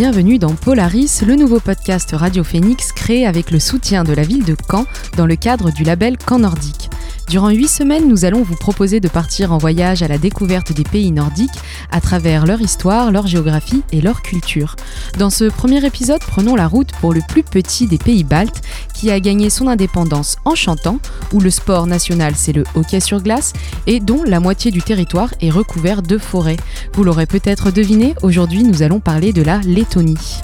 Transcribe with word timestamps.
Bienvenue 0.00 0.38
dans 0.38 0.54
Polaris, 0.54 1.20
le 1.26 1.34
nouveau 1.36 1.60
podcast 1.60 2.12
Radio 2.14 2.42
Phoenix 2.42 2.90
créé 2.90 3.26
avec 3.26 3.50
le 3.50 3.58
soutien 3.58 4.02
de 4.02 4.14
la 4.14 4.22
ville 4.22 4.46
de 4.46 4.56
Caen 4.66 4.86
dans 5.18 5.26
le 5.26 5.36
cadre 5.36 5.70
du 5.70 5.84
label 5.84 6.16
Caen 6.26 6.38
Nordique. 6.38 6.89
Durant 7.30 7.50
huit 7.50 7.68
semaines, 7.68 8.08
nous 8.08 8.24
allons 8.24 8.42
vous 8.42 8.56
proposer 8.56 8.98
de 8.98 9.06
partir 9.06 9.52
en 9.52 9.58
voyage 9.58 10.02
à 10.02 10.08
la 10.08 10.18
découverte 10.18 10.72
des 10.72 10.82
pays 10.82 11.12
nordiques 11.12 11.60
à 11.92 12.00
travers 12.00 12.44
leur 12.44 12.60
histoire, 12.60 13.12
leur 13.12 13.28
géographie 13.28 13.84
et 13.92 14.00
leur 14.00 14.20
culture. 14.22 14.74
Dans 15.16 15.30
ce 15.30 15.44
premier 15.44 15.86
épisode, 15.86 16.18
prenons 16.26 16.56
la 16.56 16.66
route 16.66 16.90
pour 17.00 17.14
le 17.14 17.20
plus 17.28 17.44
petit 17.44 17.86
des 17.86 17.98
pays 17.98 18.24
baltes 18.24 18.62
qui 18.94 19.12
a 19.12 19.20
gagné 19.20 19.48
son 19.48 19.68
indépendance 19.68 20.38
en 20.44 20.56
chantant, 20.56 20.98
où 21.32 21.38
le 21.38 21.50
sport 21.50 21.86
national 21.86 22.34
c'est 22.34 22.52
le 22.52 22.64
hockey 22.74 22.98
sur 22.98 23.22
glace 23.22 23.52
et 23.86 24.00
dont 24.00 24.24
la 24.24 24.40
moitié 24.40 24.72
du 24.72 24.82
territoire 24.82 25.32
est 25.40 25.50
recouvert 25.50 26.02
de 26.02 26.18
forêts. 26.18 26.56
Vous 26.94 27.04
l'aurez 27.04 27.26
peut-être 27.26 27.70
deviné, 27.70 28.16
aujourd'hui 28.24 28.64
nous 28.64 28.82
allons 28.82 28.98
parler 28.98 29.32
de 29.32 29.42
la 29.42 29.58
Lettonie. 29.58 30.40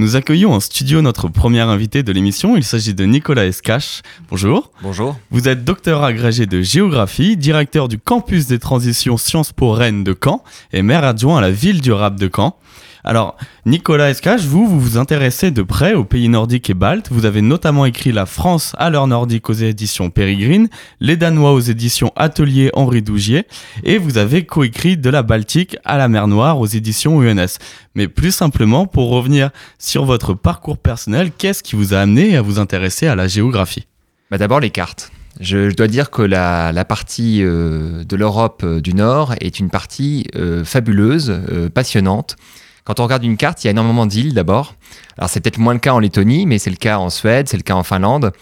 Nous 0.00 0.16
accueillons 0.16 0.54
en 0.54 0.60
studio 0.60 1.02
notre 1.02 1.28
premier 1.28 1.60
invité 1.60 2.02
de 2.02 2.10
l'émission. 2.10 2.56
Il 2.56 2.64
s'agit 2.64 2.94
de 2.94 3.04
Nicolas 3.04 3.44
Escache. 3.44 4.00
Bonjour. 4.30 4.70
Bonjour. 4.80 5.14
Vous 5.30 5.46
êtes 5.46 5.62
docteur 5.62 6.02
agrégé 6.04 6.46
de 6.46 6.62
géographie, 6.62 7.36
directeur 7.36 7.86
du 7.86 7.98
campus 7.98 8.46
des 8.46 8.58
transitions 8.58 9.18
Sciences 9.18 9.52
Po 9.52 9.72
Rennes 9.72 10.02
de 10.02 10.16
Caen 10.18 10.42
et 10.72 10.80
maire 10.80 11.04
adjoint 11.04 11.36
à 11.36 11.40
la 11.42 11.50
ville 11.50 11.82
durable 11.82 12.18
de 12.18 12.30
Caen. 12.34 12.56
Alors, 13.04 13.36
Nicolas 13.64 14.10
Escache, 14.10 14.42
vous, 14.42 14.66
vous 14.66 14.98
intéressez 14.98 15.50
de 15.50 15.62
près 15.62 15.94
aux 15.94 16.04
pays 16.04 16.28
nordiques 16.28 16.68
et 16.68 16.74
baltes. 16.74 17.08
Vous 17.10 17.24
avez 17.24 17.40
notamment 17.40 17.86
écrit 17.86 18.12
La 18.12 18.26
France 18.26 18.74
à 18.78 18.90
l'heure 18.90 19.06
nordique 19.06 19.48
aux 19.48 19.54
éditions 19.54 20.10
Pérégrine, 20.10 20.68
Les 21.00 21.16
Danois 21.16 21.52
aux 21.52 21.60
éditions 21.60 22.12
Atelier 22.16 22.70
Henri 22.74 23.02
Dougier, 23.02 23.46
et 23.84 23.98
vous 23.98 24.18
avez 24.18 24.44
coécrit 24.44 24.96
De 24.96 25.08
la 25.08 25.22
Baltique 25.22 25.76
à 25.84 25.96
la 25.96 26.08
mer 26.08 26.28
Noire 26.28 26.58
aux 26.58 26.66
éditions 26.66 27.22
UNS. 27.22 27.58
Mais 27.94 28.06
plus 28.06 28.32
simplement, 28.32 28.86
pour 28.86 29.10
revenir 29.10 29.50
sur 29.78 30.04
votre 30.04 30.34
parcours 30.34 30.78
personnel, 30.78 31.30
qu'est-ce 31.36 31.62
qui 31.62 31.76
vous 31.76 31.94
a 31.94 31.98
amené 31.98 32.36
à 32.36 32.42
vous 32.42 32.58
intéresser 32.58 33.06
à 33.06 33.14
la 33.14 33.28
géographie? 33.28 33.86
Bah 34.30 34.38
D'abord 34.38 34.60
les 34.60 34.70
cartes. 34.70 35.10
Je, 35.40 35.72
dois 35.72 35.86
dire 35.86 36.10
que 36.10 36.22
la, 36.22 36.84
partie 36.84 37.42
euh, 37.42 38.04
de 38.04 38.16
l'Europe 38.16 38.62
euh, 38.64 38.80
du 38.80 38.94
Nord 38.94 39.34
est 39.40 39.58
une 39.58 39.70
partie 39.70 40.26
euh, 40.36 40.64
fabuleuse, 40.64 41.40
passionnante. 41.72 42.36
Quand 42.84 43.00
on 43.00 43.04
regarde 43.04 43.24
une 43.24 43.36
carte, 43.36 43.62
il 43.62 43.66
y 43.66 43.68
a 43.68 43.70
énormément 43.72 44.06
d'îles 44.06 44.34
d'abord. 44.34 44.74
Alors 45.18 45.28
c'est 45.28 45.40
peut-être 45.40 45.58
moins 45.58 45.74
le 45.74 45.80
cas 45.80 45.92
en 45.92 45.98
Lettonie, 45.98 46.46
mais 46.46 46.58
c'est 46.58 46.70
le 46.70 46.76
cas 46.76 46.98
en 46.98 47.10
Suède, 47.10 47.48
c'est 47.48 47.56
le 47.56 47.62
cas 47.62 47.74
en 47.74 47.82
Finlande. 47.82 48.32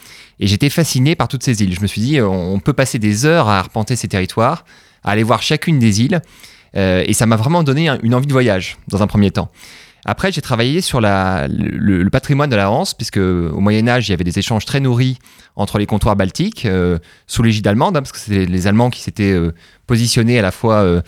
Et 0.40 0.46
j'étais 0.46 0.70
fasciné 0.70 1.16
par 1.16 1.28
toutes 1.28 1.42
ces 1.42 1.62
îles. 1.62 1.74
Je 1.74 1.80
me 1.80 1.86
suis 1.86 2.00
dit, 2.00 2.20
on 2.20 2.60
peut 2.60 2.72
passer 2.72 2.98
des 2.98 3.26
heures 3.26 3.48
à 3.48 3.58
arpenter 3.58 3.96
ces 3.96 4.08
territoires, 4.08 4.64
à 5.02 5.10
aller 5.10 5.24
voir 5.24 5.42
chacune 5.42 5.78
des 5.78 6.02
îles. 6.02 6.20
Euh, 6.76 7.02
et 7.06 7.12
ça 7.12 7.26
m'a 7.26 7.36
vraiment 7.36 7.62
donné 7.62 7.88
une 8.02 8.14
envie 8.14 8.26
de 8.26 8.32
voyage 8.32 8.76
dans 8.88 9.02
un 9.02 9.06
premier 9.06 9.30
temps. 9.30 9.50
Après, 10.04 10.30
j'ai 10.30 10.40
travaillé 10.40 10.80
sur 10.80 11.00
le, 11.00 12.08
patrimoine 12.08 12.48
de 12.48 12.56
la 12.56 12.70
Hanse, 12.70 12.94
puisque 12.94 13.18
au 13.18 13.60
Moyen 13.60 13.88
Âge, 13.88 14.08
il 14.08 14.12
y 14.12 14.14
avait 14.14 14.24
des 14.24 14.38
échanges 14.38 14.64
très 14.64 14.80
nourris 14.80 15.18
entre 15.56 15.78
les 15.78 15.86
comptoirs 15.86 16.14
baltiques, 16.14 16.66
euh, 16.66 16.98
sous 17.26 17.42
l'égide 17.42 17.66
allemande, 17.66 17.96
hein, 17.96 18.00
parce 18.00 18.12
que 18.12 18.18
c'était 18.18 18.46
les 18.46 18.66
Allemands 18.68 18.90
qui 18.90 19.00
s'étaient 19.02 19.32
euh, 19.32 19.52
positionnés 19.86 20.38
à 20.38 20.42
la 20.42 20.52
fois 20.52 21.02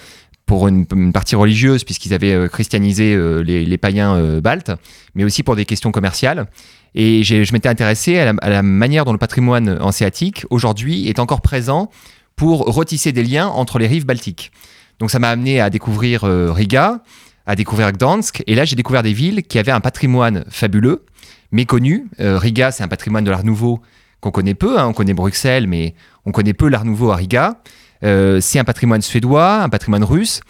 pour 0.51 0.67
une, 0.67 1.13
partie 1.13 1.37
religieuse, 1.37 1.85
puisqu'ils 1.85 2.13
avaient 2.13 2.33
euh, 2.33 2.49
christianisé 2.49 3.15
euh, 3.15 3.39
les, 3.39 3.79
païens 3.79 4.17
euh, 4.17 4.41
baltes, 4.41 4.73
mais 5.15 5.23
aussi 5.23 5.45
pour 5.45 5.55
des 5.55 5.65
questions 5.65 5.93
commerciales. 5.93 6.49
Et 6.97 7.23
je 7.23 7.53
m'étais 7.53 7.69
intéressé 7.69 8.19
à 8.19 8.33
la, 8.33 8.63
manière 8.65 9.05
dont 9.05 9.13
le 9.13 9.19
patrimoine 9.19 9.79
hanséatique, 9.81 10.45
aujourd'hui, 10.51 11.09
est 11.09 11.21
encore 11.21 11.41
présent 11.41 11.89
pour 12.35 12.63
retisser 12.63 13.13
des 13.13 13.23
liens 13.23 13.47
entre 13.47 13.79
les 13.79 13.87
rives 13.87 14.07
baltiques. 14.07 14.51
Donc 14.99 15.13
ça 15.13 15.21
m'a 15.21 15.29
amené 15.29 15.61
à 15.61 15.71
découvrir 15.71 16.23
Riga, 16.23 17.05
à 17.47 17.55
découvrir 17.55 17.93
Gdansk, 17.93 18.43
et 18.49 18.57
là 18.57 18.65
j'ai 18.65 18.75
découvert 18.75 19.05
des 19.05 19.13
villes 19.13 19.45
qui 19.45 19.57
avaient 19.61 19.71
un 19.71 19.79
patrimoine 19.79 20.45
fabuleux, 20.49 21.05
méconnu. 21.53 22.09
Riga, 22.19 22.73
c'est 22.73 22.83
un 22.83 22.89
patrimoine 22.89 23.23
de 23.23 23.31
l'art 23.31 23.45
nouveau 23.45 23.83
qu'on 24.19 24.33
connaît 24.33 24.55
peu, 24.55 24.81
hein. 24.81 24.89
on 24.89 24.95
connaît 24.95 25.15
Bruxelles, 25.15 25.69
mais 25.69 25.95
on 26.27 26.33
connaît 26.33 26.55
peu 26.55 26.69
l'art 26.69 26.85
nouveau 26.85 27.13
à 27.13 27.17
Riga. 27.17 27.63
Euh, 28.05 28.41
c'est 28.41 28.59
un 28.59 28.65
patrimoine 28.65 29.03
suédois, 29.03 29.63
un 29.63 29.69
patrimoine 29.69 30.05
russe. 30.05 30.41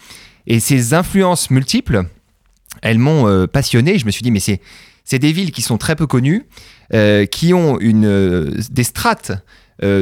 Et 0.47 0.59
ces 0.59 0.93
influences 0.93 1.49
multiples, 1.49 2.03
elles 2.81 2.97
m'ont 2.97 3.27
euh, 3.27 3.47
passionné. 3.47 3.97
Je 3.97 4.05
me 4.05 4.11
suis 4.11 4.23
dit, 4.23 4.31
mais 4.31 4.39
c'est, 4.39 4.59
des 5.19 5.31
villes 5.31 5.51
qui 5.51 5.61
sont 5.61 5.77
très 5.77 5.95
peu 5.95 6.07
connues, 6.07 6.45
euh, 6.93 7.25
qui 7.25 7.53
ont 7.53 7.79
une, 7.79 8.53
des 8.71 8.83
strates 8.83 9.33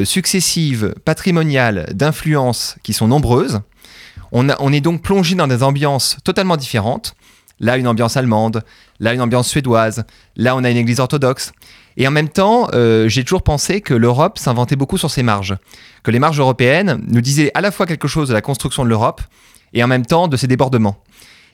successives, 0.03 0.93
patrimoniales, 1.05 1.89
d'influences 1.93 2.75
qui 2.83 2.91
sont 2.91 3.07
nombreuses. 3.07 3.61
On 4.33 4.73
est 4.73 4.81
donc 4.81 5.01
plongé 5.01 5.35
dans 5.35 5.47
des 5.47 5.63
ambiances 5.63 6.17
totalement 6.25 6.57
différentes. 6.57 7.15
Là, 7.61 7.77
une 7.77 7.87
ambiance 7.87 8.17
allemande, 8.17 8.63
là, 8.99 9.13
une 9.13 9.21
ambiance 9.21 9.47
suédoise, 9.47 10.03
là, 10.35 10.55
on 10.57 10.65
a 10.65 10.69
une 10.69 10.77
église 10.77 10.99
orthodoxe. 10.99 11.53
Et 11.99 12.07
en 12.07 12.11
même 12.11 12.29
temps, 12.29 12.69
euh, 12.73 13.09
j'ai 13.09 13.25
toujours 13.25 13.43
pensé 13.43 13.81
que 13.81 13.93
l'Europe 13.93 14.39
s'inventait 14.39 14.77
beaucoup 14.77 14.97
sur 14.97 15.11
ses 15.11 15.21
marges, 15.21 15.57
que 16.01 16.11
les 16.11 16.19
marges 16.19 16.39
européennes 16.39 17.03
nous 17.05 17.19
disaient 17.19 17.51
à 17.53 17.61
la 17.61 17.71
fois 17.71 17.85
quelque 17.85 18.07
chose 18.07 18.29
de 18.29 18.33
la 18.33 18.41
construction 18.41 18.85
de 18.85 18.89
l'Europe 18.89 19.21
et 19.73 19.83
en 19.83 19.87
même 19.87 20.05
temps 20.05 20.29
de 20.29 20.37
ses 20.37 20.47
débordements. 20.47 21.03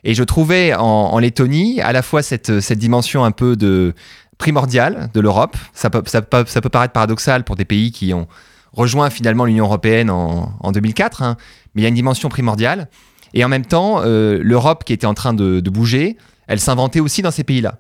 Et 0.04 0.14
je 0.14 0.24
trouvais 0.24 0.76
en, 0.76 1.18
Lettonie 1.18 1.82
à 1.82 1.92
la 1.92 2.04
fois 2.04 2.22
cette, 2.22 2.60
cette 2.60 2.78
dimension 2.78 3.26
un 3.26 3.32
peu 3.32 3.56
de 3.56 3.96
primordiale 4.38 5.10
de 5.16 5.20
l'Europe. 5.20 5.58
Ça 5.74 5.90
peut, 5.90 6.04
ça, 6.06 6.22
peut, 6.22 6.44
ça 6.46 6.62
peut 6.62 6.70
paraître 6.70 6.94
paradoxal 6.94 7.44
pour 7.44 7.56
des 7.56 7.66
pays 7.66 7.92
qui 7.92 8.14
ont 8.14 8.28
rejoint 8.72 9.10
finalement 9.10 9.46
l'Union 9.46 9.66
européenne 9.66 10.12
en, 10.12 10.56
en 10.60 10.72
2004, 10.72 11.24
hein, 11.24 11.38
mais 11.74 11.82
il 11.82 11.84
y 11.84 11.88
a 11.88 11.90
une 11.90 11.96
dimension 11.96 12.30
primordiale. 12.30 12.88
Et 13.34 13.44
en 13.44 13.50
même 13.50 13.66
temps, 13.66 14.02
euh, 14.04 14.40
l'Europe 14.44 14.84
qui 14.84 14.94
était 14.94 15.08
en 15.08 15.16
train 15.16 15.34
de, 15.34 15.60
de 15.60 15.70
bouger, 15.72 16.18
elle 16.46 16.60
s'inventait 16.60 17.00
aussi 17.00 17.24
dans 17.24 17.32
ces 17.32 17.44
pays-là. 17.44 17.80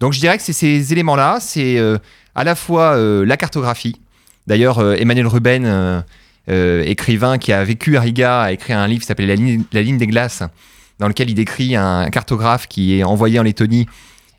Donc 0.00 0.12
je 0.12 0.20
dirais 0.20 0.36
que 0.36 0.42
c'est 0.42 0.52
ces 0.52 0.92
éléments-là, 0.92 1.38
c'est 1.40 1.78
euh, 1.78 1.98
à 2.34 2.44
la 2.44 2.54
fois 2.54 2.96
euh, 2.96 3.24
la 3.24 3.36
cartographie. 3.36 4.00
D'ailleurs, 4.46 4.78
euh, 4.78 4.94
Emmanuel 4.94 5.26
Ruben, 5.26 6.04
écrivain 6.48 7.38
qui 7.38 7.52
a 7.52 7.64
vécu 7.64 7.96
à 7.96 8.00
Riga, 8.00 8.42
a 8.42 8.52
écrit 8.52 8.72
un 8.72 8.86
livre 8.86 9.00
qui 9.00 9.06
s'appelait 9.06 9.26
la 9.26 9.82
ligne, 9.82 9.98
des 9.98 10.06
glaces, 10.06 10.42
dans 10.98 11.08
lequel 11.08 11.30
il 11.30 11.34
décrit 11.34 11.74
un 11.74 12.08
cartographe 12.10 12.68
qui 12.68 12.98
est 12.98 13.02
envoyé 13.02 13.40
en 13.40 13.42
Lettonie 13.42 13.86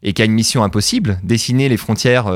et 0.03 0.13
qui 0.13 0.22
a 0.22 0.25
une 0.25 0.31
mission 0.31 0.63
impossible, 0.63 1.19
dessiner 1.23 1.68
les 1.68 1.75
frontières 1.75 2.31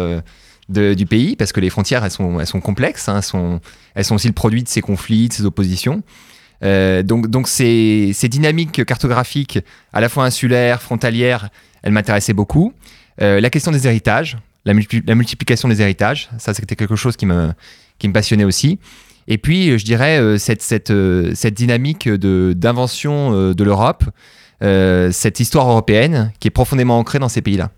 du 0.67 1.05
pays, 1.05 1.37
parce 1.37 1.53
que 1.53 1.61
les 1.61 1.69
frontières, 1.69 2.03
elles 2.03 2.11
sont, 2.11 2.61
complexes, 2.61 3.07
hein, 3.07 3.21
elles, 3.95 4.03
sont, 4.03 4.15
aussi 4.15 4.27
le 4.27 4.33
produit 4.33 4.61
de 4.61 4.67
ces 4.67 4.81
conflits, 4.81 5.29
de 5.29 5.33
ces 5.33 5.45
oppositions. 5.45 6.03
donc, 6.61 7.47
ces, 7.47 8.13
dynamiques 8.23 8.83
cartographiques, 8.83 9.59
à 9.93 10.01
la 10.01 10.09
fois 10.09 10.25
insulaires, 10.25 10.81
frontalières, 10.81 11.49
elles 11.81 11.93
m'intéressaient 11.93 12.33
beaucoup. 12.33 12.73
Euh, 13.21 13.41
la 13.41 13.49
question 13.49 13.71
des 13.71 13.87
héritages, 13.87 14.37
la, 14.65 14.73
multiplication 14.73 15.67
des 15.67 15.81
héritages, 15.81 16.29
ça 16.37 16.53
c'était 16.53 16.75
quelque 16.75 16.95
chose 16.95 17.17
qui 17.17 17.25
me, 17.25 17.51
qui 17.99 18.07
me 18.07 18.13
passionnait 18.13 18.43
aussi. 18.43 18.79
Et 19.27 19.37
puis, 19.37 19.77
je 19.77 19.85
dirais, 19.85 20.19
euh, 20.19 20.37
cette, 20.37 20.61
cette, 20.61 20.91
euh, 20.91 21.31
cette 21.35 21.53
dynamique 21.53 22.09
d'invention 22.09 23.53
de, 23.53 23.63
l'Europe, 23.63 24.03
cette 24.61 25.39
histoire 25.39 25.67
européenne 25.67 26.31
qui 26.39 26.47
est 26.47 26.51
profondément 26.51 26.99
ancrée 26.99 27.19
dans 27.19 27.29
ces 27.29 27.41
pays-là. 27.41 27.71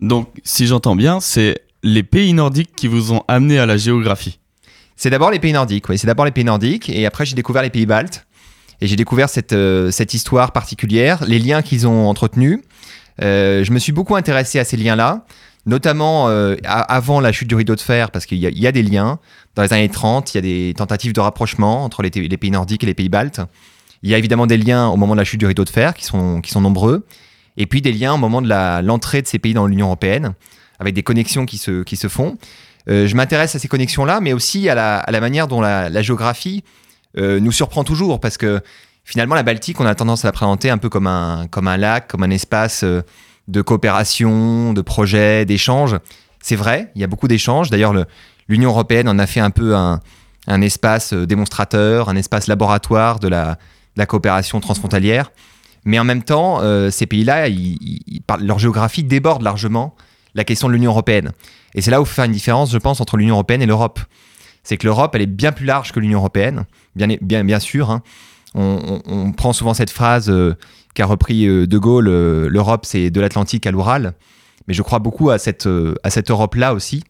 Donc, 0.00 0.28
si 0.44 0.66
j'entends 0.66 0.96
bien, 0.96 1.20
c'est 1.20 1.56
les 1.82 2.02
pays 2.02 2.32
nordiques 2.32 2.74
qui 2.76 2.86
vous 2.86 3.12
ont 3.12 3.22
amené 3.28 3.58
à 3.58 3.66
la 3.66 3.76
géographie. 3.76 4.38
C'est 4.96 5.10
d'abord 5.10 5.30
les 5.30 5.40
pays 5.40 5.52
nordiques, 5.52 5.88
oui. 5.88 5.98
C'est 5.98 6.06
d'abord 6.06 6.24
les 6.24 6.30
pays 6.30 6.44
nordiques, 6.44 6.88
et 6.88 7.04
après 7.04 7.26
j'ai 7.26 7.34
découvert 7.34 7.62
les 7.62 7.70
pays 7.70 7.86
baltes, 7.86 8.26
et 8.80 8.86
j'ai 8.86 8.96
découvert 8.96 9.28
cette, 9.28 9.54
cette 9.90 10.14
histoire 10.14 10.52
particulière, 10.52 11.24
les 11.26 11.40
liens 11.40 11.62
qu'ils 11.62 11.86
ont 11.88 12.08
entretenus, 12.08 12.60
euh, 12.60 12.66
je 13.20 13.72
me 13.72 13.78
suis 13.78 13.92
beaucoup 13.92 14.16
intéressé 14.16 14.58
à 14.58 14.64
ces 14.64 14.76
liens-là, 14.76 15.24
notamment 15.66 16.28
euh, 16.28 16.56
avant 16.64 17.20
la 17.20 17.32
chute 17.32 17.48
du 17.48 17.54
rideau 17.54 17.74
de 17.74 17.80
fer, 17.80 18.10
parce 18.10 18.26
qu'il 18.26 18.38
y, 18.38 18.66
a 18.66 18.72
des 18.72 18.82
liens. 18.82 19.18
Dans 19.54 19.62
les 19.62 19.72
années 19.72 19.88
30, 19.88 20.34
il 20.34 20.36
y 20.36 20.38
a 20.38 20.42
des 20.42 20.74
tentatives 20.76 21.12
de 21.12 21.20
rapprochement 21.20 21.84
entre 21.84 22.02
les, 22.02 22.10
pays 22.10 22.50
nordiques 22.50 22.82
et 22.82 22.86
les 22.86 22.94
pays 22.94 23.08
baltes. 23.08 23.40
Il 24.02 24.10
y 24.10 24.14
a 24.14 24.18
évidemment 24.18 24.46
des 24.46 24.58
liens 24.58 24.88
au 24.88 24.96
moment 24.96 25.14
de 25.14 25.20
la 25.20 25.24
chute 25.24 25.40
du 25.40 25.46
rideau 25.46 25.64
de 25.64 25.70
fer 25.70 25.94
qui 25.94 26.04
sont, 26.04 26.60
nombreux. 26.60 27.06
Et 27.56 27.66
puis 27.66 27.80
des 27.80 27.92
liens 27.92 28.14
au 28.14 28.18
moment 28.18 28.42
de 28.42 28.48
l'entrée 28.82 29.22
de 29.22 29.26
ces 29.26 29.38
pays 29.38 29.54
dans 29.54 29.66
l'Union 29.66 29.86
européenne, 29.86 30.34
avec 30.78 30.94
des 30.94 31.02
connexions 31.02 31.46
qui 31.46 31.56
se, 31.56 32.08
font. 32.08 32.36
Euh, 32.90 33.06
je 33.06 33.16
m'intéresse 33.16 33.54
à 33.54 33.58
ces 33.58 33.68
connexions-là, 33.68 34.20
mais 34.20 34.34
aussi 34.34 34.68
à 34.68 34.74
la, 34.74 35.20
manière 35.20 35.48
dont 35.48 35.60
la 35.60 36.02
géographie 36.02 36.62
nous 37.16 37.52
surprend 37.52 37.84
toujours, 37.84 38.20
parce 38.20 38.36
que 38.36 38.60
finalement, 39.04 39.34
la 39.34 39.42
Baltique, 39.42 39.80
on 39.80 39.86
a 39.86 39.94
tendance 39.94 40.24
à 40.24 40.28
la 40.28 40.32
présenter 40.32 40.70
un 40.70 40.78
peu 40.78 40.88
comme 40.88 41.06
un, 41.06 41.46
comme 41.50 41.68
un 41.68 41.76
lac, 41.76 42.08
comme 42.08 42.22
un 42.22 42.30
espace 42.30 42.82
euh, 42.84 43.02
de 43.48 43.62
coopération, 43.62 44.72
de 44.72 44.80
projets, 44.80 45.44
d'échanges. 45.44 45.96
C'est 46.40 46.56
vrai, 46.56 46.90
il 46.94 47.00
y 47.00 47.04
a 47.04 47.06
beaucoup 47.06 47.28
d'échanges. 47.28 47.70
D'ailleurs, 47.70 47.94
l'Union 48.48 48.70
européenne 48.70 49.08
en 49.08 49.18
a 49.18 49.26
fait 49.26 49.40
un 49.40 49.50
peu 49.50 49.76
un, 49.76 50.00
espace 50.62 51.12
euh, 51.12 51.26
démonstrateur, 51.26 52.08
un 52.08 52.16
espace 52.16 52.46
laboratoire 52.46 53.20
de 53.20 53.28
la, 53.28 53.58
la 53.96 54.06
coopération 54.06 54.60
transfrontalière. 54.60 55.30
Mais 55.84 55.98
en 55.98 56.04
même 56.04 56.22
temps, 56.22 56.60
euh, 56.62 56.90
ces 56.90 57.06
pays-là, 57.06 57.48
leur 58.40 58.58
géographie 58.58 59.04
déborde 59.04 59.42
largement 59.42 59.94
la 60.34 60.44
question 60.44 60.68
de 60.68 60.72
l'Union 60.72 60.90
européenne. 60.90 61.32
Et 61.74 61.82
c'est 61.82 61.90
là 61.90 62.00
où 62.00 62.04
il 62.04 62.06
faut 62.06 62.14
faire 62.14 62.24
une 62.24 62.32
différence, 62.32 62.72
je 62.72 62.78
pense, 62.78 63.00
entre 63.00 63.16
l'Union 63.16 63.34
européenne 63.34 63.62
et 63.62 63.66
l'Europe. 63.66 64.00
C'est 64.62 64.78
que 64.78 64.86
l'Europe, 64.86 65.14
elle 65.14 65.22
est 65.22 65.26
bien 65.26 65.52
plus 65.52 65.66
large 65.66 65.92
que 65.92 66.00
l'Union 66.00 66.18
européenne 66.18 66.64
bien, 66.96 67.08
bien, 67.20 67.44
bien 67.44 67.60
sûr. 67.60 67.90
Hein. 67.90 68.02
On, 68.54 69.32
prend 69.32 69.52
souvent 69.52 69.74
cette 69.74 69.90
phrase 69.90 70.32
qu'a 70.94 71.06
repris 71.06 71.44
De 71.44 71.78
Gaulle, 71.78 72.08
l'Europe 72.46 72.86
c'est 72.86 73.10
de 73.10 73.20
l'Atlantique 73.20 73.66
à 73.66 73.72
l'Oural. 73.72 74.14
Mais 74.68 74.74
je 74.74 74.82
crois 74.82 75.00
beaucoup 75.00 75.30
à 75.30 75.38
cette, 75.38 75.66
Europe-là 75.66 76.72
aussi, 76.72 77.02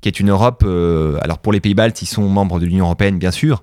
qui 0.00 0.08
est 0.08 0.18
une 0.18 0.30
Europe, 0.30 0.64
alors 1.22 1.38
pour 1.38 1.52
les 1.52 1.60
pays 1.60 1.74
baltes, 1.74 2.02
ils 2.02 2.06
sont 2.06 2.28
membres 2.28 2.58
de 2.58 2.66
l'Union 2.66 2.86
européenne 2.86 3.18
bien 3.18 3.30
sûr, 3.30 3.62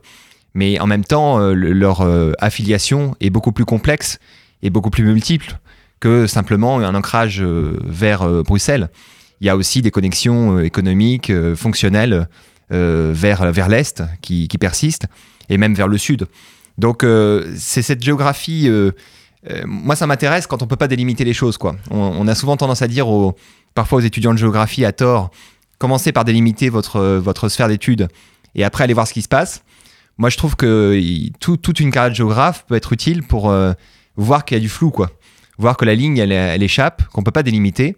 mais 0.54 0.80
en 0.80 0.88
même 0.88 1.04
temps, 1.04 1.40
leur 1.52 2.08
affiliation 2.40 3.16
est 3.20 3.30
beaucoup 3.30 3.52
plus 3.52 3.66
complexe 3.66 4.20
et 4.64 4.70
beaucoup 4.70 4.90
plus 4.90 5.04
multiple 5.04 5.60
que 6.00 6.28
simplement 6.28 6.80
un 6.80 6.96
ancrage 6.96 7.42
vers 7.42 8.44
Bruxelles 8.44 8.90
il 9.42 9.48
y 9.48 9.50
a 9.50 9.56
aussi 9.56 9.82
des 9.82 9.92
connexions 9.92 10.58
euh, 10.58 10.64
économiques, 10.64 11.30
euh, 11.30 11.56
fonctionnelles 11.56 12.28
euh, 12.72 13.12
vers, 13.14 13.52
vers 13.52 13.70
l'Est 13.70 14.04
qui, 14.22 14.48
persistent, 14.60 15.06
et 15.50 15.58
même 15.58 15.76
vers 15.76 15.88
le 15.88 15.98
Sud. 15.98 16.28
Donc 16.78 17.06
c'est 17.56 17.82
cette 17.82 18.04
géographie... 18.04 18.70
moi, 19.66 19.96
ça 19.96 20.08
m'intéresse 20.08 20.48
quand 20.48 20.62
on 20.62 20.68
peut 20.68 20.76
pas 20.76 20.88
délimiter 20.88 21.24
les 21.24 21.34
choses. 21.34 21.58
Quoi. 21.58 21.76
On, 21.92 22.28
a 22.28 22.36
souvent 22.36 22.58
tendance 22.58 22.82
à 22.82 22.88
dire 22.88 23.08
aux, 23.08 23.36
parfois 23.74 24.00
aux 24.00 24.02
étudiants 24.02 24.34
de 24.34 24.40
géographie 24.40 24.86
à 24.86 24.92
tort, 24.92 25.32
commencez 25.78 26.12
par 26.12 26.26
délimiter 26.26 26.70
votre, 26.70 27.02
votre 27.18 27.48
sphère 27.50 27.68
d'études 27.68 28.08
et 28.56 28.64
après 28.64 28.84
aller 28.84 28.94
voir 28.94 29.08
ce 29.08 29.14
qui 29.14 29.22
se 29.22 29.28
passe. 29.28 29.64
Moi, 30.18 30.30
je 30.30 30.38
trouve 30.38 30.56
que 30.56 31.00
toute 31.40 31.80
une 31.80 31.92
carrière 31.92 32.12
de 32.12 32.16
géographe 32.16 32.66
peut 32.68 32.76
être 32.76 32.92
utile 32.94 33.24
pour 33.24 33.54
voir 34.18 34.46
qu'il 34.46 34.58
y 34.58 34.60
a 34.60 34.62
du 34.62 34.70
flou, 34.70 34.92
quoi. 34.92 35.12
Voir 35.58 35.78
que 35.78 35.86
la 35.86 35.96
ligne, 35.96 36.18
elle, 36.18 36.34
elle 36.34 36.64
échappe, 36.64 37.08
qu'on 37.10 37.24
peut 37.24 37.32
pas 37.32 37.44
délimiter 37.44 37.96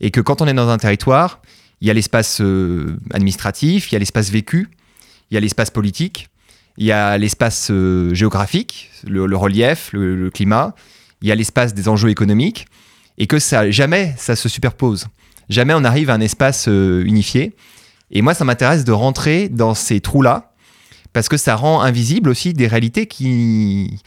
et 0.00 0.10
que 0.10 0.20
quand 0.20 0.42
on 0.42 0.46
est 0.46 0.54
dans 0.54 0.68
un 0.68 0.78
territoire, 0.78 1.40
il 1.80 1.88
y 1.88 1.90
a 1.90 1.94
l'espace 1.94 2.40
euh, 2.40 2.98
administratif, 3.12 3.90
il 3.90 3.94
y 3.94 3.96
a 3.96 3.98
l'espace 3.98 4.30
vécu, 4.30 4.68
il 5.30 5.34
y 5.34 5.36
a 5.36 5.40
l'espace 5.40 5.70
politique, 5.70 6.28
il 6.78 6.86
y 6.86 6.92
a 6.92 7.16
l'espace 7.18 7.68
euh, 7.70 8.14
géographique, 8.14 8.90
le, 9.06 9.36
relief, 9.36 9.90
le, 9.92 10.30
climat, 10.30 10.74
il 11.22 11.28
y 11.28 11.32
a 11.32 11.34
l'espace 11.34 11.74
des 11.74 11.88
enjeux 11.88 12.10
économiques, 12.10 12.66
et 13.18 13.26
que 13.26 13.38
ça, 13.38 13.70
jamais 13.70 14.14
ça 14.18 14.36
se 14.36 14.48
superpose. 14.48 15.06
Jamais 15.48 15.74
on 15.74 15.84
arrive 15.84 16.10
à 16.10 16.14
un 16.14 16.20
espace 16.20 16.66
euh, 16.68 17.02
unifié. 17.04 17.54
Et 18.10 18.20
moi, 18.20 18.34
ça 18.34 18.44
m'intéresse 18.44 18.84
de 18.84 18.92
rentrer 18.92 19.48
dans 19.48 19.74
ces 19.74 20.00
trous-là, 20.00 20.52
parce 21.12 21.28
que 21.28 21.36
ça 21.36 21.56
rend 21.56 21.80
invisible 21.80 22.28
aussi 22.28 22.52
des 22.52 22.66
réalités 22.66 23.06
qui... 23.06 24.00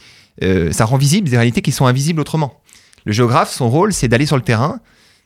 ça 0.70 0.84
rend 0.84 0.96
visible 0.96 1.28
des 1.28 1.36
réalités 1.36 1.60
qui 1.60 1.72
sont 1.72 1.86
invisibles 1.86 2.20
autrement. 2.20 2.60
Le 3.04 3.12
géographe, 3.12 3.50
son 3.50 3.68
rôle, 3.68 3.92
c'est 3.92 4.08
d'aller 4.08 4.26
sur 4.26 4.36
le 4.36 4.42
terrain, 4.42 4.80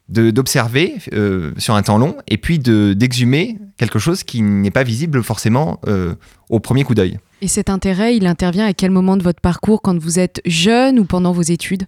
d'observer 0.09 0.97
euh, 1.15 1.53
sur 1.57 1.75
un 1.75 1.83
temps 1.83 1.97
long 1.97 2.17
et 2.29 2.37
puis 2.37 2.59
d'exhumer 2.59 3.59
quelque 3.79 3.99
chose 3.99 4.23
qui 4.23 4.43
n'est 4.43 4.71
pas 4.71 4.83
visible 4.83 5.23
forcément 5.23 5.81
euh, 5.87 6.15
au 6.51 6.61
premier 6.61 6.85
coup 6.85 6.95
d'œil. 6.95 7.19
Et 7.41 7.49
cet 7.49 7.71
intérêt, 7.71 8.17
il 8.17 8.27
intervient 8.27 8.67
à 8.67 8.75
quel 8.75 8.91
moment 8.91 9.17
de 9.17 9.23
votre 9.23 9.41
parcours 9.41 9.81
quand 9.83 9.99
vous 9.99 10.19
êtes 10.19 10.41
jeune 10.45 10.99
ou 10.99 11.05
pendant 11.05 11.33
vos 11.33 11.43
études? 11.43 11.85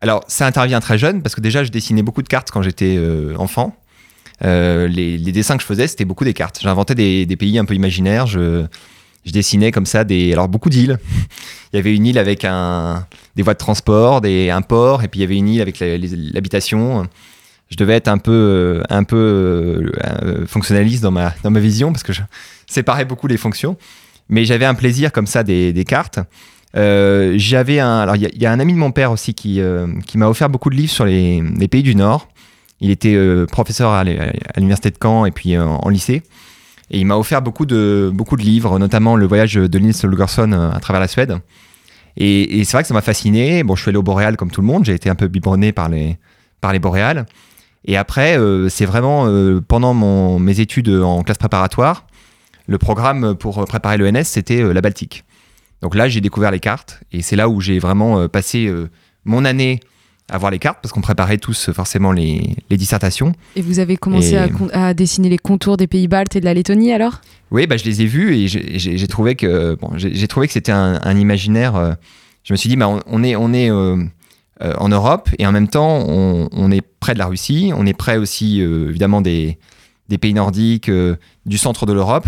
Alors, 0.00 0.24
ça 0.28 0.46
intervient 0.46 0.80
très 0.80 0.96
jeune 0.96 1.22
parce 1.22 1.34
que 1.34 1.40
déjà, 1.40 1.64
je 1.64 1.70
dessinais 1.70 2.02
beaucoup 2.02 2.22
de 2.22 2.28
cartes 2.28 2.50
quand 2.50 2.62
j'étais 2.62 2.96
euh, 2.96 3.34
enfant. 3.36 3.76
Les, 4.42 5.18
dessins 5.18 5.56
que 5.56 5.62
je 5.62 5.66
faisais, 5.66 5.86
c'était 5.86 6.06
beaucoup 6.06 6.24
des 6.24 6.32
cartes. 6.32 6.60
J'inventais 6.62 6.94
des, 6.94 7.26
des, 7.26 7.36
pays 7.36 7.58
un 7.58 7.66
peu 7.66 7.74
imaginaires. 7.74 8.26
Je, 8.26 8.64
je 9.26 9.32
dessinais 9.32 9.70
comme 9.70 9.86
ça 9.86 10.04
des, 10.04 10.32
alors 10.32 10.48
beaucoup 10.48 10.70
d'îles. 10.70 10.98
il 11.72 11.76
y 11.76 11.78
avait 11.78 11.94
une 11.94 12.06
île 12.06 12.18
avec 12.18 12.44
un, 12.44 13.06
des 13.36 13.42
voies 13.42 13.52
de 13.52 13.58
transport, 13.58 14.20
des, 14.20 14.48
un 14.48 14.62
port, 14.62 15.02
et 15.02 15.08
puis 15.08 15.20
il 15.20 15.22
y 15.22 15.26
avait 15.26 15.36
une 15.36 15.48
île 15.48 15.60
avec 15.60 15.78
l'habitation 15.80 17.06
je 17.70 17.76
devais 17.76 17.94
être 17.94 18.08
un 18.08 18.18
peu, 18.18 18.32
euh, 18.32 18.82
un 18.90 19.04
peu 19.04 19.16
euh, 19.16 19.92
euh, 20.22 20.46
fonctionnaliste 20.46 21.02
dans 21.02 21.12
ma, 21.12 21.32
dans 21.42 21.50
ma 21.50 21.60
vision 21.60 21.92
parce 21.92 22.02
que 22.02 22.12
je 22.12 22.22
séparais 22.66 23.04
beaucoup 23.04 23.26
les 23.26 23.36
fonctions. 23.36 23.76
Mais 24.28 24.44
j'avais 24.44 24.64
un 24.64 24.74
plaisir 24.74 25.12
comme 25.12 25.26
ça 25.26 25.42
des, 25.42 25.72
des 25.72 25.84
cartes. 25.84 26.20
j'avais 26.74 27.80
un, 27.80 27.98
alors 27.98 28.16
il 28.16 28.28
y, 28.40 28.46
a 28.46 28.52
un 28.52 28.60
ami 28.60 28.72
de 28.72 28.78
mon 28.78 28.92
père 28.92 29.10
aussi 29.10 29.34
qui, 29.34 29.60
qui 30.06 30.18
m'a 30.18 30.28
offert 30.28 30.48
beaucoup 30.48 30.70
de 30.70 30.76
livres 30.76 30.92
sur 30.92 31.04
les, 31.04 31.42
les 31.58 31.66
pays 31.66 31.82
du 31.82 31.96
Nord. 31.96 32.28
Il 32.80 32.90
était 32.90 33.18
professeur 33.50 33.90
à 33.90 34.04
l'université 34.04 34.90
de 34.90 34.96
Caen 35.02 35.24
et 35.24 35.32
puis 35.32 35.58
en 35.58 35.88
lycée. 35.88 36.22
Et 36.92 37.00
il 37.00 37.06
m'a 37.06 37.16
offert 37.16 37.42
beaucoup 37.42 37.66
de, 37.66 38.12
beaucoup 38.14 38.36
de 38.36 38.42
livres, 38.42 38.78
notamment 38.78 39.16
le 39.16 39.26
voyage 39.26 39.54
de 39.54 39.78
Nils 39.80 39.96
Holgersson 40.04 40.52
à 40.52 40.78
travers 40.78 41.00
la 41.00 41.08
Suède. 41.08 41.36
Et, 42.16 42.62
c'est 42.64 42.76
vrai 42.76 42.82
que 42.84 42.88
ça 42.88 42.94
m'a 42.94 43.00
fasciné. 43.00 43.64
Bon, 43.64 43.74
je 43.74 43.82
suis 43.82 43.88
allé 43.88 43.98
au 43.98 44.04
Boréal 44.04 44.36
comme 44.36 44.52
tout 44.52 44.60
le 44.60 44.66
monde. 44.68 44.84
J'ai 44.84 44.94
été 44.94 45.10
un 45.10 45.16
peu 45.16 45.26
biberonné 45.26 45.72
par 45.72 45.88
les, 45.88 46.18
par 46.60 46.72
les 46.72 46.78
Boréales. 46.78 47.26
Et 47.84 47.96
après, 47.96 48.38
euh, 48.38 48.68
c'est 48.68 48.84
vraiment 48.84 49.26
euh, 49.26 49.60
pendant 49.66 49.94
mon, 49.94 50.38
mes 50.38 50.60
études 50.60 50.88
en 50.88 51.22
classe 51.22 51.38
préparatoire, 51.38 52.06
le 52.66 52.78
programme 52.78 53.34
pour 53.34 53.64
préparer 53.64 53.96
l'ENS, 53.96 54.24
c'était 54.24 54.62
euh, 54.62 54.72
la 54.72 54.80
Baltique. 54.80 55.24
Donc 55.82 55.94
là, 55.94 56.08
j'ai 56.08 56.20
découvert 56.20 56.50
les 56.50 56.60
cartes 56.60 57.00
et 57.10 57.22
c'est 57.22 57.36
là 57.36 57.48
où 57.48 57.60
j'ai 57.60 57.78
vraiment 57.78 58.28
passé 58.28 58.70
mon 59.24 59.46
année 59.46 59.80
à 60.28 60.36
voir 60.36 60.50
les 60.50 60.58
cartes 60.58 60.78
parce 60.82 60.92
qu'on 60.92 61.00
préparait 61.00 61.38
tous 61.38 61.70
forcément 61.72 62.12
les, 62.12 62.54
les, 62.68 62.76
dissertations. 62.76 63.32
Et 63.56 63.62
vous 63.62 63.78
avez 63.78 63.96
commencé 63.96 64.36
à, 64.36 64.48
à, 64.74 64.92
dessiner 64.92 65.30
les 65.30 65.38
contours 65.38 65.78
des 65.78 65.86
pays 65.86 66.06
baltes 66.06 66.36
et 66.36 66.40
de 66.40 66.44
la 66.44 66.52
Lettonie 66.52 66.92
alors? 66.92 67.22
Oui, 67.50 67.66
bah, 67.66 67.78
je 67.78 67.84
les 67.84 68.02
ai 68.02 68.04
vus 68.04 68.36
et 68.36 68.46
j'ai 68.46 69.08
trouvé 69.08 69.36
que 69.36 69.74
bon, 69.80 69.92
j'ai 69.96 70.28
trouvé 70.28 70.48
que 70.48 70.52
c'était 70.52 70.70
un, 70.70 71.00
un, 71.02 71.16
imaginaire. 71.16 71.96
je 72.44 72.52
me 72.52 72.58
suis 72.58 72.68
dit, 72.68 72.76
bah, 72.76 72.86
on, 72.86 73.00
on 73.06 73.24
est, 73.24 73.34
on 73.34 73.54
est 73.54 73.70
euh, 73.70 73.96
en 74.60 74.88
Europe 74.88 75.30
et 75.38 75.46
en 75.46 75.52
même 75.52 75.68
temps 75.68 76.04
on, 76.06 76.70
est 76.70 76.82
près 76.82 77.14
de 77.14 77.18
la 77.18 77.26
Russie, 77.26 77.72
on 77.74 77.86
est 77.86 77.94
près 77.94 78.16
aussi 78.16 78.60
euh, 78.60 78.90
évidemment 78.90 79.20
des, 79.20 79.58
pays 80.20 80.34
nordiques, 80.34 80.88
euh, 80.88 81.16
du 81.46 81.56
centre 81.58 81.86
de 81.86 81.92
l'Europe. 81.92 82.26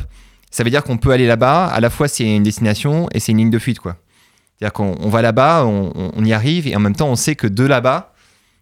Ça 0.51 0.65
veut 0.65 0.71
dire 0.71 0.83
qu'on 0.83 0.99
peut 0.99 1.11
aller 1.11 1.27
là-bas, 1.27 1.67
à 1.67 1.81
la 1.81 1.91
fois 1.91 2.09
c'est 2.09 2.25
une 2.25 2.43
destination 2.43 3.09
et 3.13 3.21
c'est 3.21 3.33
une 3.33 3.39
ligne 3.39 3.51
de 3.51 3.59
fuite 3.59 3.81
quoi. 3.81 3.97
C'est-à-dire 4.59 4.73
qu'on 4.73 5.09
va 5.09 5.23
là-bas, 5.23 5.65
on, 5.67 6.25
y 6.25 6.33
arrive 6.33 6.69
et 6.69 6.77
en 6.77 6.81
même 6.81 6.95
temps 6.95 7.09
on 7.09 7.17
sait 7.17 7.35
que 7.35 7.47
de 7.47 7.65
là-bas 7.65 8.15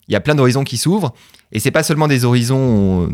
il 0.09 0.13
y 0.13 0.17
a 0.17 0.21
plein 0.21 0.35
d'horizons 0.35 0.65
qui 0.65 0.77
s'ouvrent 0.77 1.13
et 1.53 1.61
c'est 1.61 1.71
pas 1.71 1.83
seulement 1.83 2.09
des 2.09 2.25
horizons 2.25 3.09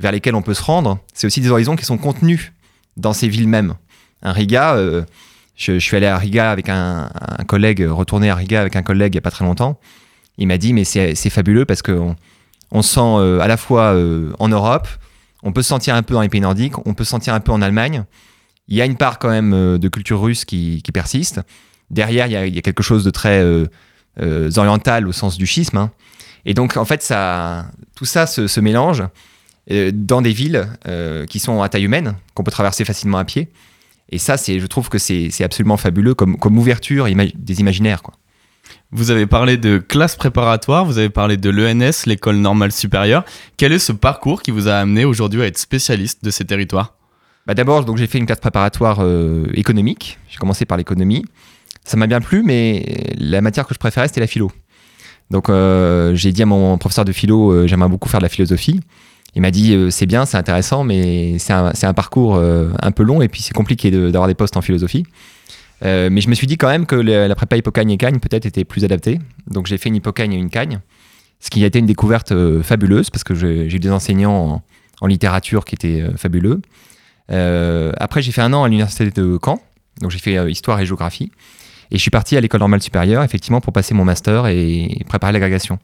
vers 0.00 0.12
lesquels 0.12 0.34
on 0.34 0.42
peut 0.42 0.54
se 0.54 0.62
rendre, 0.62 0.98
c'est 1.12 1.26
aussi 1.26 1.40
des 1.40 1.50
horizons 1.50 1.76
qui 1.76 1.84
sont 1.84 1.98
contenus 1.98 2.52
dans 2.96 3.12
ces 3.12 3.28
villes 3.28 3.48
mêmes. 3.48 3.74
Un 4.22 4.32
Riga, 4.32 4.76
je, 5.56 5.78
suis 5.78 5.96
allé 5.96 6.06
à 6.06 6.18
Riga 6.18 6.50
avec 6.50 6.68
un, 6.68 7.08
collègue, 7.48 7.86
retourné 7.88 8.30
à 8.30 8.34
Riga 8.34 8.60
avec 8.60 8.76
un 8.76 8.82
collègue 8.82 9.14
il 9.14 9.16
n'y 9.16 9.20
a 9.20 9.22
pas 9.22 9.30
très 9.30 9.44
longtemps. 9.44 9.80
Il 10.38 10.46
m'a 10.48 10.58
dit, 10.58 10.74
mais 10.74 10.84
c'est 10.84 11.30
fabuleux 11.30 11.64
parce 11.64 11.80
qu'on 11.82 12.14
on 12.70 12.82
se 12.82 12.94
sent 12.94 13.00
euh, 13.00 13.40
à 13.40 13.48
la 13.48 13.56
fois 13.56 13.94
euh, 13.94 14.32
en 14.38 14.48
Europe, 14.48 14.86
on 15.42 15.52
peut 15.52 15.62
se 15.62 15.68
sentir 15.68 15.94
un 15.94 16.02
peu 16.02 16.14
dans 16.14 16.20
les 16.20 16.28
pays 16.28 16.42
nordiques, 16.42 16.74
on 16.86 16.92
peut 16.92 17.04
se 17.04 17.10
sentir 17.10 17.32
un 17.32 17.40
peu 17.40 17.52
en 17.52 17.62
Allemagne. 17.62 18.04
Il 18.68 18.76
y 18.76 18.82
a 18.82 18.84
une 18.84 18.96
part 18.96 19.18
quand 19.18 19.30
même 19.30 19.54
euh, 19.54 19.78
de 19.78 19.88
culture 19.88 20.20
russe 20.20 20.44
qui, 20.44 20.82
persiste. 20.92 21.40
Derrière, 21.90 22.26
il 22.26 22.32
y, 22.32 22.58
a, 22.58 22.62
quelque 22.62 22.82
chose 22.82 23.04
de 23.04 23.10
très 23.10 23.42
oriental 24.56 25.06
au 25.06 25.12
sens 25.12 25.38
du 25.38 25.46
schisme. 25.46 25.76
Hein. 25.76 25.92
Et 26.44 26.52
donc, 26.52 26.76
en 26.76 26.84
fait, 26.84 27.02
ça, 27.02 27.66
tout 27.94 28.04
ça 28.04 28.26
se 28.26 28.60
mélange 28.60 29.04
dans 29.70 30.20
des 30.20 30.32
villes 30.32 30.66
qui 31.28 31.38
sont 31.38 31.62
à 31.62 31.68
taille 31.68 31.84
humaine, 31.84 32.14
qu'on 32.34 32.42
peut 32.42 32.50
traverser 32.50 32.84
facilement 32.84 33.18
à 33.18 33.24
pied. 33.24 33.48
Et 34.10 34.18
ça, 34.18 34.36
c'est, 34.36 34.60
je 34.60 34.66
trouve 34.66 34.88
que 34.88 34.98
c'est, 34.98 35.30
absolument 35.42 35.76
fabuleux 35.76 36.14
comme, 36.14 36.36
comme 36.38 36.58
ouverture 36.58 37.06
des 37.06 37.60
imaginaires. 37.60 38.02
Quoi. 38.02 38.14
Vous 38.92 39.10
avez 39.10 39.26
parlé 39.26 39.56
de 39.56 39.78
classe 39.78 40.16
préparatoire, 40.16 40.84
vous 40.84 40.98
avez 40.98 41.10
parlé 41.10 41.36
de 41.36 41.50
l'ENS, 41.50 42.06
l'école 42.06 42.36
normale 42.36 42.72
supérieure. 42.72 43.24
Quel 43.56 43.72
est 43.72 43.78
ce 43.78 43.92
parcours 43.92 44.42
qui 44.42 44.50
vous 44.50 44.68
a 44.68 44.74
amené 44.74 45.04
aujourd'hui 45.04 45.42
à 45.42 45.46
être 45.46 45.58
spécialiste 45.58 46.24
de 46.24 46.30
ces 46.30 46.44
territoires? 46.44 46.94
Bah 47.46 47.54
D'abord, 47.54 47.84
donc, 47.84 47.96
j'ai 47.96 48.06
fait 48.06 48.18
une 48.18 48.26
classe 48.26 48.40
préparatoire 48.40 48.98
euh, 49.00 49.46
économique. 49.54 50.18
J'ai 50.28 50.38
commencé 50.38 50.64
par 50.64 50.78
l'économie. 50.78 51.24
Ça 51.84 51.96
m'a 51.96 52.06
bien 52.06 52.20
plu, 52.20 52.42
mais 52.42 53.12
la 53.18 53.40
matière 53.40 53.66
que 53.66 53.74
je 53.74 53.78
préférais, 53.78 54.08
c'était 54.08 54.20
la 54.20 54.26
philo. 54.26 54.50
Donc 55.30 55.48
euh, 55.48 56.14
j'ai 56.14 56.32
dit 56.32 56.42
à 56.42 56.46
mon 56.46 56.78
professeur 56.78 57.04
de 57.04 57.12
philo, 57.12 57.50
euh, 57.50 57.66
j'aimerais 57.66 57.88
beaucoup 57.88 58.08
faire 58.08 58.20
de 58.20 58.24
la 58.24 58.28
philosophie. 58.28 58.80
Il 59.36 59.42
m'a 59.42 59.50
dit 59.50 59.74
euh, 59.74 59.90
c'est 59.90 60.06
bien, 60.06 60.24
c'est 60.24 60.38
intéressant, 60.38 60.82
mais 60.82 61.38
c'est 61.38 61.52
un, 61.52 61.94
parcours 61.94 62.36
euh, 62.36 62.70
un 62.80 62.90
peu 62.90 63.02
long 63.02 63.20
et 63.20 63.28
puis 63.28 63.42
c'est 63.42 63.52
compliqué 63.52 63.90
d'avoir 63.90 64.28
des 64.28 64.34
postes 64.34 64.56
en 64.56 64.62
philosophie. 64.62 65.04
Euh, 65.84 66.08
mais 66.10 66.22
je 66.22 66.30
me 66.30 66.34
suis 66.34 66.46
dit 66.46 66.56
quand 66.56 66.68
même 66.68 66.86
que 66.86 66.96
la, 66.96 67.34
prépa 67.34 67.58
Hippocagne 67.58 67.90
et 67.90 67.98
Cagne 67.98 68.18
peut-être 68.18 68.46
était 68.46 68.64
plus 68.64 68.82
adaptée. 68.86 69.20
Donc 69.46 69.66
j'ai 69.66 69.76
fait 69.76 69.90
une 69.90 69.96
Hippocagne 69.96 70.32
et 70.32 70.38
une 70.38 70.48
Cagne, 70.48 70.80
ce 71.38 71.50
qui 71.50 71.62
a 71.64 71.66
été 71.66 71.78
une 71.78 71.86
découverte 71.86 72.32
fabuleuse 72.62 73.10
parce 73.10 73.24
que 73.24 73.34
j'ai 73.34 73.66
eu 73.66 73.78
des 73.78 73.90
enseignants 73.90 74.62
en, 75.02 75.06
littérature 75.06 75.66
qui 75.66 75.74
étaient 75.74 76.02
fabuleux. 76.16 76.62
après 77.28 78.22
j'ai 78.22 78.32
fait 78.32 78.40
un 78.40 78.54
an 78.54 78.64
à 78.64 78.68
l'université 78.68 79.10
de 79.10 79.38
Caen, 79.44 79.60
donc 80.00 80.10
j'ai 80.10 80.18
fait 80.18 80.50
histoire 80.50 80.80
et 80.80 80.86
géographie. 80.86 81.30
Et 81.90 81.96
je 81.96 82.00
suis 82.00 82.10
parti 82.10 82.38
à 82.38 82.40
l'école 82.40 82.60
normale 82.60 82.82
supérieure, 82.82 83.22
effectivement, 83.22 83.60
pour 83.60 83.74
passer 83.74 83.92
mon 83.92 84.04
master 84.04 84.46
et 84.46 85.02
préparer 85.06 85.34
l'agrégation. 85.34 85.78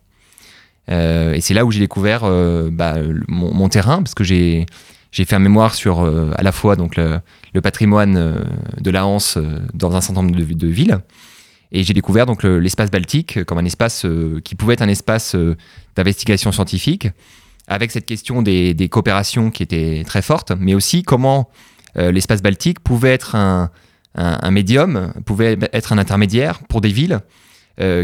Euh, 0.90 1.34
et 1.34 1.40
c'est 1.40 1.54
là 1.54 1.64
où 1.64 1.70
j'ai 1.70 1.80
découvert 1.80 2.22
euh, 2.24 2.68
bah, 2.70 2.96
mon, 3.28 3.68
terrain, 3.68 3.98
parce 3.98 4.14
que 4.14 4.24
j'ai 4.24 4.66
j'ai 5.10 5.24
fait 5.26 5.36
un 5.36 5.40
mémoire 5.40 5.74
sur 5.74 6.00
euh, 6.00 6.30
à 6.36 6.42
la 6.42 6.52
fois 6.52 6.74
donc 6.74 6.96
le, 6.96 7.20
patrimoine 7.62 8.42
de 8.80 8.90
la 8.90 9.06
Hanse 9.06 9.38
dans 9.74 9.94
un 9.94 10.00
certain 10.00 10.22
nombre 10.22 10.34
de, 10.34 10.66
villes, 10.66 10.98
et 11.70 11.82
j'ai 11.82 11.92
découvert 11.92 12.24
donc 12.24 12.42
l'espace 12.42 12.90
baltique 12.90 13.44
comme 13.44 13.58
un 13.58 13.64
espace 13.64 14.06
qui 14.42 14.54
pouvait 14.54 14.74
être 14.74 14.82
un 14.82 14.88
espace 14.88 15.36
d'investigation 15.96 16.50
scientifique, 16.50 17.08
avec 17.68 17.90
cette 17.90 18.06
question 18.06 18.40
des, 18.40 18.72
des, 18.72 18.88
coopérations 18.88 19.50
qui 19.50 19.62
était 19.62 20.02
très 20.06 20.22
forte, 20.22 20.52
mais 20.58 20.72
aussi 20.72 21.02
comment 21.02 21.50
l'espace 21.94 22.40
baltique 22.40 22.80
pouvait 22.80 23.12
être 23.12 23.34
un, 23.34 23.70
un, 24.14 24.50
médium, 24.50 25.12
pouvait 25.26 25.58
être 25.74 25.92
un 25.92 25.98
intermédiaire 25.98 26.60
pour 26.70 26.80
des 26.80 26.88
villes 26.88 27.20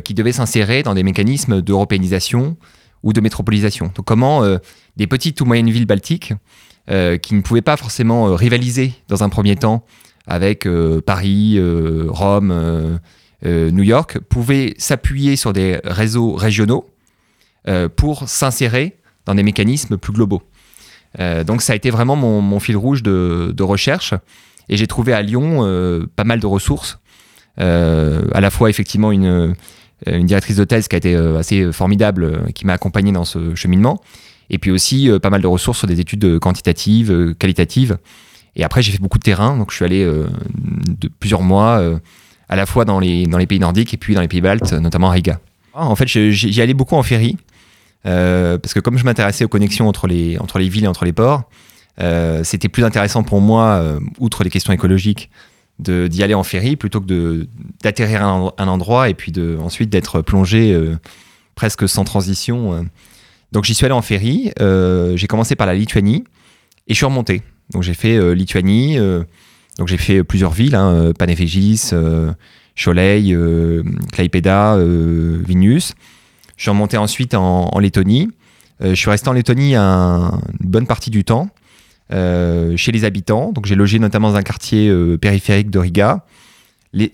qui 0.05 0.15
devaient 0.15 0.33
s'insérer 0.33 0.83
dans 0.83 0.95
des 0.95 1.03
mécanismes 1.03 1.63
d'européanisation 1.63 2.57
ou 3.03 3.13
de 3.13 3.21
métropolisation. 3.21 3.93
Donc 3.95 4.05
comment 4.07 4.43
des 4.97 5.07
petites 5.07 5.41
ou 5.41 5.45
moyennes 5.45 5.71
villes 5.71 5.87
baltiques 5.87 6.33
qui 6.89 7.35
ne 7.35 7.41
pouvaient 7.43 7.63
pas 7.63 7.77
forcément 7.77 8.35
rivaliser 8.35 8.93
dans 9.09 9.23
un 9.23 9.29
premier 9.29 9.55
temps 9.57 9.85
avec 10.27 10.67
Paris, 11.07 11.61
Rome, 12.09 12.99
New 13.45 13.83
York, 13.83 14.19
pouvaient 14.29 14.75
s'appuyer 14.79 15.37
sur 15.37 15.53
des 15.53 15.79
réseaux 15.85 16.33
régionaux 16.33 16.91
pour 17.97 18.29
s'insérer 18.29 18.97
dans 19.27 19.35
des 19.35 19.43
mécanismes 19.45 19.97
plus 19.97 20.13
globaux. 20.13 20.43
Euh, 21.21 21.45
donc 21.45 21.63
ça 21.63 21.73
a 21.73 21.77
été 21.77 21.91
vraiment 21.91 22.17
mon, 22.17 22.61
fil 22.61 22.77
rouge 22.77 23.03
de, 23.03 23.63
recherche. 23.63 24.15
Et 24.69 24.77
j'ai 24.77 24.87
trouvé 24.87 25.13
à 25.13 25.23
Lyon 25.23 25.61
euh, 25.63 26.07
pas 26.17 26.25
mal 26.25 26.41
de 26.41 26.47
ressources. 26.47 26.99
Euh, 27.61 28.23
à 28.33 28.41
la 28.41 28.51
fois 28.51 28.71
effectivement 28.71 29.11
une, 29.11 29.55
une 30.07 30.27
directrice 30.27 30.57
de 30.57 30.65
thèse 30.65 30.89
qui 30.89 30.97
a 30.97 30.99
été 30.99 31.15
assez 31.15 31.73
formidable, 31.73 32.53
qui 32.55 32.67
m'a 32.67 32.75
accompagné 32.75 33.13
dans 33.13 33.25
ce 33.25 33.55
cheminement. 33.55 34.01
Et 34.51 34.59
puis 34.59 34.71
aussi 34.71 35.11
pas 35.23 35.31
mal 35.31 35.43
de 35.43 35.47
ressources 35.47 35.79
sur 35.79 35.87
des 35.87 36.01
études 36.01 36.39
quantitatives, 36.39 37.35
qualitatives. 37.39 37.99
Et 38.57 38.65
après 38.65 38.81
j'ai 38.81 38.93
fait 38.93 39.01
beaucoup 39.01 39.19
de 39.19 39.25
terrain. 39.25 39.57
Donc 39.57 39.71
je 39.71 39.77
suis 39.77 39.85
allé 39.85 40.05
de 40.05 41.11
plusieurs 41.21 41.43
mois 41.43 41.83
à 42.49 42.57
la 42.57 42.65
fois 42.65 42.85
dans 42.85 43.01
les, 43.01 43.27
dans 43.27 43.39
les 43.39 43.47
pays 43.47 43.59
nordiques 43.59 43.93
et 43.93 43.97
puis 43.97 44.15
dans 44.15 44.21
les 44.21 44.29
pays 44.29 44.41
baltes, 44.41 44.73
notamment 44.73 45.09
à 45.09 45.13
Riga. 45.13 45.41
En 45.75 45.97
fait, 45.97 46.07
j'y 46.07 46.63
allais 46.63 46.75
beaucoup 46.75 46.97
en 46.97 47.03
ferry. 47.03 47.37
Euh, 48.07 48.59
parce 48.59 48.75
que 48.75 48.81
comme 48.81 48.97
je 48.97 49.05
m'intéressais 49.05 49.45
aux 49.45 49.49
connexions 49.49 49.89
entre 49.89 50.07
les, 50.07 50.39
entre 50.39 50.59
les 50.59 50.69
villes 50.69 50.85
et 50.85 50.89
entre 50.89 51.05
les 51.05 51.13
ports, 51.13 51.43
euh, 52.01 52.43
c'était 52.45 52.69
plus 52.69 52.85
intéressant 52.85 53.23
pour 53.23 53.41
moi, 53.41 53.81
euh, 53.83 54.01
outre 54.19 54.45
les 54.45 54.51
questions 54.51 54.73
écologiques, 54.73 55.31
d'y 55.79 56.23
aller 56.23 56.35
en 56.35 56.43
ferry 56.43 56.77
plutôt 56.77 57.01
que 57.01 57.47
d'atterrir 57.83 58.23
à 58.23 58.53
un, 58.59 58.69
endroit 58.69 59.09
et 59.09 59.15
puis 59.15 59.33
de, 59.33 59.57
ensuite 59.61 59.91
d'être 59.91 60.23
plongé 60.23 60.77
presque 61.55 61.89
sans 61.89 62.05
transition. 62.05 62.87
Donc 63.53 63.65
j'y 63.65 63.75
suis 63.75 63.87
allé 63.87 63.95
en 63.95 64.03
ferry, 64.03 64.53
j'ai 64.59 65.27
commencé 65.29 65.55
par 65.55 65.67
la 65.67 65.75
Lituanie 65.75 66.25
et 66.89 66.95
je 66.95 66.97
suis 66.97 67.07
remonté. 67.07 67.43
Donc 67.71 67.83
j'ai 67.83 67.95
fait 67.95 68.35
Lituanie, 68.35 68.99
donc 69.79 69.87
j'ai 69.87 69.99
fait 69.99 70.25
plusieurs 70.25 70.53
villes, 70.53 70.75
hein, 70.75 71.13
Panevėžys, 71.19 71.95
Choleil, 72.75 73.37
Klaipeda, 74.13 74.79
Vilnius. 74.79 75.95
Je 76.59 76.65
suis 76.65 76.71
remonté 76.71 76.99
ensuite 76.99 77.35
en, 77.35 77.79
Lettonie. 77.79 78.29
Euh, 78.83 78.91
je 78.91 78.95
suis 78.95 79.09
resté 79.09 79.29
en 79.29 79.33
Lettonie 79.33 79.77
une 79.77 80.31
bonne 80.61 80.87
partie 80.87 81.11
du 81.11 81.25
temps, 81.25 81.49
euh, 81.49 81.58
chez 82.11 82.93
les 82.93 83.05
habitants. 83.05 83.53
Donc 83.53 83.67
j'ai 83.67 83.75
logé 83.75 83.99
notamment 83.99 84.31
dans 84.31 84.37
un 84.37 84.43
quartier 84.43 84.89
euh, 84.89 85.19
périphérique 85.19 85.71
de 85.71 85.79
Riga. 85.79 86.25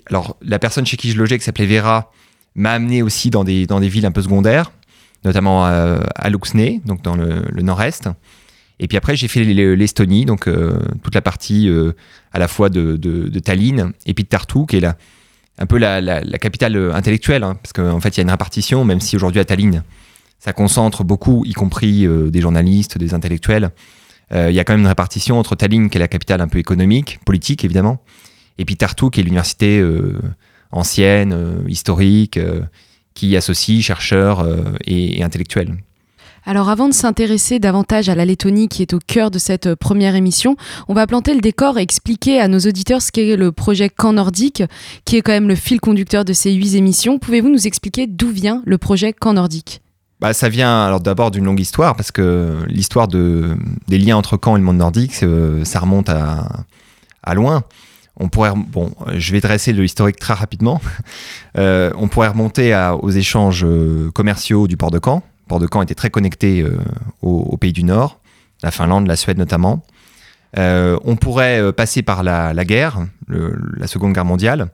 alors 0.08 0.36
la 0.42 0.58
personne 0.58 0.86
chez 0.86 0.96
qui 0.96 1.10
je 1.10 1.18
logeais, 1.18 1.38
qui 1.38 1.44
s'appelait 1.44 1.66
Vera, 1.66 2.12
m'a 2.54 2.72
amené 2.72 3.02
aussi 3.02 3.30
dans 3.30 3.44
des, 3.44 3.66
dans 3.66 3.80
des 3.80 3.88
villes 3.88 4.06
un 4.06 4.12
peu 4.12 4.22
secondaires, 4.22 4.70
notamment 5.24 5.64
à, 5.64 6.28
Luxne, 6.28 6.80
donc 6.84 7.02
dans 7.02 7.16
le, 7.16 7.62
nord-est. 7.62 8.08
Et 8.78 8.86
puis 8.86 8.96
après, 8.96 9.16
j'ai 9.16 9.26
fait 9.26 9.42
l'Estonie, 9.42 10.24
donc 10.24 10.48
toute 11.02 11.14
la 11.14 11.22
partie 11.22 11.68
à 12.32 12.38
la 12.38 12.46
fois 12.46 12.68
de, 12.68 13.40
Tallinn 13.40 13.92
et 14.06 14.14
puis 14.14 14.22
de 14.22 14.28
Tartu, 14.28 14.66
qui 14.66 14.76
est 14.76 14.84
un 15.58 15.66
peu 15.66 15.78
la, 15.78 16.22
capitale 16.38 16.76
euh, 16.76 16.94
intellectuelle, 16.94 17.44
hein, 17.44 17.56
parce 17.62 17.72
qu'en 17.72 18.00
fait, 18.00 18.16
il 18.16 18.18
y 18.18 18.20
a 18.20 18.24
une 18.24 18.30
répartition, 18.30 18.84
même 18.84 19.00
si 19.00 19.16
aujourd'hui 19.16 19.40
à 19.40 19.44
Tallinn, 19.44 19.82
ça 20.38 20.52
concentre 20.52 21.04
beaucoup, 21.04 21.44
y 21.44 21.52
compris 21.52 22.06
euh, 22.06 22.30
des 22.30 22.40
journalistes, 22.40 22.98
des 22.98 23.14
intellectuels. 23.14 23.70
Euh, 24.32 24.50
il 24.50 24.54
y 24.54 24.60
a 24.60 24.64
quand 24.64 24.72
même 24.72 24.80
une 24.80 24.86
répartition 24.86 25.38
entre 25.38 25.54
Tallinn, 25.54 25.90
qui 25.90 25.98
est 25.98 26.00
la 26.00 26.08
capitale 26.08 26.40
un 26.40 26.48
peu 26.48 26.58
économique, 26.58 27.20
politique 27.24 27.64
évidemment, 27.64 28.02
et 28.58 28.64
puis 28.64 28.76
Tartu, 28.76 29.10
qui 29.10 29.20
est 29.20 29.22
l'université 29.22 29.82
ancienne, 30.70 31.64
historique, 31.68 32.38
qui 33.14 33.36
associe 33.36 33.82
chercheurs 33.82 34.46
et 34.86 35.22
intellectuels. 35.22 35.76
Alors 36.46 36.68
avant 36.68 36.88
de 36.88 36.94
s'intéresser 36.94 37.58
davantage 37.58 38.08
à 38.10 38.14
la 38.14 38.26
Lettonie 38.26 38.68
qui 38.68 38.82
est 38.82 38.92
au 38.92 38.98
cœur 38.98 39.30
de 39.30 39.38
cette 39.38 39.66
euh, 39.66 39.76
première 39.76 40.14
émission, 40.14 40.56
on 40.88 40.94
va 40.94 41.06
planter 41.06 41.32
le 41.32 41.40
décor 41.40 41.78
et 41.78 41.82
expliquer 41.82 42.38
à 42.38 42.48
nos 42.48 42.58
auditeurs 42.58 43.00
ce 43.00 43.10
qu'est 43.10 43.36
le 43.36 43.50
projet 43.50 43.88
Camp 43.88 44.12
Nordique, 44.12 44.62
qui 45.06 45.16
est 45.16 45.22
quand 45.22 45.32
même 45.32 45.48
le 45.48 45.54
fil 45.54 45.80
conducteur 45.80 46.24
de 46.24 46.34
ces 46.34 46.52
huit 46.52 46.74
émissions. 46.74 47.18
Pouvez-vous 47.18 47.48
nous 47.48 47.66
expliquer 47.66 48.06
d'où 48.06 48.28
vient 48.28 48.62
le 48.66 48.76
projet 48.76 49.14
Camp 49.14 49.32
Nordique? 49.32 49.80
Bah, 50.24 50.32
ça 50.32 50.48
vient 50.48 50.84
alors 50.84 51.00
d'abord 51.00 51.30
d'une 51.30 51.44
longue 51.44 51.60
histoire 51.60 51.96
parce 51.96 52.10
que 52.10 52.64
l'histoire 52.66 53.08
de, 53.08 53.56
des 53.88 53.98
liens 53.98 54.16
entre 54.16 54.38
Caen 54.42 54.56
et 54.56 54.58
le 54.58 54.64
monde 54.64 54.78
nordique, 54.78 55.22
euh, 55.22 55.64
ça 55.64 55.80
remonte 55.80 56.08
à, 56.08 57.34
loin 57.34 57.64
on 58.16 58.28
pourrait, 58.28 58.52
bon, 58.54 58.92
je 59.12 59.32
vais 59.32 59.40
dresser 59.40 59.72
le 59.72 59.84
historique 59.84 60.18
très 60.18 60.34
rapidement. 60.34 60.80
Euh, 61.56 61.92
on 61.96 62.08
pourrait 62.08 62.26
remonter 62.26 62.74
aux 63.00 63.10
échanges 63.10 63.64
commerciaux 64.12 64.66
du 64.66 64.76
port 64.76 64.90
de 64.90 64.98
Caen, 64.98 65.22
port 65.46 65.60
de 65.60 65.68
Caen 65.72 65.82
était 65.82 65.94
très 65.94 66.10
connecté 66.10 66.62
euh, 66.62 66.78
aux, 67.22 67.56
pays 67.56 67.72
du 67.72 67.84
Nord, 67.84 68.18
la 68.62 68.70
Finlande, 68.70 69.06
la 69.06 69.16
Suède 69.16 69.38
notamment. 69.38 69.84
Euh, 70.56 70.98
on 71.04 71.16
pourrait 71.16 71.60
euh, 71.60 71.72
passer 71.72 72.02
par 72.02 72.22
la, 72.22 72.52
guerre, 72.64 73.06
la 73.28 73.86
Seconde 73.86 74.12
Guerre 74.12 74.24
mondiale, 74.24 74.68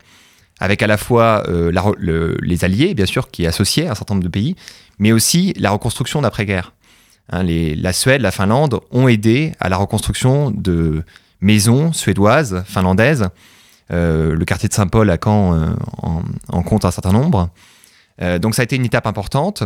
avec 0.60 0.82
à 0.82 0.86
la 0.86 0.96
fois 0.96 1.44
les 1.48 2.64
Alliés, 2.64 2.94
bien 2.94 3.06
sûr, 3.06 3.30
qui 3.30 3.46
associaient 3.46 3.88
un 3.88 3.94
certain 3.94 4.14
nombre 4.14 4.24
de 4.24 4.30
pays, 4.30 4.56
mais 4.98 5.12
aussi 5.12 5.54
la 5.58 5.70
reconstruction 5.70 6.22
d'après-guerre. 6.22 6.74
Hein, 7.30 7.44
la 7.44 7.92
Suède, 7.92 8.20
la 8.20 8.30
Finlande 8.30 8.80
ont 8.90 9.08
aidé 9.08 9.52
à 9.58 9.68
la 9.68 9.76
reconstruction 9.76 10.50
de 10.50 11.02
maisons 11.40 11.92
suédoises, 11.92 12.62
finlandaises. 12.66 13.28
le 13.88 14.44
quartier 14.44 14.68
de 14.68 14.74
Saint-Paul 14.74 15.08
à 15.10 15.16
Caen 15.22 15.74
en, 15.98 16.62
compte 16.62 16.84
un 16.84 16.90
certain 16.90 17.12
nombre. 17.12 17.48
donc 18.40 18.54
ça 18.54 18.62
a 18.62 18.64
été 18.64 18.76
une 18.76 18.84
étape 18.84 19.06
importante. 19.06 19.64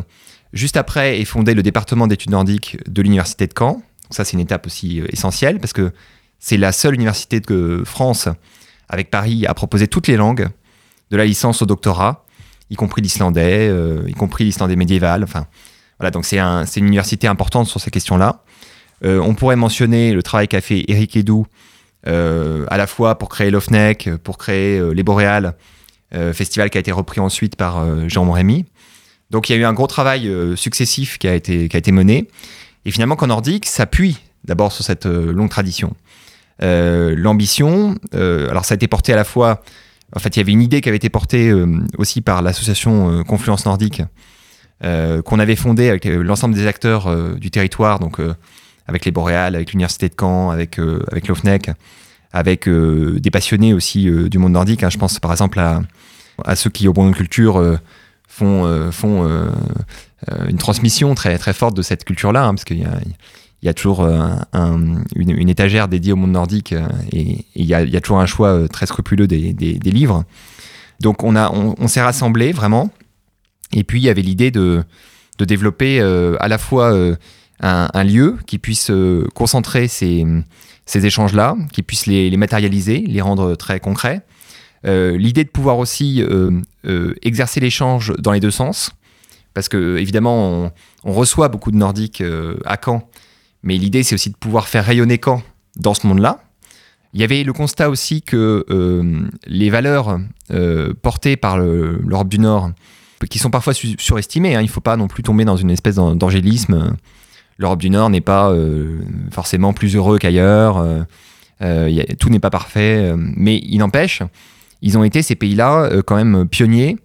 Juste 0.54 0.76
après 0.76 1.20
est 1.20 1.24
fondé 1.24 1.52
le 1.52 1.64
département 1.64 2.06
d'études 2.06 2.30
nordiques 2.30 2.78
de 2.88 3.02
l'université 3.02 3.48
de 3.48 3.52
Caen. 3.58 3.82
Ça, 4.10 4.24
c'est 4.24 4.34
une 4.34 4.40
étape 4.40 4.66
aussi 4.66 5.00
euh, 5.00 5.06
essentielle 5.10 5.58
parce 5.58 5.72
que 5.72 5.92
c'est 6.38 6.56
la 6.56 6.70
seule 6.70 6.94
université 6.94 7.40
de 7.40 7.82
France 7.84 8.28
avec 8.88 9.10
Paris 9.10 9.46
à 9.46 9.54
proposer 9.54 9.88
toutes 9.88 10.06
les 10.06 10.16
langues, 10.16 10.46
de 11.11 11.16
la 11.16 11.25
licence 11.25 11.62
au 11.62 11.66
doctorat, 11.66 12.25
y 12.70 12.76
compris 12.76 13.02
l'islandais, 13.02 13.68
euh, 13.68 14.02
y 14.08 14.14
compris 14.14 14.44
l'islandais 14.44 14.76
médiéval. 14.76 15.25
Enfin, 15.25 15.46
voilà, 15.99 16.11
donc 16.11 16.25
c'est 16.25 16.38
un, 16.38 16.64
une 16.64 16.87
université 16.87 17.26
importante 17.26 17.66
sur 17.66 17.80
ces 17.80 17.90
questions-là. 17.90 18.42
Euh, 19.04 19.18
on 19.20 19.34
pourrait 19.34 19.56
mentionner 19.56 20.12
le 20.12 20.23
travail 20.23 20.49
qu'a 20.49 20.61
fait 20.61 20.84
Eric 20.88 21.16
Edou, 21.16 21.46
à 22.06 22.76
la 22.76 22.87
fois 22.87 23.16
pour 23.16 23.30
créer 23.30 23.50
l'OFNEC, 23.50 24.11
pour 24.23 24.37
créer 24.37 24.78
les 24.92 25.02
Boréales, 25.02 25.54
festival 26.34 26.68
qui 26.68 26.76
a 26.76 26.80
été 26.80 26.92
repris 26.92 27.18
ensuite 27.18 27.56
par 27.56 27.82
Jean 28.11 28.30
Rémy. 28.30 28.66
Donc 29.30 29.49
il 29.49 29.52
y 29.52 29.56
a 29.56 29.58
eu 29.58 29.64
un 29.64 29.73
gros 29.73 29.87
travail 29.87 30.28
euh, 30.28 30.56
successif 30.56 31.18
qui 31.18 31.26
a, 31.26 31.34
été, 31.34 31.92
mené. 31.92 32.28
Et 32.84 32.90
finalement, 32.90 33.16
qu'en 33.16 33.28
nordique 33.28 33.66
s'appuie 33.66 34.18
d'abord 34.44 34.70
sur 34.73 34.84
cette 34.84 35.06
euh, 35.06 35.32
longue 35.32 35.50
tradition. 35.50 35.96
Euh, 36.62 37.14
l'ambition, 37.16 37.96
alors 38.12 38.64
ça 38.64 38.75
a 38.75 38.76
été 38.76 38.87
porté 38.87 39.12
à 39.12 39.16
la 39.16 39.25
fois, 39.25 39.62
en 40.12 40.18
fait 40.18 40.37
il 40.37 40.40
y 40.40 40.42
avait 40.42 40.52
une 40.52 40.62
idée 40.62 40.80
qui 40.80 40.88
avait 40.88 40.96
été 40.96 41.08
portée 41.08 41.52
aussi 41.99 42.20
par 42.20 42.42
l'association 42.42 43.25
Confluence 43.25 43.66
Nordique, 43.66 44.02
qu'on 44.80 45.38
avait 45.38 45.56
fondée 45.56 45.88
avec 45.88 46.04
l'ensemble 46.04 46.54
des 46.54 46.66
acteurs 46.66 47.37
du 47.37 47.50
territoire, 47.50 47.99
donc 47.99 48.20
avec 48.87 49.04
les 49.04 49.11
Boréales, 49.11 49.54
avec 49.54 49.73
l'Université 49.73 50.08
de 50.08 50.14
Caen, 50.18 50.50
avec, 50.50 50.78
avec 51.11 51.28
l'OFNEC, 51.28 51.70
avec 52.32 52.68
des 52.68 53.30
passionnés 53.30 53.75
aussi 53.75 54.11
du 54.28 54.38
monde 54.38 54.52
nordique. 54.52 54.82
Hein. 54.82 54.90
je 54.90 54.99
pense 54.99 55.18
par 55.18 55.32
exemple 55.32 55.58
à, 55.58 56.56
ceux 56.56 56.70
qui, 56.70 56.87
au 56.87 56.92
bon 56.92 57.08
de 57.08 57.14
culture, 57.14 57.78
font, 58.34 58.64
euh, 58.66 58.90
font 58.90 59.25
euh, 59.25 59.49
euh, 60.30 60.46
une 60.49 60.58
transmission 60.58 61.14
très, 61.14 61.38
très 61.38 61.52
forte 61.52 61.76
de 61.76 61.82
cette 61.82 62.04
culture-là, 62.04 62.44
hein, 62.44 62.54
parce 62.54 62.64
qu'il 62.64 62.80
y 62.80 62.84
a, 62.84 62.99
il 63.64 63.66
y 63.66 63.71
a 63.71 63.75
toujours 63.75 64.06
une, 64.06 65.49
étagère 65.49 65.88
dédiée 65.88 66.12
au 66.12 66.16
monde 66.16 66.33
nordique 66.33 66.75
et, 67.12 67.44
il, 67.56 67.64
y 67.64 67.75
a, 67.75 68.00
toujours 68.00 68.21
un 68.21 68.26
choix 68.26 68.68
très 68.68 68.87
scrupuleux 68.87 69.26
des, 69.26 69.54
livres. 69.83 70.25
Donc 71.00 71.25
on, 71.25 71.35
on, 71.35 71.88
s'est 71.88 72.02
rassemblés 72.02 72.52
vraiment. 72.52 72.90
Et 73.73 73.83
puis 73.83 74.00
il 74.00 74.04
y 74.04 74.11
avait 74.11 74.23
l'idée 74.23 74.50
de, 74.50 74.85
de 75.38 75.44
développer 75.44 76.00
à 76.00 76.47
la 76.47 76.59
fois 76.59 76.94
un, 77.61 78.04
lieu 78.04 78.37
qui 78.47 78.59
puisse 78.59 78.92
concentrer 79.35 79.88
ces, 79.88 80.26
ces 80.87 81.06
échanges-là, 81.06 81.56
qui 81.73 81.83
puisse 81.83 82.06
les, 82.06 82.37
matérialiser, 82.37 82.99
les 82.99 83.21
rendre 83.21 83.54
très 83.54 83.80
concrets, 83.80 84.23
euh, 84.87 85.16
l'idée 85.16 85.44
de 85.44 85.49
pouvoir 85.49 85.78
aussi 85.78 86.23
euh, 86.23 86.50
euh, 86.87 87.14
exercer 87.23 87.61
l'échange 87.61 88.12
dans 88.18 88.33
les 88.33 88.40
deux 88.40 88.50
sens, 88.50 88.90
parce 89.54 89.68
que 89.68 89.97
évidemment, 89.97 90.73
on, 91.04 91.12
reçoit 91.12 91.49
beaucoup 91.49 91.71
de 91.71 91.76
Nordiques 91.76 92.23
à 92.64 92.76
Caen, 92.83 93.09
mais 93.64 93.76
l'idée 93.76 94.04
c'est 94.04 94.14
aussi 94.14 94.30
de 94.30 94.37
pouvoir 94.37 94.68
faire 94.68 94.85
rayonner 94.85 95.18
Caen 95.23 95.42
dans 95.76 95.94
ce 95.94 96.06
monde-là. 96.06 96.38
Il 97.14 97.21
y 97.21 97.25
avait 97.25 97.42
le 97.42 97.52
constat 97.52 97.90
aussi 97.90 98.23
que 98.23 98.64
les 99.47 99.71
valeurs 99.71 100.18
portées 101.02 101.37
par 101.37 101.59
l'Europe 101.59 102.28
du 102.28 102.38
Nord, 102.38 102.71
qui 103.30 103.38
sont 103.38 103.50
parfois 103.50 103.73
surestimées, 103.73 104.54
hein, 104.54 104.61
il 104.61 104.66
ne 104.66 104.71
faut 104.71 104.80
pas 104.80 104.97
non 104.97 105.09
plus 105.09 105.23
tomber 105.23 105.44
dans 105.44 105.56
une 105.56 105.71
espèce 105.71 105.97
d'angélisme. 105.97 106.94
L'Europe 107.56 107.80
du 107.80 107.88
Nord 107.88 108.11
n'est 108.11 108.21
pas 108.21 108.52
forcément 109.30 109.73
plus 109.73 109.97
heureux 109.97 110.18
qu'ailleurs. 110.18 110.85
tout 112.18 112.28
n'est 112.30 112.40
pas 112.40 112.50
parfait, 112.50 113.14
mais 113.16 113.61
il 113.64 113.78
n'empêche, 113.78 114.23
ils 114.83 114.99
ont 114.99 115.04
été 115.04 115.23
ces 115.23 115.37
pays-là 115.37 116.02
quand 116.06 116.16
même 116.16 116.49
pionniers 116.49 116.99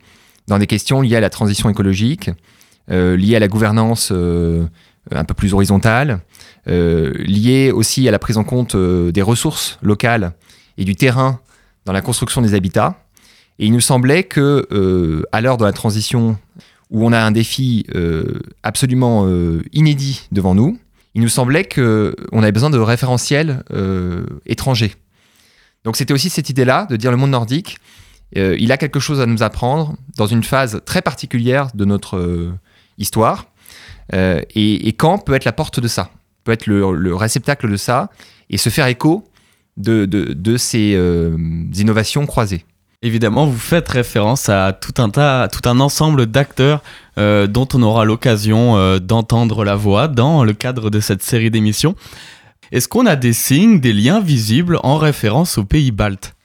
dans 0.48 0.58
des 0.58 0.68
questions 0.68 1.02
liées 1.02 1.16
à 1.16 1.22
la 1.22 1.30
transition 1.30 1.70
écologique, 1.70 2.32
liées 2.90 3.36
à 3.36 3.40
la 3.40 3.48
gouvernance 3.48 4.12
un 4.12 5.24
peu 5.24 5.34
plus 5.34 5.54
horizontale, 5.54 6.20
liées 6.70 7.72
aussi 7.72 8.08
à 8.08 8.12
la 8.12 8.20
prise 8.20 8.38
en 8.38 8.44
compte 8.44 8.76
des 8.78 9.22
ressources 9.22 9.80
locales 9.82 10.34
et 10.78 10.86
du 10.86 10.96
terrain 10.96 11.40
dans 11.86 11.94
la 11.94 12.02
construction 12.02 12.42
des 12.42 12.54
habitats. 12.54 12.96
Et 13.60 13.66
il 13.66 13.74
nous 13.74 13.82
semblait 13.82 14.24
que, 14.24 14.68
euh, 14.72 15.24
à 15.32 15.42
l'heure 15.42 15.58
de 15.58 15.66
la 15.66 15.74
transition, 15.74 16.38
où 16.90 17.06
on 17.06 17.12
a 17.12 17.20
un 17.20 17.32
défi 17.32 17.86
euh, 17.94 18.40
absolument 18.64 19.26
euh, 19.28 19.62
inédit 19.74 20.28
devant 20.32 20.56
nous, 20.56 20.80
il 21.14 21.22
nous 21.22 21.30
semblait 21.30 21.66
qu'on 21.66 22.42
avait 22.42 22.52
besoin 22.52 22.70
de 22.70 22.78
référentiels 22.78 23.64
étrangers. 24.46 24.94
Donc 25.84 25.98
c'était 25.98 26.14
aussi 26.14 26.30
cette 26.30 26.50
idée-là 26.50 26.86
de 26.90 26.96
dire 26.96 27.10
le 27.10 27.18
monde 27.18 27.32
nordique, 27.32 27.80
il 28.36 28.72
a 28.72 28.78
quelque 28.78 29.00
chose 29.00 29.20
à 29.20 29.26
nous 29.26 29.42
apprendre 29.42 29.96
dans 30.18 30.28
une 30.28 30.44
phase 30.44 30.82
très 30.86 31.02
particulière 31.02 31.70
de 31.74 31.84
notre 31.84 32.54
histoire. 33.00 33.48
Et, 34.14 34.88
et, 34.88 34.94
peut 34.94 35.34
être 35.34 35.46
la 35.46 35.52
porte 35.52 35.80
de 35.80 35.88
ça, 35.88 36.12
peut 36.50 36.54
être 36.54 36.68
le, 36.68 36.96
le 36.96 37.16
réceptacle 37.16 37.70
de 37.70 37.78
ça, 37.78 38.10
et 38.50 38.58
se 38.58 38.70
faire 38.70 38.88
écho 38.88 39.24
de, 39.78 40.06
de, 40.06 40.34
de 40.34 40.58
ces 40.58 40.98
innovations 41.76 42.26
croisées. 42.26 42.66
Évidemment, 43.02 43.46
vous 43.46 43.58
faites 43.58 43.88
référence 43.88 44.50
à 44.50 44.74
tout 44.74 45.02
un 45.02 45.10
tas, 45.10 45.48
tout 45.48 45.70
un 45.70 45.80
ensemble 45.80 46.26
d'acteurs 46.26 46.84
euh, 47.18 47.48
dont 47.48 47.68
on 47.74 47.82
aura 47.82 48.04
l'occasion 48.04 48.76
euh, 48.76 49.00
d'entendre 49.00 49.64
la 49.64 49.76
voix 49.76 50.10
dans 50.10 50.44
le 50.44 50.52
cadre 50.52 50.90
de 50.90 51.00
cette 51.00 51.24
série 51.24 51.50
d'émissions. 51.50 51.96
Est-ce 52.74 52.90
qu'on 52.90 53.06
a 53.06 53.16
des 53.16 53.32
signes, 53.32 53.80
des 53.80 53.94
liens 53.94 54.20
visibles 54.20 54.80
en 54.84 54.98
référence 54.98 55.58
aux 55.58 55.64
pays 55.64 55.92
baltes 55.92 56.36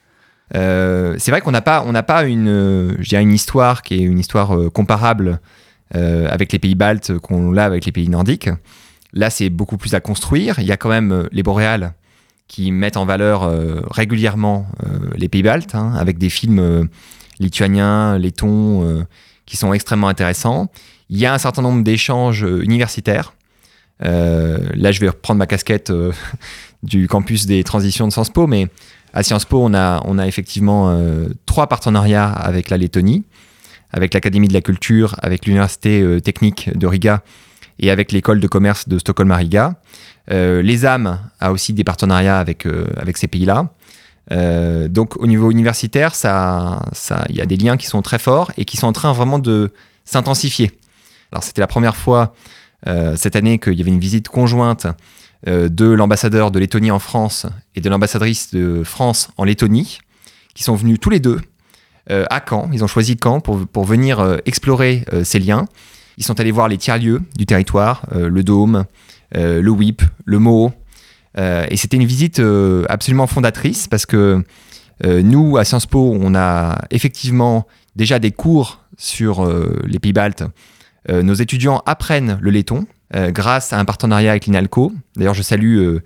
euh, 0.55 1.17
C'est 1.19 1.33
vrai 1.33 1.41
qu'on 1.41 1.51
n'a 1.51 1.61
pas, 1.61 1.83
on 1.87 1.91
n'a 1.91 2.05
pas 2.05 2.23
une, 2.25 2.97
une 3.11 3.33
histoire 3.33 3.83
qui 3.83 3.95
est 3.95 4.03
une 4.03 4.21
histoire 4.21 4.57
comparable 4.73 5.41
avec 5.93 6.51
les 6.53 6.59
pays 6.59 6.75
baltes 6.75 7.19
qu'on 7.19 7.53
l'a 7.53 7.65
avec 7.65 7.85
les 7.85 7.93
pays 7.93 8.09
nordiques. 8.09 8.49
Là, 9.15 9.31
c'est 9.31 9.49
beaucoup 9.49 9.77
plus 9.77 9.95
à 9.95 10.01
construire. 10.01 10.59
Il 10.59 10.67
y 10.67 10.73
a 10.73 10.77
quand 10.77 10.91
même 10.91 11.29
les 11.33 11.43
boréales 11.43 11.95
qui 12.49 12.71
mettent 12.73 12.97
en 12.97 13.07
valeur 13.07 13.43
euh, 13.43 13.81
régulièrement 13.91 14.67
euh, 14.85 15.11
les 15.17 15.29
pays 15.29 15.43
baltes, 15.43 15.75
hein, 15.75 15.95
avec 15.97 16.19
des 16.19 16.29
films 16.29 16.59
euh, 16.59 16.85
lituaniens, 17.39 18.19
lettons, 18.19 19.05
qui 19.45 19.57
sont 19.57 19.73
extrêmement 19.73 20.09
intéressants. 20.09 20.71
Il 21.11 21.19
y 21.19 21.27
a 21.27 21.35
un 21.35 21.39
certain 21.39 21.63
nombre 21.63 21.83
d'échanges 21.83 22.43
universitaires. 22.43 23.35
là, 24.01 24.93
je 24.93 25.01
vais 25.01 25.09
reprendre 25.09 25.39
ma 25.39 25.47
casquette 25.47 25.93
du 26.85 27.09
campus 27.09 27.47
des 27.47 27.65
transitions 27.65 28.07
de 28.07 28.13
Sciences 28.13 28.31
Po, 28.31 28.47
mais 28.47 28.69
à 29.13 29.25
Sciences 29.25 29.47
Po, 29.47 29.65
on 29.65 29.75
a 29.75 30.27
effectivement 30.29 30.97
trois 31.45 31.67
partenariats 31.67 32.31
avec 32.31 32.71
la 32.71 32.77
Lettonie, 32.77 33.25
avec 33.93 34.15
l'Académie 34.15 34.47
de 34.47 34.55
la 34.55 34.61
Culture, 34.61 35.17
avec 35.21 35.47
l'Université 35.47 36.21
technique 36.23 36.71
de 36.79 36.87
Riga 36.87 37.25
et 37.79 37.91
avec 37.91 38.13
l'école 38.13 38.41
de 38.41 38.47
commerce 38.47 38.89
de 38.89 38.99
Stockholm-Riga. 38.99 39.75
Euh, 40.31 40.63
les 40.63 40.87
âmes 40.87 41.19
a 41.41 41.53
aussi 41.53 41.73
des 41.73 41.85
partenariats 41.85 42.39
avec, 42.39 42.67
euh, 42.67 42.87
avec 42.97 43.17
ces 43.17 43.27
pays-là. 43.27 43.71
Euh, 44.33 44.89
donc 44.89 45.17
au 45.19 45.27
niveau 45.27 45.51
universitaire, 45.51 46.15
ça, 46.15 46.83
ça, 46.93 47.25
il 47.29 47.37
y 47.37 47.41
a 47.41 47.47
des 47.47 47.57
liens 47.57 47.77
qui 47.77 47.87
sont 47.87 48.01
très 48.03 48.19
forts 48.19 48.53
et 48.57 48.65
qui 48.65 48.77
sont 48.77 48.87
en 48.87 48.93
train 48.93 49.13
vraiment 49.13 49.39
de 49.39 49.73
s'intensifier. 50.05 50.73
Alors 51.33 51.43
c'était 51.43 51.61
la 51.61 51.67
première 51.67 51.97
fois 51.97 52.35
cette 53.17 53.35
année 53.35 53.59
qu'il 53.59 53.73
y 53.73 53.81
avait 53.81 53.91
une 53.91 53.99
visite 53.99 54.29
conjointe 54.29 54.87
de 55.47 55.87
l'ambassadeur 55.87 56.51
de 56.51 56.59
Lettonie 56.59 56.91
en 56.91 56.99
France 56.99 57.47
et 57.75 57.81
de 57.81 57.89
l'ambassadrice 57.89 58.53
de 58.53 58.83
France 58.85 59.31
en 59.39 59.45
Lettonie, 59.45 60.01
qui 60.55 60.65
sont 60.65 60.75
venus 60.75 61.01
tous 61.01 61.09
les 61.09 61.19
deux 61.19 61.41
à 62.11 62.45
Caen. 62.47 62.69
Ils 62.75 62.85
ont 62.85 62.87
choisi 62.87 63.17
Caen 63.19 63.41
pour, 63.41 63.67
pour 63.67 63.85
venir 63.85 64.39
explorer 64.45 65.07
ces 65.25 65.39
liens. 65.39 65.65
Ils 66.17 66.25
sont 66.25 66.39
allés 66.41 66.53
voir 66.53 66.69
les 66.69 66.79
tiers-lieux 66.79 67.23
du 67.37 67.47
territoire, 67.47 68.07
le 68.13 68.43
Dôme, 68.43 68.85
euh, 69.37 69.61
le 69.61 69.71
WIP, 69.71 70.03
le 70.25 70.39
MO. 70.39 70.73
Euh, 71.39 71.67
et 71.69 71.77
c'était 71.77 71.97
une 71.97 72.05
visite 72.05 72.39
euh, 72.39 72.85
absolument 72.89 73.27
fondatrice 73.27 73.89
parce 73.89 74.07
que 74.07 74.43
nous, 75.03 75.57
à 75.57 75.65
Sciences 75.65 75.87
Po, 75.87 76.17
on 76.19 76.37
a 76.37 76.81
effectivement 76.93 77.67
déjà 77.97 78.21
des 78.21 78.31
cours 78.31 78.85
sur 78.97 79.45
les 79.85 79.99
pays 79.99 80.13
baltes. 80.13 80.45
nos 81.11 81.35
étudiants 81.35 81.83
apprennent 81.85 82.39
le 82.41 82.51
laiton 82.53 82.87
grâce 83.13 83.73
à 83.73 83.81
un 83.81 83.85
partenariat 83.85 84.31
avec 84.31 84.47
l'INALCO. 84.47 84.93
D'ailleurs, 85.17 85.35
je 85.35 85.43
salue 85.43 85.97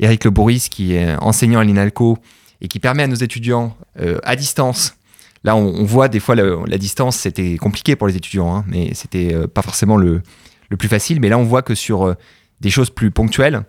Eric 0.00 0.24
Le 0.24 0.30
Boris, 0.30 0.70
qui 0.70 0.94
est 0.94 1.14
enseignant 1.16 1.60
à 1.60 1.64
l'INALCO 1.64 2.16
et 2.62 2.68
qui 2.68 2.80
permet 2.80 3.02
à 3.02 3.06
nos 3.06 3.16
étudiants 3.16 3.76
à 4.22 4.34
distance. 4.34 4.97
Là, 5.48 5.56
on, 5.56 5.82
voit 5.84 6.08
des 6.08 6.20
fois 6.20 6.34
la, 6.34 6.76
distance, 6.76 7.16
c'était 7.16 7.56
compliqué 7.56 7.96
pour 7.96 8.06
les 8.06 8.16
étudiants, 8.16 8.54
hein, 8.54 8.64
mais 8.68 8.92
c'était 8.92 9.34
pas 9.48 9.62
forcément 9.62 9.96
le, 9.96 10.20
plus 10.78 10.88
facile. 10.88 11.20
Mais 11.20 11.30
là, 11.30 11.38
on 11.38 11.44
voit 11.44 11.62
que 11.62 11.74
sur 11.74 12.14
des 12.60 12.68
choses 12.68 12.90
plus 12.90 13.10
ponctuelles, 13.10 13.62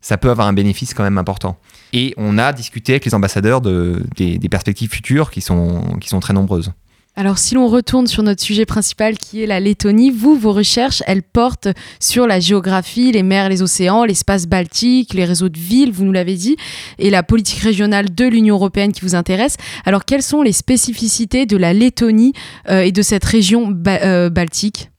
ça 0.00 0.16
peut 0.16 0.30
avoir 0.30 0.46
un 0.46 0.54
bénéfice 0.54 0.94
quand 0.94 1.02
même 1.02 1.18
important. 1.18 1.58
Et 1.92 2.14
on 2.16 2.38
a 2.38 2.54
discuté 2.54 2.92
avec 2.92 3.04
les 3.04 3.14
ambassadeurs 3.14 3.60
de, 3.60 4.02
des, 4.16 4.48
perspectives 4.48 4.90
futures 4.90 5.30
qui 5.30 5.42
sont 5.42 5.98
très 6.22 6.32
nombreuses. 6.32 6.72
Alors 7.18 7.38
si 7.38 7.54
l'on 7.54 7.66
retourne 7.66 8.06
sur 8.06 8.22
notre 8.22 8.42
sujet 8.42 8.66
principal 8.66 9.16
qui 9.16 9.42
est 9.42 9.46
la 9.46 9.58
Lettonie, 9.58 10.10
vous, 10.10 10.36
vos 10.36 10.52
recherches, 10.52 11.02
elles 11.06 11.22
portent 11.22 11.68
sur 11.98 12.26
la 12.26 12.40
géographie, 12.40 13.10
les 13.10 13.22
mers, 13.22 13.48
les 13.48 13.62
océans, 13.62 14.04
l'espace 14.04 14.46
baltique, 14.46 15.14
les 15.14 15.24
réseaux 15.24 15.48
de 15.48 15.58
villes, 15.58 15.92
vous 15.92 16.04
nous 16.04 16.12
l'avez 16.12 16.34
dit, 16.34 16.58
et 16.98 17.08
la 17.08 17.22
politique 17.22 17.60
régionale 17.60 18.14
de 18.14 18.26
l'Union 18.26 18.56
européenne 18.56 18.92
qui 18.92 19.00
vous 19.00 19.14
intéresse. 19.14 19.56
Alors 19.86 20.04
quelles 20.04 20.22
sont 20.22 20.42
les 20.42 20.52
spécificités 20.52 21.46
de 21.46 21.56
la 21.56 21.72
Lettonie 21.72 22.34
euh, 22.68 22.82
et 22.82 22.92
de 22.92 23.00
cette 23.00 23.24
région 23.24 23.74
euh, 23.86 24.28
baltique? 24.28 24.90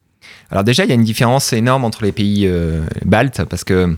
Alors 0.50 0.64
déjà, 0.64 0.86
il 0.86 0.90
y 0.90 0.94
a 0.94 0.96
une 0.96 1.04
différence 1.04 1.54
énorme 1.54 1.86
entre 1.86 2.04
les 2.04 2.12
pays 2.12 2.48
euh, 2.48 2.82
baltes, 3.06 3.44
parce 3.44 3.64
que 3.64 3.96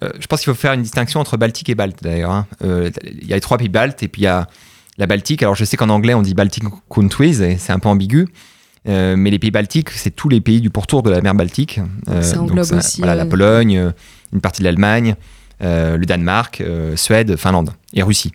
je 0.00 0.26
pense 0.28 0.42
qu'il 0.42 0.52
faut 0.52 0.60
faire 0.60 0.74
une 0.74 0.82
distinction 0.82 1.18
entre 1.18 1.36
Baltique 1.36 1.68
et 1.70 1.74
Balte, 1.74 2.04
d'ailleurs. 2.04 2.30
Hein. 2.30 2.46
Il 2.60 3.26
y 3.26 3.32
a 3.32 3.34
les 3.34 3.40
trois 3.40 3.58
pays 3.58 3.68
baltes, 3.68 4.00
et 4.04 4.06
puis 4.06 4.22
il 4.22 4.26
y 4.26 4.28
a 4.28 4.46
la 4.98 5.06
Baltique. 5.06 5.42
Alors 5.42 5.54
je 5.54 5.64
sais 5.64 5.76
qu'en 5.76 5.88
anglais, 5.88 6.14
on 6.14 6.22
dit 6.22 6.34
Baltic 6.34 6.64
Countries, 6.88 7.42
et 7.42 7.58
c'est 7.58 7.72
un 7.72 7.78
peu 7.78 7.88
ambigu. 7.88 8.28
mais 8.86 9.30
les 9.30 9.38
pays 9.38 9.50
baltiques, 9.50 9.90
c'est 9.90 10.10
tous 10.10 10.28
les 10.28 10.40
pays 10.40 10.60
du 10.60 10.70
pourtour 10.70 11.02
de 11.02 11.10
la 11.10 11.20
mer 11.20 11.34
Baltique. 11.34 11.80
ça 12.20 12.40
englobe 12.40 12.72
aussi. 12.72 12.98
Voilà, 12.98 13.14
la 13.14 13.26
Pologne, 13.26 13.92
une 14.32 14.40
partie 14.40 14.62
de 14.62 14.64
l'Allemagne, 14.64 15.14
le 15.60 16.04
Danemark, 16.04 16.62
Suède, 16.96 17.36
Finlande 17.36 17.70
et 17.94 18.02
Russie. 18.02 18.32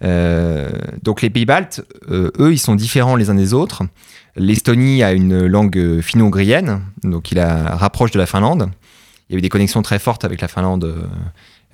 donc 0.00 1.22
les 1.22 1.30
pays 1.30 1.46
baltes, 1.46 1.82
eux, 2.08 2.52
ils 2.52 2.58
sont 2.58 2.74
différents 2.74 3.16
les 3.16 3.30
uns 3.30 3.34
des 3.34 3.52
autres. 3.52 3.82
L'Estonie 4.36 5.02
a 5.02 5.12
une 5.12 5.46
langue 5.46 6.00
finno-ougrienne, 6.00 6.80
donc 7.02 7.32
il 7.32 7.36
la 7.36 7.76
rapproche 7.76 8.10
de 8.12 8.18
la 8.18 8.26
Finlande. 8.26 8.70
Il 9.28 9.34
y 9.34 9.36
a 9.36 9.38
eu 9.38 9.42
des 9.42 9.48
connexions 9.48 9.82
très 9.82 9.98
fortes 9.98 10.24
avec 10.24 10.40
la 10.40 10.48
Finlande 10.48 11.08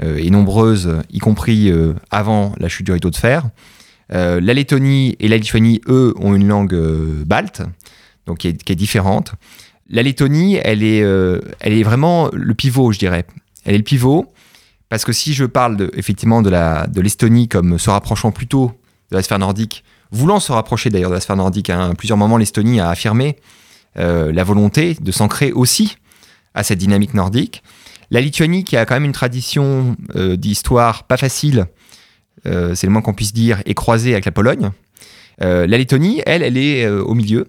euh, 0.03 0.17
et 0.19 0.29
nombreuses, 0.29 0.97
y 1.11 1.19
compris 1.19 1.71
euh, 1.71 1.95
avant 2.11 2.55
la 2.59 2.69
chute 2.69 2.85
du 2.85 2.93
rideau 2.93 3.11
de 3.11 3.17
fer. 3.17 3.45
Euh, 4.13 4.41
la 4.41 4.55
Lettonie 4.55 5.17
et 5.19 5.29
la 5.29 5.37
Lituanie, 5.37 5.81
eux, 5.89 6.15
ont 6.19 6.35
une 6.35 6.47
langue 6.47 6.77
balte, 7.25 7.63
donc 8.27 8.39
qui 8.39 8.49
est, 8.49 8.75
différente. 8.75 9.33
La 9.89 10.03
Lettonie, 10.03 10.57
elle 10.63 10.83
est, 10.83 10.99
elle 11.61 11.73
est 11.73 11.83
vraiment 11.83 12.29
le 12.33 12.55
pivot, 12.55 12.93
je 12.93 12.99
dirais. 12.99 13.25
Elle 13.65 13.75
est 13.75 13.79
le 13.79 13.85
pivot 13.85 14.33
parce 14.89 15.05
que 15.05 15.13
si 15.13 15.33
je 15.35 15.45
parle 15.45 15.77
de, 15.77 15.91
effectivement 15.95 16.43
de 16.43 17.01
l'Estonie 17.01 17.49
comme 17.49 17.79
se 17.79 17.91
rapprochant 17.91 18.31
plutôt 18.31 18.73
de 19.11 19.17
la 19.17 19.23
sphère 19.23 19.39
nordique, 19.39 19.85
voulant 20.11 20.41
se 20.41 20.53
rapprocher 20.53 20.91
d'ailleurs 20.91 21.11
de 21.11 21.15
la 21.15 21.21
sphère 21.21 21.37
nordique. 21.37 21.71
Hein. 21.71 21.91
À 21.91 21.95
plusieurs 21.95 22.19
moments, 22.19 22.37
l'Estonie 22.37 22.81
a 22.81 22.91
affirmé 22.91 23.37
euh, 23.99 24.33
la 24.33 24.45
volonté 24.45 24.95
de 24.95 25.13
s'ancrer 25.13 25.53
aussi 25.53 25.97
à 26.55 26.63
cette 26.63 26.79
dynamique 26.79 27.15
nordique. 27.15 27.63
La 28.11 28.21
Lituanie, 28.21 28.63
qui 28.63 28.77
a 28.77 28.87
quand 28.87 28.95
même 28.95 29.05
une 29.05 29.13
tradition 29.13 29.97
euh, 30.15 30.37
d'histoire 30.37 31.05
pas 31.05 31.17
facile, 31.17 31.67
euh, 32.45 32.75
c'est 32.75 32.87
le 32.87 32.93
moins 32.93 33.03
qu'on 33.03 33.15
puisse 33.15 33.33
dire, 33.33 33.63
est 33.65 33.75
croisée 33.75 34.13
avec 34.13 34.25
la 34.25 34.33
Pologne. 34.33 34.71
la 35.41 35.67
Lettonie, 35.67 36.23
elle, 36.27 36.43
elle 36.43 36.59
est 36.59 36.87
au 36.89 37.15
milieu. 37.15 37.49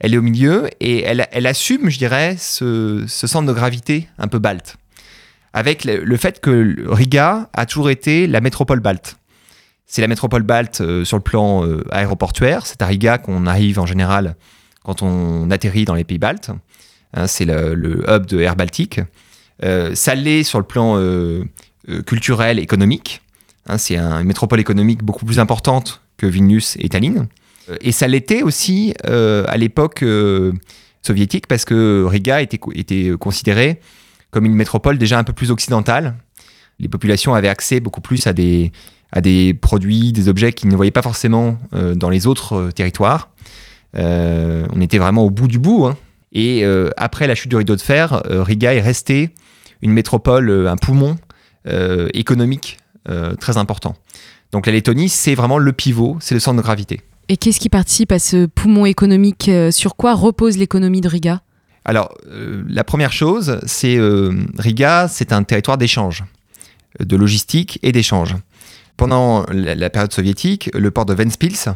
Elle 0.00 0.14
est 0.14 0.18
au 0.18 0.22
milieu 0.22 0.68
et 0.80 1.02
elle, 1.02 1.46
assume, 1.46 1.90
je 1.90 1.98
dirais, 1.98 2.36
ce, 2.38 3.04
centre 3.06 3.46
de 3.46 3.52
gravité 3.52 4.08
un 4.18 4.28
peu 4.28 4.38
balte. 4.38 4.76
Avec 5.52 5.84
le 5.84 6.16
fait 6.16 6.40
que 6.40 6.76
Riga 6.88 7.50
a 7.52 7.66
toujours 7.66 7.90
été 7.90 8.26
la 8.26 8.40
métropole 8.40 8.80
balte. 8.80 9.16
C'est 9.92 10.02
la 10.02 10.06
métropole 10.06 10.44
balte 10.44 10.82
euh, 10.82 11.04
sur 11.04 11.16
le 11.16 11.22
plan 11.22 11.66
euh, 11.66 11.82
aéroportuaire. 11.90 12.64
C'est 12.64 12.80
à 12.80 12.86
Riga 12.86 13.18
qu'on 13.18 13.44
arrive 13.44 13.80
en 13.80 13.86
général 13.86 14.36
quand 14.84 15.02
on 15.02 15.50
atterrit 15.50 15.84
dans 15.84 15.96
les 15.96 16.04
pays 16.04 16.18
baltes. 16.18 16.52
Hein, 17.12 17.26
c'est 17.26 17.44
le, 17.44 18.04
hub 18.08 18.26
de 18.26 18.38
Air 18.38 18.54
Baltique. 18.54 19.00
Euh, 19.64 19.92
ça 19.96 20.14
l'est 20.14 20.44
sur 20.44 20.60
le 20.60 20.64
plan 20.64 20.96
culturel, 22.06 22.60
économique. 22.60 23.20
Hein, 23.66 23.78
c'est 23.78 23.96
une 23.96 24.24
métropole 24.24 24.60
économique 24.60 25.02
beaucoup 25.02 25.24
plus 25.24 25.38
importante 25.38 26.02
que 26.16 26.26
Vilnius 26.26 26.76
et 26.78 26.88
Tallinn. 26.88 27.28
Et 27.80 27.92
ça 27.92 28.08
l'était 28.08 28.42
aussi 28.42 28.94
à 29.04 29.56
l'époque 29.56 30.04
soviétique 31.02 31.46
parce 31.46 31.64
que 31.64 32.04
Riga 32.04 32.42
était, 32.42 32.58
considérée 33.18 33.80
comme 34.30 34.44
une 34.44 34.54
métropole 34.54 34.98
déjà 34.98 35.18
un 35.18 35.24
peu 35.24 35.32
plus 35.32 35.50
occidentale 35.50 36.16
les 36.80 36.88
populations 36.88 37.34
avaient 37.34 37.48
accès 37.48 37.78
beaucoup 37.78 38.00
plus 38.00 38.26
à 38.26 38.32
des, 38.32 38.72
à 39.12 39.20
des 39.20 39.54
produits, 39.54 40.12
des 40.12 40.28
objets 40.28 40.52
qu'ils 40.52 40.70
ne 40.70 40.76
voyaient 40.76 40.90
pas 40.90 41.02
forcément 41.02 41.58
dans 41.72 42.10
les 42.10 42.26
autres 42.26 42.70
territoires. 42.74 43.30
on 43.94 44.80
était 44.80 44.98
vraiment 44.98 45.24
au 45.24 45.30
bout 45.30 45.46
du 45.46 45.58
bout. 45.58 45.86
Hein. 45.86 45.96
Et 46.32 46.64
après 46.96 47.26
la 47.26 47.34
chute 47.34 47.50
du 47.50 47.56
rideau 47.56 47.76
de 47.76 47.80
fer, 47.80 48.22
Riga 48.24 48.74
est 48.74 48.80
restée 48.80 49.30
une 49.82 49.92
métropole, 49.92 50.66
un 50.66 50.76
poumon 50.76 51.16
économique 52.14 52.78
très 53.40 53.56
important. 53.56 53.96
Donc 54.52 54.66
la 54.66 54.72
Lettonie, 54.72 55.08
c'est 55.08 55.34
vraiment 55.34 55.58
le 55.58 55.72
pivot, 55.72 56.18
c'est 56.20 56.34
le 56.34 56.40
centre 56.40 56.56
de 56.56 56.62
gravité. 56.62 57.00
Et 57.28 57.36
qu'est-ce 57.36 57.60
qui 57.60 57.68
participe 57.68 58.10
à 58.10 58.18
ce 58.18 58.46
poumon 58.46 58.86
économique 58.86 59.48
euh, 59.48 59.70
Sur 59.70 59.94
quoi 59.94 60.14
repose 60.14 60.58
l'économie 60.58 61.00
de 61.00 61.08
Riga? 61.08 61.42
Alors, 61.84 62.12
euh, 62.26 62.64
la 62.68 62.82
première 62.82 63.12
chose, 63.12 63.60
c'est 63.66 63.96
euh, 63.96 64.32
Riga, 64.58 65.06
c'est 65.06 65.32
un 65.32 65.44
territoire 65.44 65.78
d'échange, 65.78 66.24
de 66.98 67.16
logistique 67.16 67.78
et 67.84 67.92
d'échange. 67.92 68.34
Pendant 68.96 69.46
la, 69.52 69.90
période 69.90 70.12
soviétique, 70.12 70.70
le 70.74 70.90
port 70.90 71.06
de 71.06 71.14
Ventspils 71.14 71.70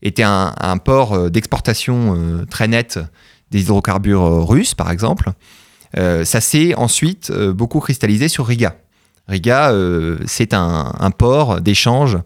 était 0.00 0.22
un, 0.22 0.54
un 0.56 0.78
port 0.78 1.28
d'exportation 1.28 2.46
très 2.48 2.68
net 2.68 2.98
des 3.50 3.62
hydrocarbures 3.62 4.48
russes, 4.48 4.74
par 4.74 4.90
exemple. 4.90 5.32
ça 5.94 6.40
s'est 6.40 6.74
ensuite 6.74 7.30
beaucoup 7.30 7.80
cristallisé 7.80 8.28
sur 8.28 8.46
Riga. 8.46 8.76
Riga, 9.28 9.72
euh, 9.72 10.18
c'est 10.26 10.52
un, 10.52 11.10
port 11.16 11.60
d'échange 11.60 12.18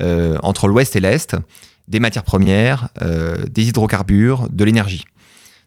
euh, 0.00 0.38
entre 0.42 0.68
l'ouest 0.68 0.96
et 0.96 1.00
l'est 1.00 1.36
des 1.88 2.00
matières 2.00 2.24
premières, 2.24 2.88
euh, 3.02 3.44
des 3.50 3.68
hydrocarbures, 3.68 4.48
de 4.50 4.64
l'énergie. 4.64 5.04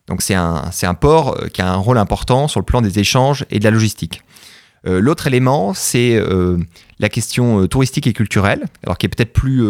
Donc 0.08 0.22
c'est 0.22 0.36
un, 0.36 0.72
un, 0.82 0.94
port 0.94 1.38
qui 1.54 1.62
a 1.62 1.72
un 1.72 1.76
rôle 1.76 1.98
important 1.98 2.48
sur 2.48 2.60
le 2.60 2.66
plan 2.66 2.82
des 2.82 3.00
échanges 3.00 3.46
et 3.50 3.60
de 3.60 3.64
la 3.64 3.72
logistique. 3.72 4.22
L'autre 4.86 5.28
élément, 5.28 5.74
c'est 5.74 6.22
la 7.00 7.08
question 7.08 7.68
touristique 7.68 8.06
et 8.06 8.12
culturelle, 8.12 8.66
alors 8.84 8.98
qui 8.98 9.06
est 9.06 9.10
peut-être 9.10 9.32
plus, 9.32 9.64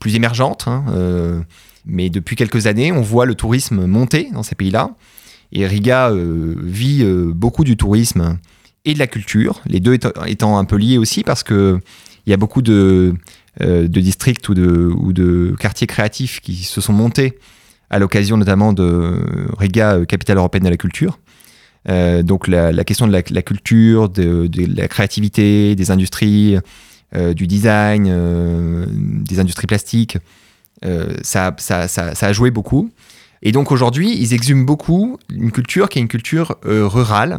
plus 0.00 0.16
émergente, 0.16 0.66
hein, 0.66 1.44
mais 1.86 2.10
depuis 2.10 2.34
quelques 2.34 2.66
années, 2.66 2.90
on 2.90 3.00
voit 3.00 3.26
le 3.26 3.36
tourisme 3.36 3.86
monter 3.86 4.30
dans 4.32 4.42
ces 4.42 4.56
pays-là. 4.56 4.90
Et 5.52 5.68
Riga 5.68 6.10
vit 6.12 7.04
beaucoup 7.32 7.62
du 7.62 7.76
tourisme 7.76 8.40
et 8.84 8.94
de 8.94 8.98
la 8.98 9.06
culture, 9.06 9.62
les 9.66 9.80
deux 9.80 9.98
étant 10.26 10.58
un 10.58 10.64
peu 10.64 10.76
liés 10.76 10.98
aussi 10.98 11.24
parce 11.24 11.42
que 11.42 11.80
il 12.26 12.30
y 12.30 12.32
a 12.32 12.36
beaucoup 12.36 12.62
de, 12.62 13.14
euh, 13.60 13.86
de 13.86 14.00
districts 14.00 14.48
ou 14.48 14.54
de, 14.54 14.90
ou 14.96 15.12
de 15.12 15.54
quartiers 15.60 15.86
créatifs 15.86 16.40
qui 16.40 16.56
se 16.56 16.80
sont 16.80 16.92
montés 16.92 17.38
à 17.88 17.98
l'occasion 17.98 18.36
notamment 18.36 18.72
de 18.72 19.20
Riga, 19.56 19.94
euh, 19.94 20.04
capitale 20.04 20.38
européenne 20.38 20.64
de 20.64 20.70
la 20.70 20.76
culture. 20.76 21.18
Euh, 21.88 22.22
donc 22.22 22.48
la, 22.48 22.72
question 22.84 23.06
de 23.06 23.12
la, 23.12 23.22
culture, 23.42 24.08
de, 24.08 24.48
la 24.74 24.88
créativité, 24.88 25.76
des 25.76 25.90
industries, 25.90 26.58
du 27.36 27.46
design, 27.46 28.12
des 29.22 29.38
industries 29.38 29.68
plastiques, 29.68 30.18
ça, 31.22 31.54
ça, 31.58 31.86
ça, 31.86 32.12
a 32.20 32.32
joué 32.32 32.50
beaucoup. 32.50 32.90
Et 33.42 33.52
donc 33.52 33.70
aujourd'hui, 33.70 34.16
ils 34.18 34.34
exhument 34.34 34.64
beaucoup 34.64 35.18
une 35.32 35.52
culture 35.52 35.88
qui 35.88 36.00
est 36.00 36.02
une 36.02 36.08
culture 36.08 36.56
rurale, 36.64 37.38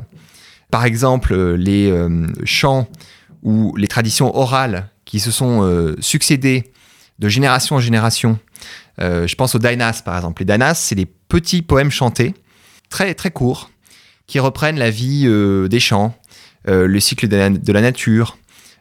par 0.71 0.85
exemple, 0.85 1.33
euh, 1.33 1.55
les 1.55 1.89
euh, 1.89 2.27
chants 2.43 2.87
ou 3.43 3.75
les 3.75 3.87
traditions 3.87 4.35
orales 4.35 4.89
qui 5.05 5.19
se 5.19 5.31
sont 5.31 5.63
euh, 5.63 5.95
succédées 5.99 6.71
de 7.19 7.29
génération 7.29 7.77
en 7.77 7.79
génération. 7.79 8.39
je 8.99 9.33
pense 9.35 9.55
aux 9.55 9.59
Dainas, 9.59 10.01
par 10.03 10.17
exemple. 10.17 10.41
Les 10.41 10.45
Dainas, 10.45 10.75
c'est 10.75 10.95
des 10.95 11.05
petits 11.05 11.61
poèmes 11.61 11.91
chantés, 11.91 12.33
très, 12.89 13.13
très 13.13 13.31
courts, 13.31 13.69
qui 14.27 14.39
reprennent 14.39 14.77
la 14.77 14.89
vie 14.89 15.25
des 15.69 15.79
champs, 15.79 16.13
le 16.65 16.99
cycle 16.99 17.29
de 17.29 17.71
la, 17.71 17.81
nature, 17.81 18.37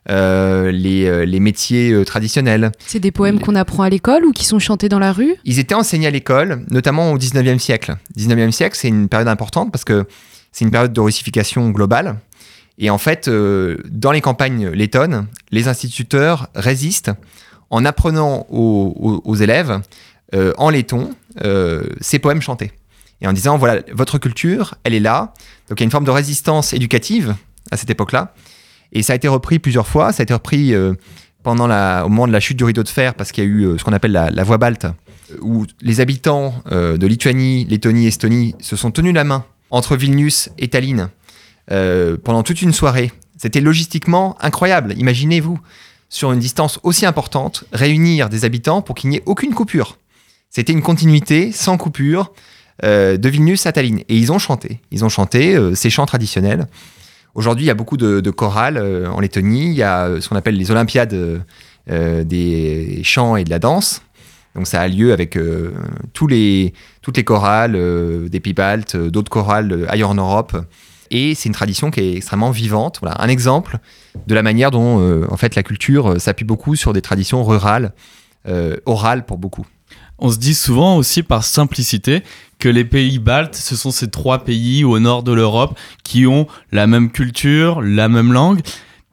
les, 0.09 1.27
les, 1.27 1.40
métiers 1.40 2.05
traditionnels. 2.05 2.73
C'est 2.85 2.99
des 2.99 3.12
poèmes 3.12 3.38
qu'on 3.38 3.55
apprend 3.55 3.85
à 3.85 3.88
l'école 3.88 4.25
ou 4.25 4.33
qui 4.33 4.44
sont 4.44 4.59
chantés 4.59 4.88
dans 4.88 4.99
la 4.99 5.12
rue? 5.12 5.37
Ils 5.44 5.61
étaient 5.61 5.77
enseignés 5.77 6.09
à 6.09 6.11
l'école, 6.11 6.64
notamment 6.70 7.12
au 7.12 7.18
19e 7.18 7.61
siècle. 7.61 7.94
19e 8.18 8.51
siècle, 8.51 8.77
c'est 8.77 8.88
une 8.88 9.09
période 9.09 9.29
importante 9.29 9.70
parce 9.70 9.85
que 9.85 10.09
c'est 10.55 10.64
une 10.64 10.71
période 10.71 10.93
de 10.93 11.01
russification 11.01 11.69
globale. 11.71 12.17
Et 12.79 12.88
en 12.88 12.99
fait, 12.99 13.27
euh, 13.27 13.77
dans 13.90 14.12
les 14.12 14.21
campagnes 14.21 14.69
lettonnes, 14.69 15.27
les 15.51 15.67
instituteurs 15.67 16.49
résistent 16.55 17.11
en 17.71 17.85
apprenant 17.85 18.47
aux, 18.51 19.35
élèves 19.35 19.81
euh, 20.33 20.53
en 20.57 20.71
letton 20.71 21.11
euh, 21.45 21.83
ces 22.01 22.21
poèmes 22.21 22.40
chantés. 22.40 22.71
Et 23.21 23.27
en 23.27 23.33
disant, 23.33 23.59
voilà, 23.59 23.83
votre 23.93 24.19
culture, 24.19 24.77
elle 24.85 24.95
est 24.95 25.01
là. 25.01 25.35
Donc 25.69 25.81
il 25.81 25.83
y 25.83 25.85
a 25.85 25.87
une 25.87 25.90
forme 25.90 26.05
de 26.05 26.12
résistance 26.12 26.73
éducative 26.73 27.35
à 27.73 27.77
cette 27.77 27.90
époque-là. 27.90 28.33
Et 28.93 29.03
ça 29.03 29.12
a 29.14 29.17
été 29.17 29.27
repris 29.27 29.59
plusieurs 29.59 29.88
fois. 29.88 30.12
Ça 30.12 30.23
a 30.23 30.25
été 30.25 30.35
repris 30.35 30.73
pendant 31.43 31.64
au 32.05 32.09
moment 32.09 32.29
de 32.29 32.33
la 32.33 32.40
chute 32.40 32.57
du 32.57 32.64
rideau 32.64 32.85
de 32.85 32.88
fer, 32.88 33.14
parce 33.14 33.33
qu'il 33.33 33.43
y 33.43 33.47
a 33.47 33.51
eu 33.51 33.79
ce 33.79 33.83
qu'on 33.83 33.93
appelle 33.93 34.12
la, 34.12 34.31
la 34.31 34.45
voie 34.45 34.59
balte, 34.59 34.87
où 35.40 35.67
les 35.81 36.01
habitants 36.01 36.55
de 36.71 37.07
Lituanie, 37.07 37.64
Lettonie, 37.64 38.07
Estonie 38.07 38.55
se 38.61 38.77
sont 38.77 38.93
tenus 38.93 39.14
la 39.14 39.25
main 39.25 39.45
entre 39.75 39.97
Vilnius 39.97 40.51
et 40.57 40.69
Tallinn 40.69 41.11
euh, 41.73 42.17
pendant 42.23 42.45
toute 42.45 42.63
une 42.63 42.73
soirée. 42.73 43.13
C'était 43.37 43.61
logistiquement 43.61 44.37
incroyable. 44.41 44.95
Imaginez-vous, 44.97 45.59
sur 46.09 46.31
une 46.31 46.39
distance 46.39 46.79
aussi 46.85 47.05
importante, 47.07 47.65
réunir 47.73 48.29
des 48.29 48.45
habitants 48.45 48.83
pour 48.83 48.95
qu'il 48.95 49.11
n'y 49.11 49.17
ait 49.17 49.23
aucune 49.27 49.53
coupure. 49.53 49.99
C'était 50.49 50.73
une 50.73 50.83
continuité 50.83 51.51
sans 51.51 51.77
coupure 51.77 52.33
euh, 52.85 53.17
de 53.17 53.29
Vilnius 53.29 53.67
à 53.67 53.73
Tallinn. 53.73 53.99
Et 54.09 54.17
ils 54.17 54.31
ont 54.31 54.39
chanté. 54.39 54.81
Ils 54.93 55.05
ont 55.05 55.09
chanté 55.09 55.57
euh, 55.57 55.75
ces 55.75 55.91
chants 55.91 56.07
traditionnels. 56.07 56.69
Aujourd'hui, 57.35 57.65
il 57.65 57.69
y 57.69 57.73
a 57.73 57.75
beaucoup 57.75 57.97
de, 57.97 58.31
chorales 58.31 58.79
en 58.79 59.19
Lettonie. 59.19 59.67
Il 59.67 59.75
y 59.75 59.83
a 59.83 60.21
ce 60.21 60.29
qu'on 60.29 60.37
appelle 60.37 60.57
les 60.57 60.71
Olympiades 60.71 61.43
des 61.89 63.01
chants 63.03 63.35
et 63.35 63.43
de 63.43 63.51
la 63.51 63.59
danse. 63.59 64.03
Donc 64.55 64.67
ça 64.67 64.81
a 64.81 64.88
lieu 64.88 65.12
avec 65.12 65.37
euh, 65.37 65.73
tous 66.12 66.27
les, 66.27 66.75
toutes 67.03 67.17
les 67.17 67.25
chorales 67.25 67.75
euh, 67.75 68.29
des 68.29 68.40
pays 68.40 68.53
baltes, 68.53 68.95
euh, 68.95 69.11
d'autres 69.11 69.31
chorales 69.31 69.87
ailleurs 69.88 70.11
en 70.11 70.14
Europe. 70.14 70.57
Et 71.11 71.35
c'est 71.35 71.49
une 71.49 71.55
tradition 71.55 71.90
qui 71.90 72.01
est 72.01 72.17
extrêmement 72.17 72.51
vivante. 72.51 72.99
Voilà, 73.01 73.21
un 73.21 73.29
exemple 73.29 73.79
de 74.27 74.35
la 74.35 74.43
manière 74.43 74.71
dont 74.71 75.25
en 75.31 75.37
fait 75.37 75.55
la 75.55 75.62
culture 75.62 76.21
s'appuie 76.21 76.47
beaucoup 76.47 76.77
sur 76.77 76.93
des 76.93 77.03
traditions 77.03 77.45
rurales, 77.45 77.93
orales 78.87 79.25
pour 79.25 79.38
beaucoup. 79.38 79.67
On 80.19 80.31
se 80.31 80.38
dit 80.38 80.55
souvent 80.55 80.97
aussi 80.97 81.23
par 81.23 81.45
simplicité 81.45 82.23
que 82.59 82.69
les 82.69 82.85
pays 82.85 83.19
baltes, 83.19 83.55
ce 83.55 83.77
sont 83.77 83.90
ces 83.90 84.11
trois 84.11 84.45
pays 84.45 84.83
au 84.83 84.99
nord 84.99 85.23
de 85.23 85.33
l'Europe 85.33 85.79
qui 86.05 86.27
ont 86.27 86.47
la 86.73 86.87
même 86.87 87.12
culture, 87.12 87.83
la 87.83 88.09
même 88.09 88.33
langue, 88.33 88.61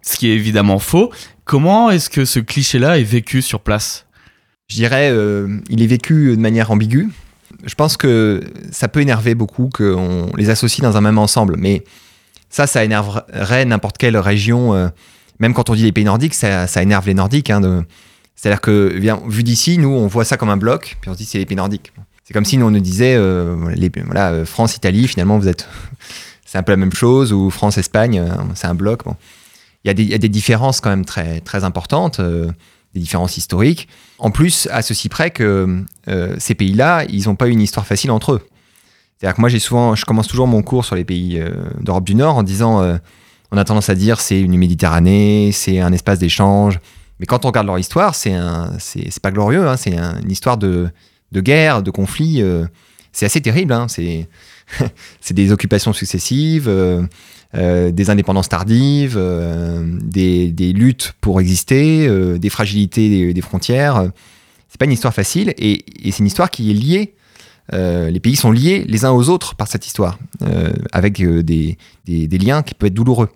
ce 0.01 0.17
qui 0.17 0.29
est 0.29 0.33
évidemment 0.33 0.79
faux. 0.79 1.11
Comment 1.43 1.91
est-ce 1.91 2.09
que 2.09 2.25
ce 2.25 2.39
cliché-là 2.39 2.99
est 2.99 3.03
vécu 3.03 3.41
sur 3.41 3.59
place? 3.59 4.07
Je 4.71 4.77
dirais, 4.77 5.09
euh, 5.11 5.59
il 5.69 5.83
est 5.83 5.87
vécu 5.87 6.33
de 6.33 6.41
manière 6.41 6.71
ambiguë. 6.71 7.09
Je 7.65 7.75
pense 7.75 7.97
que 7.97 8.41
ça 8.71 8.87
peut 8.87 9.01
énerver 9.01 9.35
beaucoup 9.35 9.67
qu'on 9.67 10.31
les 10.37 10.49
associe 10.49 10.81
dans 10.81 10.95
un 10.95 11.01
même 11.01 11.17
ensemble, 11.17 11.57
mais 11.57 11.83
ça, 12.49 12.67
ça 12.67 12.85
énerverait 12.85 13.65
n'importe 13.65 13.97
quelle 13.97 14.15
région. 14.15 14.73
Euh, 14.73 14.87
même 15.39 15.53
quand 15.53 15.69
on 15.69 15.75
dit 15.75 15.83
les 15.83 15.91
pays 15.91 16.05
nordiques, 16.05 16.33
ça, 16.33 16.81
énerve 16.81 17.05
les 17.05 17.13
nordiques. 17.13 17.49
Hein, 17.49 17.83
c'est-à-dire 18.33 18.61
que, 18.61 18.97
vu 19.27 19.43
d'ici, 19.43 19.77
nous, 19.77 19.89
on 19.89 20.07
voit 20.07 20.23
ça 20.23 20.37
comme 20.37 20.49
un 20.49 20.55
bloc, 20.55 20.95
puis 21.01 21.09
on 21.09 21.13
se 21.15 21.17
dit 21.17 21.25
c'est 21.25 21.39
les 21.39 21.45
pays 21.45 21.57
nordiques. 21.57 21.91
C'est 22.23 22.33
comme 22.33 22.45
si 22.45 22.57
nous, 22.57 22.65
on 22.65 22.71
nous 22.71 22.79
disait, 22.79 23.15
euh, 23.17 23.57
voilà, 24.05 24.45
France, 24.45 24.77
Italie, 24.77 25.05
finalement, 25.05 25.37
vous 25.37 25.49
êtes. 25.49 25.67
c'est 26.45 26.57
un 26.57 26.63
peu 26.63 26.71
la 26.71 26.77
même 26.77 26.93
chose, 26.93 27.33
ou 27.33 27.49
France, 27.49 27.77
Espagne, 27.77 28.23
c'est 28.55 28.67
un 28.67 28.75
bloc. 28.75 29.01
Il, 29.83 29.99
y 29.99 30.13
a 30.13 30.17
des, 30.17 30.29
différences 30.29 30.79
quand 30.79 30.91
même 30.91 31.03
très 31.03 31.63
importantes 31.65 32.21
des 32.93 32.99
différences 32.99 33.37
historiques. 33.37 33.87
En 34.19 34.31
plus, 34.31 34.67
à 34.71 34.81
ceci 34.81 35.09
près 35.09 35.31
que 35.31 35.83
euh, 36.07 36.35
ces 36.39 36.55
pays-là, 36.55 37.05
ils 37.09 37.25
n'ont 37.25 37.35
pas 37.35 37.47
une 37.47 37.61
histoire 37.61 37.85
facile 37.85 38.11
entre 38.11 38.33
eux. 38.33 38.41
C'est-à-dire 39.17 39.35
que 39.35 39.41
moi, 39.41 39.49
j'ai 39.49 39.59
souvent, 39.59 39.95
je 39.95 40.05
commence 40.05 40.27
toujours 40.27 40.47
mon 40.47 40.61
cours 40.61 40.83
sur 40.83 40.95
les 40.95 41.05
pays 41.05 41.39
euh, 41.39 41.51
d'Europe 41.79 42.03
du 42.03 42.15
Nord 42.15 42.37
en 42.37 42.43
disant, 42.43 42.81
euh, 42.81 42.97
on 43.51 43.57
a 43.57 43.63
tendance 43.63 43.89
à 43.89 43.95
dire 43.95 44.19
c'est 44.19 44.41
une 44.41 44.57
Méditerranée, 44.57 45.51
c'est 45.53 45.79
un 45.79 45.93
espace 45.93 46.19
d'échange. 46.19 46.79
Mais 47.19 47.25
quand 47.25 47.45
on 47.45 47.49
regarde 47.49 47.67
leur 47.67 47.79
histoire, 47.79 48.15
c'est 48.15 48.33
un, 48.33 48.71
c'est, 48.79 49.19
pas 49.19 49.31
glorieux. 49.31 49.67
Hein, 49.67 49.77
c'est 49.77 49.95
une 49.95 50.31
histoire 50.31 50.57
de, 50.57 50.89
de 51.31 51.41
guerre, 51.41 51.83
de 51.83 51.91
conflit. 51.91 52.43
c'est 53.11 53.27
assez 53.27 53.41
terrible. 53.41 53.73
Hein, 53.73 53.85
c'est, 53.87 54.27
c'est 55.21 55.33
des 55.33 55.51
occupations 55.51 55.93
successives. 55.93 56.69
Euh, 57.53 57.91
des 57.91 58.09
indépendances 58.09 58.47
tardives, 58.47 59.15
euh, 59.17 59.83
des, 60.01 60.71
luttes 60.71 61.13
pour 61.19 61.41
exister, 61.41 62.07
euh, 62.07 62.37
des 62.37 62.49
fragilités 62.49 63.33
des, 63.33 63.41
frontières. 63.41 64.09
C'est 64.69 64.79
pas 64.79 64.85
une 64.85 64.93
histoire 64.93 65.13
facile 65.13 65.53
et, 65.57 65.83
c'est 66.05 66.19
une 66.19 66.27
histoire 66.27 66.49
qui 66.49 66.71
est 66.71 66.73
liée. 66.73 67.13
les 67.73 68.19
pays 68.21 68.37
sont 68.37 68.51
liés 68.51 68.85
les 68.87 69.03
uns 69.03 69.11
aux 69.11 69.27
autres 69.27 69.55
par 69.55 69.67
cette 69.67 69.85
histoire, 69.85 70.17
avec 70.93 71.21
des, 71.21 71.77
liens 72.07 72.63
qui 72.63 72.73
peuvent 72.73 72.87
être 72.87 72.93
douloureux. 72.93 73.29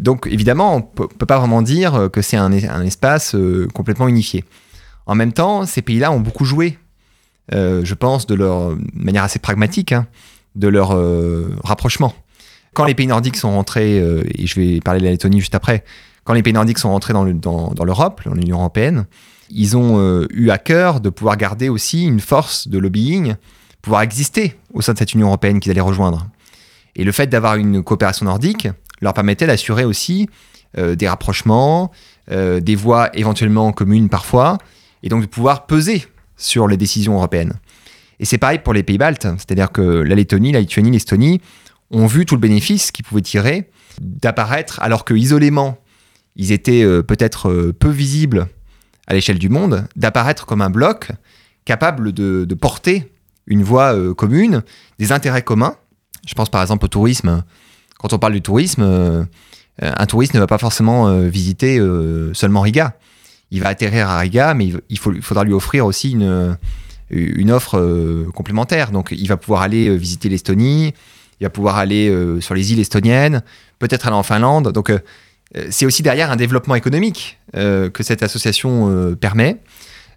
Donc 0.00 0.26
évidemment, 0.28 0.74
on 0.74 0.78
ne 0.78 1.06
peut 1.06 1.26
pas 1.26 1.38
vraiment 1.38 1.62
dire 1.62 2.08
que 2.12 2.20
c'est 2.20 2.36
un, 2.36 2.50
espace 2.50 3.36
complètement 3.74 4.08
unifié. 4.08 4.44
En 5.06 5.14
même 5.14 5.32
temps, 5.32 5.66
ces 5.66 5.82
pays-là 5.82 6.10
ont 6.10 6.20
beaucoup 6.20 6.44
joué, 6.44 6.78
je 7.52 7.94
pense, 7.94 8.26
de 8.26 8.34
leur 8.34 8.76
manière 8.92 9.22
assez 9.22 9.38
pragmatique, 9.38 9.92
hein, 9.92 10.08
de 10.54 10.68
leur 10.68 10.96
rapprochement. 11.64 12.14
Quand 12.74 12.84
les 12.84 12.94
pays 12.94 13.06
nordiques 13.06 13.36
sont 13.36 13.50
rentrés, 13.50 14.00
euh, 14.00 14.22
et 14.34 14.46
je 14.46 14.58
vais 14.58 14.80
parler 14.80 15.00
de 15.00 15.04
la 15.04 15.10
Lettonie 15.10 15.40
juste 15.40 15.54
après, 15.54 15.84
quand 16.24 16.32
les 16.32 16.42
pays 16.42 16.54
nordiques 16.54 16.78
sont 16.78 16.90
rentrés 16.90 17.12
dans, 17.12 17.24
l'Europe, 17.24 18.22
dans 18.24 18.34
l'Union 18.34 18.58
européenne, 18.58 19.06
ils 19.50 19.76
ont 19.76 19.98
euh, 19.98 20.26
eu 20.30 20.50
à 20.50 20.58
cœur 20.58 21.00
de 21.00 21.10
pouvoir 21.10 21.36
garder 21.36 21.68
aussi 21.68 22.04
une 22.04 22.20
force 22.20 22.68
de 22.68 22.78
lobbying, 22.78 23.34
pouvoir 23.82 24.02
exister 24.02 24.56
au 24.72 24.80
sein 24.80 24.94
de 24.94 24.98
cette 24.98 25.12
Union 25.12 25.26
européenne 25.26 25.60
qu'ils 25.60 25.70
allaient 25.70 25.80
rejoindre. 25.80 26.26
Et 26.96 27.04
le 27.04 27.12
fait 27.12 27.26
d'avoir 27.26 27.56
une 27.56 27.82
coopération 27.82 28.24
nordique 28.24 28.68
leur 29.02 29.12
permettait 29.12 29.46
d'assurer 29.46 29.84
aussi 29.84 30.28
euh, 30.78 30.94
des 30.94 31.08
rapprochements, 31.08 31.90
euh, 32.30 32.60
des 32.60 32.76
voies 32.76 33.10
éventuellement 33.14 33.72
communes 33.72 34.08
parfois, 34.08 34.56
et 35.02 35.10
donc 35.10 35.20
de 35.22 35.26
pouvoir 35.26 35.66
peser 35.66 36.06
sur 36.36 36.68
les 36.68 36.78
décisions 36.78 37.16
européennes. 37.16 37.54
Et 38.22 38.24
c'est 38.24 38.38
pareil 38.38 38.60
pour 38.60 38.72
les 38.72 38.84
pays 38.84 38.98
baltes, 38.98 39.26
c'est-à-dire 39.36 39.72
que 39.72 39.82
la 39.82 40.14
Lettonie, 40.14 40.52
la 40.52 40.60
Lituanie, 40.60 40.92
l'Estonie 40.92 41.40
ont 41.90 42.06
vu 42.06 42.24
tout 42.24 42.36
le 42.36 42.40
bénéfice 42.40 42.92
qu'ils 42.92 43.04
pouvaient 43.04 43.20
tirer 43.20 43.68
d'apparaître, 44.00 44.80
alors 44.80 45.04
que 45.04 45.12
isolément, 45.12 45.76
ils 46.36 46.52
étaient 46.52 46.84
euh, 46.84 47.02
peut-être 47.02 47.50
euh, 47.50 47.72
peu 47.76 47.90
visibles 47.90 48.46
à 49.08 49.14
l'échelle 49.14 49.40
du 49.40 49.48
monde, 49.48 49.88
d'apparaître 49.96 50.46
comme 50.46 50.62
un 50.62 50.70
bloc 50.70 51.10
capable 51.64 52.12
de, 52.12 52.46
porter 52.54 53.12
une 53.48 53.64
voie 53.64 53.92
euh, 53.92 54.14
commune, 54.14 54.62
des 55.00 55.10
intérêts 55.10 55.42
communs. 55.42 55.74
Je 56.24 56.34
pense 56.34 56.48
par 56.48 56.62
exemple 56.62 56.84
au 56.84 56.88
tourisme. 56.88 57.42
Quand 57.98 58.12
on 58.12 58.20
parle 58.20 58.34
du 58.34 58.42
tourisme, 58.42 59.26
un 59.80 60.06
touriste 60.06 60.34
ne 60.34 60.38
va 60.38 60.46
pas 60.46 60.58
forcément 60.58 61.20
visiter 61.22 61.80
seulement 62.32 62.60
Riga. 62.60 62.96
Il 63.50 63.60
va 63.60 63.68
atterrir 63.68 64.08
à 64.08 64.18
Riga, 64.18 64.54
mais 64.54 64.72
il, 64.88 64.98
faudra 64.98 65.44
lui 65.44 65.52
offrir 65.52 65.86
aussi 65.86 66.12
une, 66.12 66.56
une 67.12 67.50
offre 67.50 67.78
euh, 67.78 68.28
complémentaire. 68.34 68.90
Donc 68.90 69.08
il 69.12 69.28
va 69.28 69.36
pouvoir 69.36 69.62
aller 69.62 69.88
euh, 69.88 69.94
visiter 69.94 70.28
l'Estonie, 70.28 70.94
il 71.40 71.44
va 71.44 71.50
pouvoir 71.50 71.76
aller 71.76 72.08
euh, 72.08 72.40
sur 72.40 72.54
les 72.54 72.72
îles 72.72 72.80
estoniennes, 72.80 73.42
peut-être 73.78 74.06
aller 74.06 74.16
en 74.16 74.22
Finlande. 74.22 74.72
Donc 74.72 74.92
c'est 75.68 75.84
aussi 75.84 76.02
derrière 76.02 76.30
un 76.30 76.36
développement 76.36 76.76
économique 76.76 77.38
que 77.52 78.02
cette 78.02 78.22
association 78.22 79.14
permet. 79.20 79.58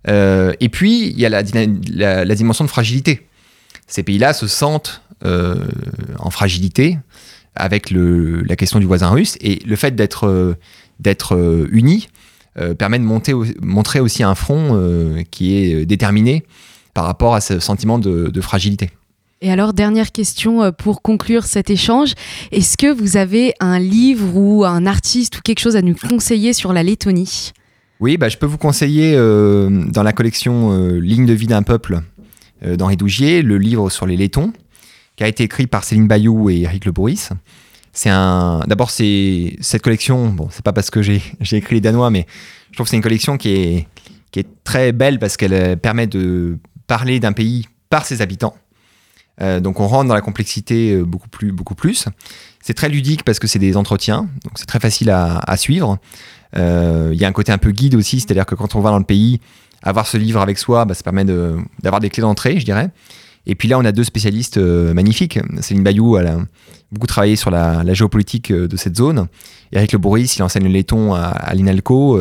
et 0.08 0.70
puis 0.72 1.10
il 1.10 1.20
y 1.20 1.26
a 1.26 1.30
la, 1.30 2.36
dimension 2.36 2.64
de 2.64 2.70
fragilité. 2.70 3.28
Ces 3.86 4.04
pays-là 4.04 4.32
se 4.34 4.48
sentent 4.48 5.02
en 5.26 6.30
fragilité 6.30 7.00
avec 7.56 7.90
le, 7.90 8.44
la 8.44 8.56
question 8.56 8.80
du 8.80 8.86
voisin 8.86 9.10
russe 9.10 9.38
et 9.42 9.60
le 9.66 9.76
fait 9.76 9.94
d'être 9.94 10.56
d'être 11.02 11.68
unis 11.70 12.08
permet 12.78 13.00
de 13.00 13.04
montrer 13.04 14.00
aussi 14.00 14.24
un 14.24 14.36
front 14.36 15.22
qui 15.32 15.56
est 15.58 15.86
déterminé 15.86 16.46
par 16.96 17.06
rapport 17.06 17.36
à 17.36 17.42
ce 17.42 17.60
sentiment 17.60 18.00
de, 18.00 18.42
fragilité. 18.42 18.90
Et 19.42 19.52
alors, 19.52 19.74
dernière 19.74 20.12
question 20.12 20.64
euh, 20.64 20.72
pour 20.72 21.04
conclure 21.04 21.44
cet 21.44 21.70
échange. 21.70 22.14
Est-ce 22.52 22.78
que 22.78 22.92
vous 22.92 23.18
avez 23.18 23.54
un 23.60 23.78
livre 23.78 24.36
ou 24.36 24.66
un 24.66 24.88
artiste 24.88 25.38
ou 25.38 25.42
quelque 25.44 25.60
chose 25.60 25.76
à 25.76 25.82
nous 25.84 25.94
conseiller 25.94 26.54
sur 26.54 26.74
la 26.74 26.82
Lettonie? 26.82 27.52
Oui, 28.00 28.18
bah, 28.18 28.30
je 28.30 28.38
peux 28.38 28.46
vous 28.46 28.58
conseiller 28.58 29.14
euh, 29.14 29.70
dans 29.88 30.04
la 30.04 30.14
collection 30.14 30.72
euh, 30.72 31.00
Ligne 31.00 31.26
de 31.26 31.34
vie 31.34 31.48
d'un 31.48 31.62
peuple 31.62 32.00
d'Henri 32.66 32.96
Dougier, 32.96 33.42
le 33.42 33.58
livre 33.58 33.90
sur 33.90 34.08
les 34.08 34.16
Lettons, 34.16 34.54
qui 35.18 35.24
a 35.24 35.28
été 35.28 35.44
écrit 35.44 35.68
par 35.68 35.84
Céline 35.84 36.08
Bayou 36.08 36.50
et 36.50 36.62
Eric 36.62 36.86
Le 36.86 36.94
Bourris. 36.94 37.30
C'est 37.92 38.10
un. 38.10 38.62
D'abord, 38.66 38.90
c'est 38.90 39.58
cette 39.60 39.82
collection. 39.82 40.30
Bon, 40.30 40.48
c'est 40.50 40.64
pas 40.64 40.74
parce 40.74 40.90
que 40.90 41.02
j'ai 41.02 41.22
écrit 41.52 41.76
les 41.76 41.82
Danois, 41.82 42.10
mais 42.10 42.26
je 42.72 42.78
trouve 42.78 42.86
que 42.86 42.90
c'est 42.90 42.96
une 42.96 43.04
collection 43.04 43.38
qui 43.38 43.50
est, 43.50 43.88
qui 44.32 44.40
est 44.40 44.48
très 44.64 44.94
belle 44.94 45.20
parce 45.20 45.38
qu'elle 45.38 45.78
permet 45.78 46.08
de 46.08 46.58
parler 46.88 47.20
d'un 47.20 47.34
pays 47.34 47.68
par 47.90 48.06
ses 48.06 48.22
habitants. 48.22 48.56
Euh, 49.42 49.60
donc 49.60 49.80
on 49.80 49.88
rentre 49.88 50.08
dans 50.08 50.14
la 50.14 50.22
complexité 50.22 50.94
euh, 50.94 51.04
beaucoup 51.04 51.30
plus. 51.30 51.52
Beaucoup 51.52 51.76
plus. 51.76 52.06
C'est 52.62 52.74
très 52.74 52.90
ludique 52.90 53.24
parce 53.24 53.40
que 53.40 53.48
c'est 53.48 53.60
des 53.60 53.78
entretiens, 53.78 54.28
donc 54.44 54.54
c'est 54.56 54.66
très 54.66 54.80
facile 54.80 55.12
à, 55.12 55.58
suivre. 55.58 56.00
Euh, 56.58 57.12
il 57.14 57.20
y 57.20 57.26
a 57.26 57.28
un 57.28 57.32
côté 57.32 57.52
un 57.52 57.60
peu 57.60 57.72
guide 57.72 57.94
aussi, 57.94 58.20
c'est-à-dire 58.20 58.46
que 58.46 58.56
quand 58.56 58.76
on 58.76 58.80
va 58.80 58.90
dans 58.90 58.98
le 58.98 59.06
pays, 59.06 59.40
avoir 59.84 60.08
ce 60.08 60.18
livre 60.18 60.42
avec 60.42 60.58
soi, 60.58 60.86
bah, 60.86 60.96
ça 60.96 61.04
permet 61.04 61.26
d'avoir 61.26 62.00
des 62.00 62.10
clés 62.10 62.22
d'entrée, 62.22 62.60
je 62.60 62.66
dirais. 62.66 62.90
Et 63.46 63.54
puis 63.54 63.68
là, 63.68 63.78
on 63.78 63.86
a 63.86 63.92
deux 63.92 64.04
spécialistes 64.04 64.58
magnifiques. 64.58 65.38
Céline 65.62 65.84
Bayou, 65.84 66.16
a 66.16 66.24
beaucoup 66.92 67.06
travaillé 67.06 67.36
sur 67.36 67.52
la, 67.52 67.94
géopolitique 67.94 68.52
de 68.52 68.78
cette 68.78 68.98
zone. 68.98 69.28
Eric 69.72 69.92
Le 69.92 70.00
Bourris, 70.00 70.34
il 70.38 70.42
enseigne 70.42 70.64
le 70.64 70.72
laiton 70.72 71.14
à, 71.14 71.54
l'INALCO. 71.54 72.20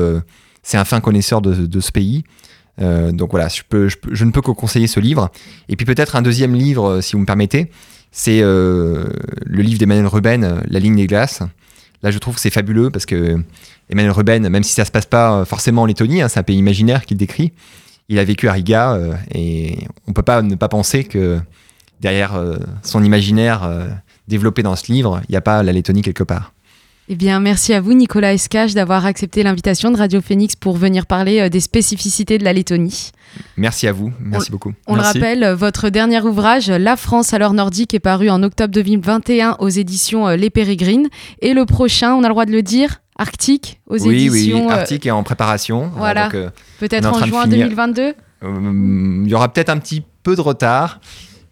c'est 0.63 0.77
un 0.77 0.85
fin 0.85 1.01
connaisseur 1.01 1.41
de 1.41 1.81
ce 1.81 1.91
pays. 1.91 2.25
Euh, 2.81 3.13
donc 3.13 3.31
voilà, 3.31 3.49
je, 3.49 3.63
peux, 3.69 3.89
je, 3.89 4.25
ne 4.25 4.31
peux 4.31 4.41
que 4.41 4.51
conseiller 4.51 4.87
ce 4.87 5.01
livre. 5.01 5.31
Et 5.69 5.77
puis 5.77 5.87
peut-être 5.87 6.17
un 6.17 6.23
deuxième 6.23 6.55
livre, 6.55 6.85
euh, 6.85 7.01
si 7.01 7.13
vous 7.13 7.21
me 7.21 7.27
permettez, 7.27 7.71
c'est 8.11 8.41
euh, 8.43 9.07
le 9.45 9.63
livre 9.63 9.79
d'Emmanuel 9.79 10.07
Ruben, 10.07 10.63
La 10.67 10.79
ligne 10.79 10.97
des 10.97 11.07
glaces. 11.07 11.43
Là, 12.03 12.11
je 12.11 12.19
trouve 12.19 12.35
que 12.35 12.41
c'est 12.41 12.51
fabuleux 12.51 12.91
parce 12.91 13.07
que 13.07 13.39
Emmanuel 13.89 14.13
Ruben, 14.13 14.49
même 14.49 14.63
si 14.63 14.73
ça 14.73 14.85
se 14.85 14.91
passe 14.91 15.07
pas 15.07 15.45
forcément 15.45 15.83
en 15.83 15.87
Lettonie, 15.87 16.21
hein, 16.23 16.29
c'est 16.29 16.39
un 16.39 16.43
pays 16.43 16.59
imaginaire 16.59 17.07
qu'il 17.07 17.17
décrit, 17.17 17.53
il 18.09 18.19
a 18.19 18.25
vécu 18.25 18.49
à 18.49 18.53
Riga 18.53 18.99
et 19.33 19.79
on 20.07 20.13
peut 20.13 20.23
pas 20.23 20.43
ne 20.43 20.55
pas 20.55 20.69
penser 20.69 21.05
que 21.05 21.41
derrière 22.01 22.39
son 22.83 23.03
imaginaire 23.03 23.89
développé 24.29 24.63
dans 24.63 24.77
ce 24.77 24.93
livre, 24.93 25.23
il 25.29 25.33
n'y 25.33 25.37
a 25.37 25.41
pas 25.41 25.63
la 25.63 25.73
Lettonie 25.73 26.03
quelque 26.03 26.25
part. 26.25 26.54
Eh 27.11 27.17
bien, 27.17 27.39
merci 27.39 27.75
à 27.75 27.83
vous, 27.83 27.93
Nicolas 27.93 28.33
Escache, 28.33 28.73
d'avoir 28.73 29.05
accepté 29.05 29.43
l'invitation 29.43 29.91
de 29.91 29.99
Radio 29.99 30.23
Phoenix 30.23 30.57
pour 30.57 30.79
venir 30.79 31.05
parler 31.05 31.39
euh, 31.39 31.49
des 31.51 31.61
spécificités 31.61 32.39
de 32.39 32.45
la 32.45 32.55
Lettonie. 32.55 33.11
Merci 33.59 33.87
à 33.87 33.93
vous, 33.93 34.11
merci 34.19 34.51
beaucoup. 34.51 34.73
On 34.87 34.95
le 34.95 35.03
rappelle, 35.03 35.47
votre 35.53 35.91
dernier 35.91 36.23
ouvrage, 36.23 36.71
La 36.71 36.97
France 36.97 37.35
à 37.35 37.39
l'heure 37.39 37.53
nordique, 37.53 37.93
est 37.93 38.01
paru 38.01 38.31
en 38.31 38.43
octobre 38.43 38.73
2021 38.73 39.57
aux 39.59 39.69
éditions 39.69 40.29
euh, 40.29 40.37
Les 40.37 40.49
Pérégrines. 40.49 41.09
Et 41.41 41.53
le 41.53 41.67
prochain, 41.67 42.15
on 42.15 42.25
a 42.25 42.29
le 42.29 42.33
droit 42.33 42.47
de 42.47 42.53
le 42.53 42.63
dire, 42.63 43.03
Arctique, 43.19 43.83
aux 43.87 43.99
éditions. 43.99 44.61
Oui, 44.61 44.67
euh, 44.67 44.75
Arctique 44.75 45.05
est 45.05 45.11
en 45.11 45.23
préparation. 45.25 45.91
Voilà. 45.97 46.31
peut-être 46.81 47.13
en, 47.13 47.27
juin 47.27 47.47
2022 47.47 48.15
Il 48.43 49.29
y 49.29 49.35
aura 49.35 49.53
peut-être 49.53 49.69
un 49.69 49.79
petit 49.79 50.03
peu 50.23 50.37
de 50.37 50.41
retard. 50.41 51.01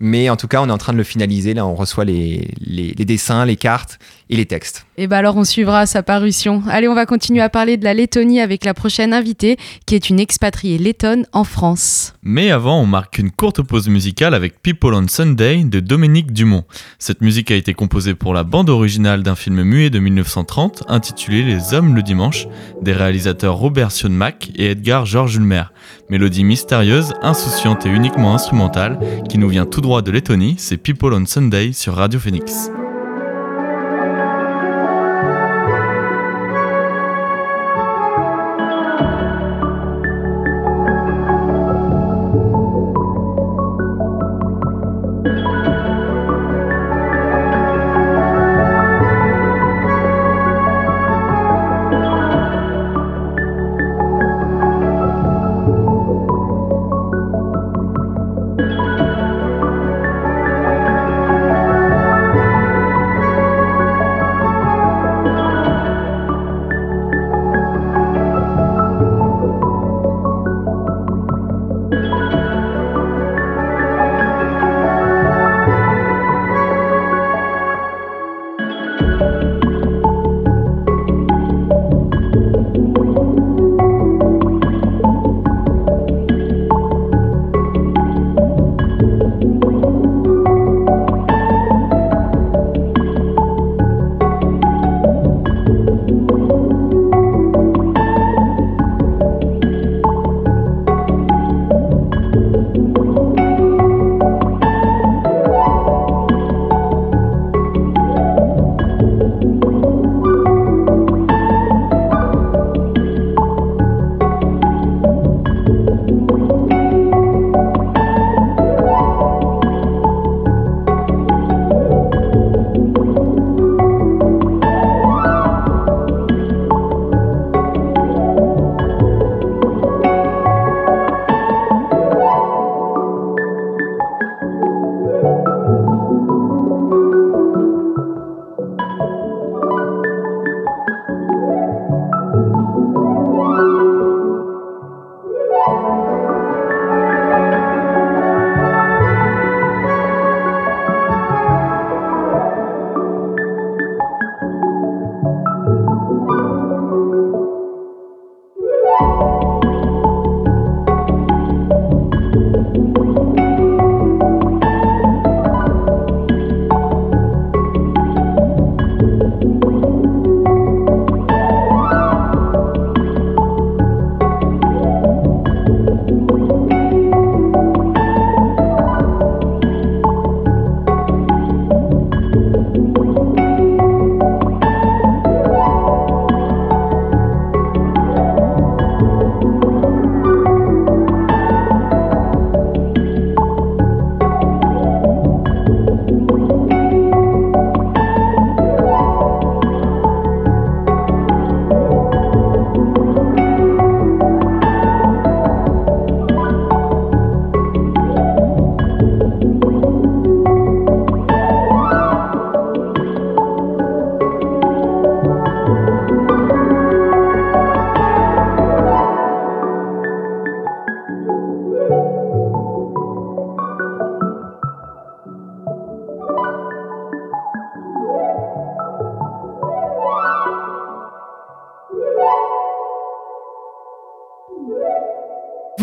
Mais 0.05 0.29
en 0.29 0.37
tout 0.37 0.49
cas, 0.49 0.61
on 0.61 0.69
est 0.69 0.73
en 0.73 0.79
train 0.79 0.93
de 0.93 0.99
le 0.99 1.05
finaliser. 1.05 1.55
Là, 1.55 1.65
on 1.65 1.77
reçoit 1.77 2.05
les, 2.05 2.49
les, 2.59 2.93
dessins, 3.05 3.45
les 3.45 3.55
cartes 3.55 4.01
et 4.33 4.37
les 4.37 4.47
textes. 4.47 4.87
Et 4.97 5.07
bien 5.07 5.19
alors, 5.19 5.37
on 5.37 5.45
suivra 5.45 5.85
sa 5.85 6.03
parution. 6.03 6.63
Allez, 6.69 6.89
on 6.89 6.95
va 6.95 7.05
continuer 7.05 7.43
à 7.43 7.51
parler 7.51 7.77
de 7.77 7.85
la 7.85 7.93
Lettonie 7.93 8.41
avec 8.41 8.65
la 8.65 8.73
prochaine 8.73 9.13
invitée, 9.13 9.59
qui 9.87 9.95
est 9.95 10.09
une 10.09 10.19
expatriée 10.19 10.79
lettonne 10.79 11.27
en 11.33 11.45
France. 11.45 12.15
Mais 12.23 12.51
avant, 12.51 12.81
on 12.81 12.87
marque 12.87 13.19
une 13.19 13.31
courte 13.31 13.61
pause 13.61 13.89
musicale 13.89 14.33
avec 14.33 14.63
People 14.63 14.95
on 14.95 15.07
Sunday 15.07 15.65
de 15.65 15.81
Dominique 15.81 16.33
Dumont. 16.33 16.65
Cette 16.99 17.21
musique 17.21 17.51
a 17.51 17.57
été 17.57 17.75
composée 17.75 18.15
pour 18.15 18.33
la 18.33 18.43
bande 18.43 18.71
originale 18.71 19.23
d'un 19.23 19.35
film 19.35 19.63
muet 19.63 19.91
de 19.91 19.99
1930 19.99 20.85
intitulé 20.89 21.43
Les 21.43 21.75
Hommes 21.75 21.95
le 21.95 22.03
Dimanche, 22.03 22.47
des 22.81 22.93
réalisateurs 22.95 23.57
Robert 23.57 23.93
Sionmack 23.93 24.51
et 24.57 24.71
Edgar 24.71 25.05
Georges 25.05 25.37
Ulmer. 25.37 25.65
Mélodie 26.09 26.45
mystérieuse, 26.45 27.13
insouciante 27.21 27.85
et 27.85 27.91
uniquement 27.91 28.35
instrumentale, 28.35 28.99
qui 29.29 29.37
nous 29.37 29.49
vient 29.49 29.67
tout 29.67 29.83
droit 29.83 30.01
de 30.01 30.11
Lettonie, 30.11 30.55
c'est 30.57 30.79
People 30.79 31.13
on 31.13 31.27
Sunday 31.27 31.73
sur 31.73 31.95
Radio 31.97 32.19
Phoenix. 32.19 32.71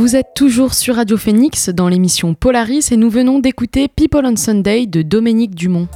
Vous 0.10 0.16
êtes 0.16 0.34
toujours 0.34 0.74
sur 0.74 0.96
Radio 0.96 1.18
Phoenix 1.18 1.70
dans 1.70 1.88
l'émission 1.88 2.34
Polaris 2.34 2.88
et 2.90 2.98
nous 2.98 3.12
venons 3.12 3.38
d'écouter 3.38 3.88
People 3.88 4.26
on 4.26 4.36
Sunday 4.36 4.88
de 4.88 5.04
Dominique 5.04 5.54
Dumont. 5.54 5.88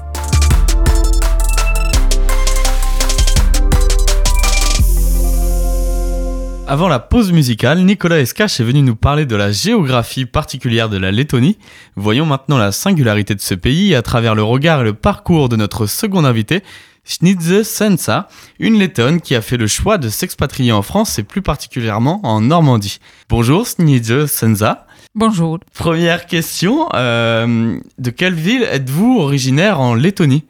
Avant 6.68 6.88
la 6.88 7.00
pause 7.00 7.32
musicale, 7.32 7.84
Nicolas 7.84 8.20
Escache 8.20 8.60
est 8.60 8.64
venu 8.64 8.84
nous 8.84 8.96
parler 8.96 9.26
de 9.26 9.36
la 9.36 9.52
géographie 9.52 10.28
particulière 10.28 10.90
de 10.90 10.98
la 10.98 11.12
Lettonie. 11.12 11.58
Voyons 11.96 12.28
maintenant 12.28 12.60
la 12.60 12.72
singularité 12.72 13.34
de 13.34 13.42
ce 13.42 13.56
pays 13.56 13.96
à 13.96 14.04
travers 14.04 14.36
le 14.36 14.44
regard 14.44 14.82
et 14.82 14.84
le 14.84 14.94
parcours 14.94 15.50
de 15.50 15.56
notre 15.56 15.88
second 15.88 16.24
invité, 16.24 16.62
Schnitze 17.06 17.64
Sensa, 17.64 18.30
une 18.60 18.80
lettonne 18.80 19.20
qui 19.20 19.36
a 19.36 19.42
fait 19.42 19.58
le 19.58 19.68
choix 19.68 19.98
de 19.98 20.08
s'expatrier 20.08 20.72
en 20.72 20.82
France 20.82 21.20
et 21.20 21.24
plus 21.24 21.42
particulièrement 21.42 22.22
en 22.24 22.40
Normandie. 22.40 23.00
Bonjour 23.28 23.68
Schnitze 23.68 24.26
Sensa. 24.28 24.88
Bonjour. 25.14 25.60
Première 25.78 26.26
question, 26.26 26.88
euh, 26.96 27.78
de 28.00 28.10
quelle 28.10 28.34
ville 28.34 28.64
êtes-vous 28.64 29.18
originaire 29.20 29.82
en 29.82 29.96
Lettonie? 29.96 30.44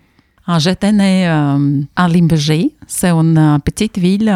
Ah, 0.46 0.60
J'étais 0.60 0.92
née 0.92 1.28
euh, 1.28 1.82
à 1.96 2.08
Limbagy, 2.08 2.74
c'est 2.86 3.10
une 3.10 3.38
euh, 3.38 3.58
petite 3.60 3.98
ville 3.98 4.34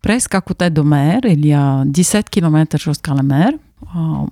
presque 0.00 0.34
à 0.34 0.40
côté 0.40 0.70
de 0.70 0.80
mer, 0.82 1.20
il 1.24 1.44
y 1.44 1.52
a 1.52 1.82
17 1.84 2.30
km 2.30 2.78
jusqu'à 2.78 3.12
la 3.12 3.22
mer. 3.22 3.50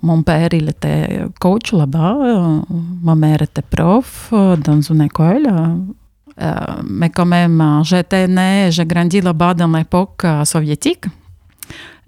mon 0.01 0.23
père, 0.23 0.49
il 0.53 0.69
était 0.69 1.21
coach 1.39 1.73
là-bas, 1.73 2.61
ma 3.03 3.15
mère 3.15 3.41
était 3.41 3.61
prof 3.61 4.29
dans 4.31 4.81
une 4.81 5.01
école 5.01 5.47
mais 6.87 7.09
quand 7.09 7.25
même, 7.25 7.59
euh, 7.61 7.83
j'étais 7.83 8.27
née, 8.27 8.69
j'ai 8.71 8.85
grandi 8.85 9.21
là-bas 9.21 9.53
dans 9.53 9.67
l'époque 9.67 10.23
euh, 10.23 10.45
soviétique. 10.45 11.05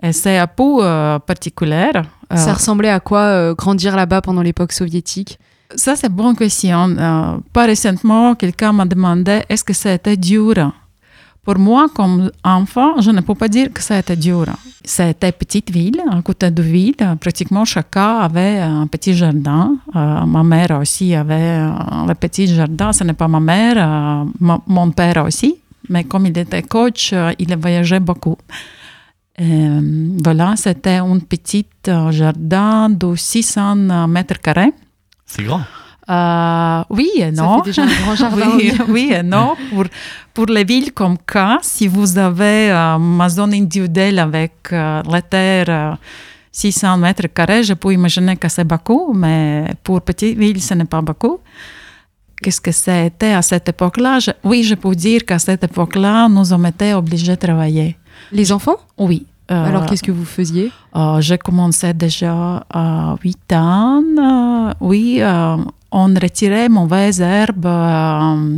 Et 0.02 0.14
c'est 0.14 0.38
un 0.38 0.48
peu 0.48 0.80
particulier. 1.28 1.92
Ça 2.34 2.54
ressemblait 2.54 2.90
à 2.90 3.00
quoi 3.00 3.54
grandir 3.54 3.96
là-bas 3.96 4.22
pendant 4.22 4.42
l'époque 4.42 4.72
soviétique? 4.72 5.38
Ça, 5.76 5.96
c'est 5.96 6.08
une 6.08 6.14
bonne 6.14 6.36
question. 6.36 6.96
pas 7.54 7.66
récemment, 7.66 8.34
quelqu'un 8.34 8.72
m'a 8.72 8.86
demandé 8.86 9.44
est-ce 9.48 9.64
que 9.64 9.74
c'était 9.74 10.18
dur? 10.18 10.56
Pour 11.44 11.58
moi, 11.58 11.88
comme 11.94 12.32
enfant, 12.44 13.02
je 13.02 13.10
ne 13.10 13.22
peux 13.22 13.34
pas 13.34 13.48
dire 13.48 13.74
que 13.74 13.82
ça 13.82 13.96
a 13.96 14.00
été 14.00 14.16
dur. 14.16 14.46
C'était 14.84 15.28
une 15.28 15.34
petite 15.34 15.72
ville, 15.72 16.02
à 16.10 16.22
côté 16.22 16.52
de 16.52 16.62
ville. 16.62 16.96
Pratiquement 17.20 17.66
chacun 17.66 18.20
avait 18.20 18.60
un 18.60 18.86
petit 18.86 19.14
jardin. 19.16 19.76
Euh, 19.96 20.26
ma 20.26 20.44
mère 20.44 20.80
aussi 20.80 21.16
avait 21.16 21.58
un 21.58 22.14
petit 22.14 22.48
jardin. 22.48 22.94
Ce 22.94 23.04
n'est 23.04 23.14
pas 23.14 23.28
ma 23.28 23.40
mère, 23.40 23.76
euh, 23.78 24.58
mon 24.68 24.92
père 24.92 25.26
aussi. 25.26 25.56
Mais 25.90 26.04
comme 26.04 26.28
il 26.28 26.38
était 26.38 26.62
coach, 26.62 27.12
euh, 27.14 27.32
il 27.40 27.56
voyageait 27.58 28.00
beaucoup. 28.00 28.38
voilà, 29.38 30.56
c'était 30.56 30.98
un 30.98 31.18
petit 31.20 31.66
jardin 31.86 32.90
de 32.90 33.16
600 33.16 34.08
mètres 34.08 34.40
carrés. 34.40 34.74
C'est 35.26 35.44
grand. 35.44 35.62
Euh, 36.12 36.84
oui 36.90 37.10
et 37.16 37.32
non. 37.32 37.60
Ça 37.60 37.64
fait 37.64 37.70
déjà 37.70 37.84
un 37.84 38.02
grand 38.04 38.16
jardin. 38.16 38.58
oui, 38.90 39.14
et 39.14 39.24
non. 39.24 39.56
Pour, 39.70 39.86
pour 40.34 40.46
les 40.48 40.66
villes 40.66 40.92
comme 40.92 41.18
cas, 41.18 41.60
si 41.62 41.88
vous 41.88 42.18
avez 42.18 42.70
euh, 42.72 42.98
ma 42.98 43.30
zone 43.30 43.54
individuelle 43.54 44.20
avec 44.20 44.54
euh, 44.74 45.02
la 45.10 45.22
terre 45.22 45.98
600 46.52 46.98
mètres 46.98 47.28
carrés, 47.28 47.64
je 47.64 47.74
peux 47.74 47.94
imaginer 47.94 48.36
que 48.36 48.50
c'est 48.50 48.66
beaucoup, 48.66 49.14
mais 49.14 49.68
pour 49.84 50.02
petite 50.02 50.38
ville, 50.38 50.62
ce 50.62 50.74
n'est 50.74 50.86
pas 50.86 51.02
beaucoup. 51.02 51.40
Qu'est-ce 52.42 52.60
que 52.60 52.72
c'était 52.72 53.34
à 53.34 53.42
cette 53.42 53.70
époque-là? 53.70 54.18
Oui, 54.44 54.64
je 54.64 54.76
peux 54.76 54.96
dire 54.96 55.24
qu'à 55.26 55.40
cette 55.40 55.64
époque-là, 55.64 56.28
nous 56.28 56.52
avons 56.52 56.66
été 56.66 56.94
obligés 56.94 57.32
de 57.32 57.36
travailler. 57.40 57.98
Les 58.32 58.52
enfants? 58.52 58.78
Oui. 58.98 59.28
Alors, 59.48 59.86
qu'est-ce 59.86 60.04
que 60.04 60.12
vous 60.12 60.26
faisiez? 60.26 60.72
J'ai 61.20 61.38
commencé 61.38 61.94
déjà 61.94 62.66
à 62.70 63.16
8 63.22 63.54
ans. 63.54 64.04
oui, 64.80 65.22
on 65.92 66.14
retirait 66.14 66.70
mauvaises 66.70 67.22
herbes. 67.22 67.66
Euh, 67.66 68.58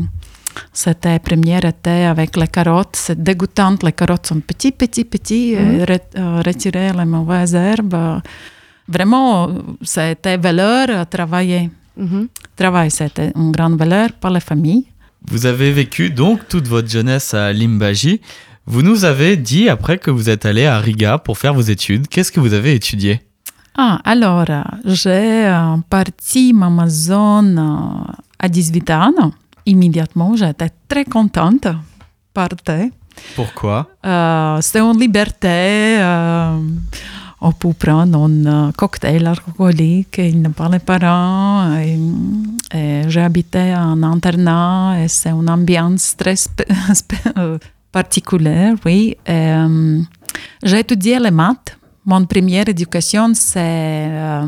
c'était 0.71 1.19
première 1.19 1.65
été 1.65 2.05
avec 2.05 2.38
les 2.38 2.47
carottes. 2.47 2.95
C'est 2.95 3.21
dégoûtant. 3.21 3.75
Les 3.81 3.91
carottes 3.91 4.27
sont 4.27 4.39
petits, 4.39 4.71
petits, 4.71 5.05
petits. 5.05 5.55
Mhm. 5.55 5.86
Euh, 6.17 6.41
retirer 6.45 6.91
les 6.93 7.05
mauvaises 7.05 7.55
herbes. 7.55 8.21
Vraiment, 8.88 9.49
c'était 9.81 10.38
valeur 10.38 10.89
à 10.91 11.05
travailler. 11.05 11.69
Mm 11.97 12.25
Travail, 12.55 12.91
c'était 12.91 13.31
une 13.36 13.51
grande 13.51 13.77
valeur 13.79 14.09
pour 14.19 14.29
la 14.29 14.39
famille. 14.39 14.86
Vous 15.31 15.45
avez 15.45 15.71
vécu 15.71 16.11
donc 16.11 16.47
toute 16.47 16.67
votre 16.67 16.88
jeunesse 16.89 17.34
à 17.34 17.51
Limbaji. 17.51 18.21
Vous 18.66 18.82
nous 18.82 19.03
avez 19.03 19.36
dit 19.36 19.68
après 19.68 19.97
que 19.97 20.09
vous 20.09 20.30
êtes 20.30 20.45
allé 20.45 20.66
à 20.66 20.80
Riga 20.80 21.18
pour 21.18 21.38
faire 21.38 21.53
vos 21.53 21.61
études. 21.61 22.07
Qu'est-ce 22.07 22.32
que 22.32 22.39
vous 22.39 22.53
avez 22.53 22.74
étudié? 22.76 23.22
Ah, 23.76 23.99
alors, 24.05 24.45
j'ai 24.86 25.47
euh, 25.47 25.76
parti 25.89 26.53
ma 26.53 26.88
zone 26.88 27.57
euh, 27.59 28.14
à 28.39 28.47
18 28.47 28.89
ans. 28.91 29.32
Immédiatement, 29.66 30.36
j'étais 30.36 30.70
très 30.88 31.03
contente. 31.03 31.68
Partir. 32.34 32.89
Pourquoi? 33.36 33.89
Euh, 34.05 34.59
C'est 34.61 34.80
une 34.80 34.99
liberté. 34.99 35.99
on 37.41 37.51
peut 37.51 37.74
prendre 37.74 38.24
un 38.47 38.72
cocktail 38.72 39.28
alcoolique, 39.28 40.20
il 40.20 40.41
n'a 40.41 40.49
pas 40.49 40.70
les 40.70 40.80
parents. 40.80 41.78
J'ai 42.72 43.22
habité 43.22 43.76
en 43.76 44.01
internat 44.03 44.95
et 45.03 45.07
c'est 45.09 45.32
une 45.32 45.49
ambiance 45.49 46.16
très 46.16 46.36
particulière, 47.94 48.74
oui. 48.86 49.16
j'ai 50.64 50.80
étudié 50.80 51.20
les 51.20 51.32
maths 51.32 51.78
mon 52.06 52.26
première 52.26 52.68
éducation, 52.68 53.34
c'est 53.34 53.60
euh, 54.10 54.46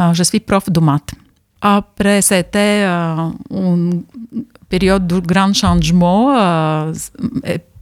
euh, 0.00 0.12
je 0.14 0.22
suis 0.22 0.40
prof 0.40 0.70
de 0.70 0.80
maths. 0.80 1.12
Après, 1.60 2.22
c'était 2.22 2.84
euh, 2.84 3.30
une 3.50 4.02
période 4.68 5.06
de 5.06 5.20
grand 5.20 5.52
changement. 5.54 6.34
Euh, 6.36 6.92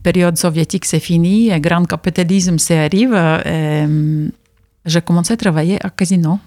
période 0.02 0.36
soviétique, 0.36 0.84
c'est 0.86 1.00
fini. 1.00 1.50
Et 1.50 1.60
grand 1.60 1.84
capitalisme, 1.84 2.58
c'est 2.58 2.84
arrive. 2.84 3.14
j'ai 4.84 5.02
commencé 5.02 5.34
à 5.34 5.36
travailler 5.36 5.78
à 5.84 5.90
casino 5.90 6.38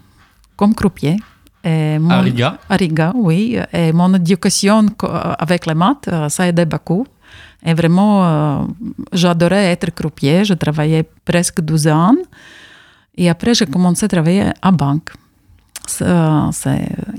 comme 0.55 0.75
croupier. 0.75 1.17
Et 1.63 1.97
mon, 1.97 2.09
à 2.09 2.21
Riga 2.21 2.57
À 2.69 2.75
Riga, 2.75 3.13
oui. 3.15 3.57
Et 3.71 3.93
mon 3.93 4.13
éducation 4.15 4.87
avec 5.39 5.65
les 5.65 5.75
maths, 5.75 6.09
ça 6.27 6.43
a 6.43 6.47
aidé 6.47 6.65
beaucoup. 6.65 7.05
Et 7.65 7.73
vraiment, 7.73 8.25
euh, 8.25 8.65
j'adorais 9.13 9.71
être 9.71 9.91
croupier. 9.91 10.43
Je 10.43 10.53
travaillais 10.53 11.07
presque 11.23 11.61
12 11.61 11.87
ans. 11.87 12.15
Et 13.15 13.29
après, 13.29 13.53
j'ai 13.53 13.65
commencé 13.65 14.05
à 14.05 14.07
travailler 14.07 14.45
à 14.61 14.71
banque. 14.71 15.11
C'est 15.85 16.05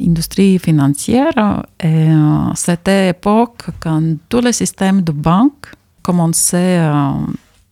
industrie 0.01 0.59
financière. 0.59 1.63
Et 1.81 2.11
euh, 2.11 2.55
c'était 2.55 3.07
l'époque 3.07 3.67
quand 3.81 4.17
tous 4.29 4.41
les 4.41 4.53
systèmes 4.53 5.03
de 5.03 5.13
banque 5.13 5.69
commençaient 6.03 6.79
à 6.79 7.15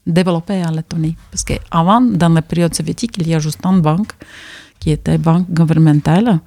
développer 0.07 0.65
en 0.65 0.71
Lettonie. 0.71 1.17
Parce 1.31 1.45
qu'avant, 1.45 2.01
dans 2.01 2.29
la 2.31 2.43
période 2.43 2.75
soviétique, 2.75 3.17
il 3.19 3.29
y 3.29 3.35
a 3.35 3.39
juste 3.39 3.65
une 3.65 3.81
banque 3.81 4.13
qui 4.79 4.91
était 4.91 5.19
banque 5.19 5.51
gouvernementale. 5.51 6.41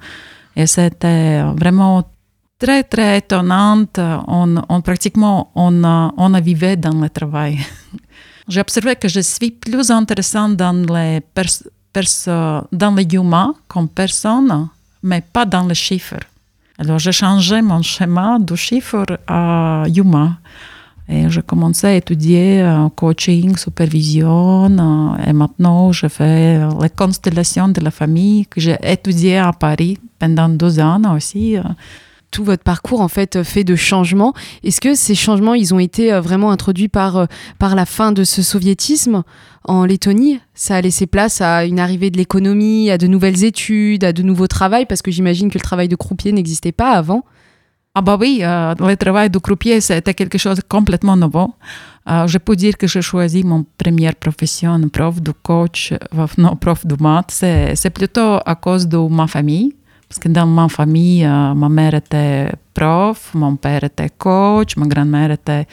Et 0.54 0.66
c'était 0.66 1.42
vraiment 1.56 2.02
très, 2.58 2.82
très 2.84 3.18
étonnante. 3.18 3.98
On, 3.98 4.56
on 4.68 4.80
pratiquement, 4.80 5.50
on, 5.54 5.82
on 6.16 6.40
vivait 6.40 6.76
dans 6.76 6.98
le 7.00 7.08
travail. 7.10 7.58
J'ai 8.48 8.60
observé 8.60 8.94
que 8.96 9.08
je 9.08 9.20
suis 9.20 9.50
plus 9.50 9.90
intéressante 9.90 10.56
dans 10.56 10.72
les, 10.72 11.20
dans 12.72 12.94
les 12.94 13.14
humains 13.14 13.54
comme 13.66 13.88
personne, 13.88 14.68
mais 15.02 15.20
pas 15.20 15.44
dans 15.44 15.66
les 15.66 15.74
chiffres. 15.74 16.20
Alors, 16.78 16.98
j'ai 16.98 17.12
changé 17.12 17.62
mon 17.62 17.82
schéma 17.82 18.38
de 18.38 18.54
chiffres 18.54 19.18
à 19.26 19.84
humain. 19.94 20.36
Et 21.08 21.30
j'ai 21.30 21.42
commencé 21.42 21.86
à 21.86 21.94
étudier 21.94 22.62
euh, 22.62 22.88
coaching, 22.90 23.56
supervision, 23.56 24.76
euh, 24.76 25.24
et 25.24 25.32
maintenant 25.32 25.92
je 25.92 26.08
fais 26.08 26.58
les 26.82 26.90
constellations 26.90 27.68
de 27.68 27.80
la 27.80 27.92
famille 27.92 28.44
que 28.46 28.60
j'ai 28.60 28.76
étudié 28.82 29.38
à 29.38 29.52
Paris 29.52 29.98
pendant 30.18 30.48
deux 30.48 30.80
ans 30.80 31.14
aussi. 31.14 31.56
Euh, 32.36 32.42
tout 32.42 32.44
votre 32.44 32.62
parcours 32.62 33.00
en 33.00 33.08
fait 33.08 33.42
fait 33.42 33.64
de 33.64 33.76
changements. 33.76 34.34
Est-ce 34.62 34.82
que 34.82 34.94
ces 34.94 35.14
changements, 35.14 35.54
ils 35.54 35.72
ont 35.72 35.78
été 35.78 36.12
euh, 36.12 36.20
vraiment 36.20 36.50
introduits 36.50 36.88
par, 36.88 37.16
euh, 37.16 37.26
par 37.58 37.74
la 37.74 37.86
fin 37.86 38.12
de 38.12 38.24
ce 38.24 38.42
soviétisme 38.42 39.22
en 39.64 39.86
Lettonie? 39.86 40.40
Ça 40.54 40.76
a 40.76 40.80
laissé 40.82 41.06
place 41.06 41.40
à 41.40 41.64
une 41.64 41.80
arrivée 41.80 42.10
de 42.10 42.18
l'économie, 42.18 42.90
à 42.90 42.98
de 42.98 43.06
nouvelles 43.06 43.42
études, 43.42 44.04
à 44.04 44.12
de 44.12 44.22
nouveaux 44.22 44.48
travails, 44.48 44.84
parce 44.84 45.00
que 45.00 45.10
j'imagine 45.10 45.48
que 45.48 45.56
le 45.56 45.62
travail 45.62 45.88
de 45.88 45.96
croupier 45.96 46.32
n'existait 46.32 46.72
pas 46.72 46.90
avant? 46.90 47.24
Ah 47.94 48.02
bah 48.02 48.18
oui, 48.20 48.40
euh, 48.42 48.74
le 48.78 48.96
travail 48.96 49.30
de 49.30 49.38
croupier, 49.38 49.80
c'était 49.80 50.12
quelque 50.12 50.36
chose 50.36 50.56
de 50.56 50.62
complètement 50.68 51.16
nouveau. 51.16 51.54
je 52.06 52.38
peux 52.38 52.54
dire 52.54 52.76
que 52.76 52.86
j'ai 52.86 53.00
choisi 53.00 53.42
mon 53.44 53.64
première 53.78 54.14
profession, 54.14 54.78
prof 54.90 55.22
de 55.22 55.32
coach, 55.42 55.94
non, 56.36 56.54
prof 56.56 56.84
de 56.84 56.96
maths. 57.02 57.42
C'est 57.74 57.90
plutôt 57.90 58.38
à 58.44 58.54
cause 58.54 58.86
de 58.86 58.98
ma 58.98 59.26
famille. 59.26 59.72
Parce 60.08 60.18
que 60.18 60.28
dans 60.28 60.46
ma 60.46 60.68
famille, 60.68 61.24
euh, 61.24 61.54
ma 61.54 61.68
mère 61.68 61.94
était 61.94 62.52
prof, 62.74 63.32
mon 63.34 63.56
père 63.56 63.84
était 63.84 64.10
coach, 64.10 64.76
ma 64.76 64.86
grand-mère 64.86 65.32
était 65.32 65.66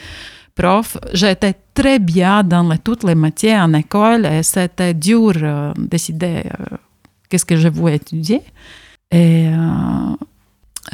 prof. 0.54 0.96
J'étais 1.12 1.54
très 1.72 1.98
bien 1.98 2.42
dans 2.42 2.76
toutes 2.76 3.04
les 3.04 3.14
matières 3.14 3.62
en 3.62 3.72
école 3.74 4.26
et 4.26 4.42
c'était 4.42 4.94
dur 4.94 5.32
euh, 5.36 5.72
de 5.74 5.86
décider 5.86 6.42
euh, 6.44 6.76
qu'est-ce 7.28 7.44
que 7.44 7.56
je 7.56 7.68
voulais 7.68 7.96
étudier. 7.96 8.42
Et 9.10 9.48
euh, 9.48 10.16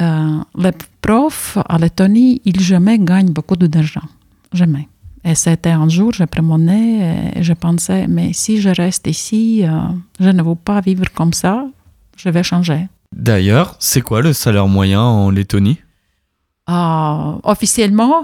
euh, 0.01 0.43
les 0.57 0.71
profs 1.01 1.57
à 1.67 1.77
Lettonie, 1.77 2.41
ils 2.45 2.59
jamais 2.59 2.99
gagnent 2.99 3.31
beaucoup 3.31 3.55
d'argent. 3.55 4.07
Jamais. 4.53 4.87
Et 5.23 5.35
c'était 5.35 5.69
un 5.69 5.87
jour, 5.87 6.11
mon 6.41 6.57
nez 6.57 7.31
et 7.35 7.43
je 7.43 7.53
pensais, 7.53 8.07
mais 8.07 8.33
si 8.33 8.59
je 8.59 8.69
reste 8.69 9.05
ici, 9.07 9.63
euh, 9.63 9.69
je 10.19 10.29
ne 10.29 10.41
veux 10.41 10.55
pas 10.55 10.81
vivre 10.81 11.05
comme 11.13 11.33
ça, 11.33 11.65
je 12.17 12.29
vais 12.29 12.43
changer. 12.43 12.87
D'ailleurs, 13.15 13.75
c'est 13.79 14.01
quoi 14.01 14.21
le 14.21 14.33
salaire 14.33 14.67
moyen 14.67 15.01
en 15.01 15.29
Lettonie? 15.31 15.79
Ah, 16.67 17.37
officiellement, 17.43 18.23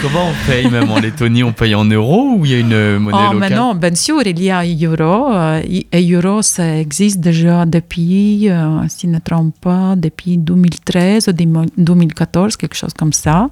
Comment 0.00 0.28
on 0.30 0.46
paye 0.50 0.70
même 0.70 0.88
en 0.90 0.98
Lettonie 1.00 1.42
On 1.42 1.52
paye 1.52 1.74
en 1.74 1.84
euros 1.84 2.36
ou 2.38 2.46
il 2.46 2.52
y 2.52 2.54
a 2.54 2.58
une 2.60 2.72
euh, 2.72 2.98
monnaie 2.98 3.18
Ah, 3.20 3.32
locale? 3.34 3.50
mais 3.50 3.56
non, 3.56 3.74
bien 3.74 3.94
sûr, 3.94 4.22
il 4.24 4.40
y 4.42 4.50
a 4.50 4.62
euro. 4.64 5.30
euh, 5.34 5.60
Et 5.92 6.10
euro, 6.12 6.40
ça 6.42 6.78
existe 6.78 7.20
déjà 7.20 7.66
depuis, 7.66 8.48
euh, 8.48 8.86
si 8.88 9.02
je 9.02 9.06
ne 9.08 9.16
me 9.16 9.20
trompe 9.20 9.54
pas, 9.60 9.94
depuis 9.96 10.38
2013 10.38 11.28
ou 11.28 11.32
2014, 11.76 12.56
quelque 12.56 12.76
chose 12.76 12.94
comme 12.96 13.12
ça. 13.12 13.50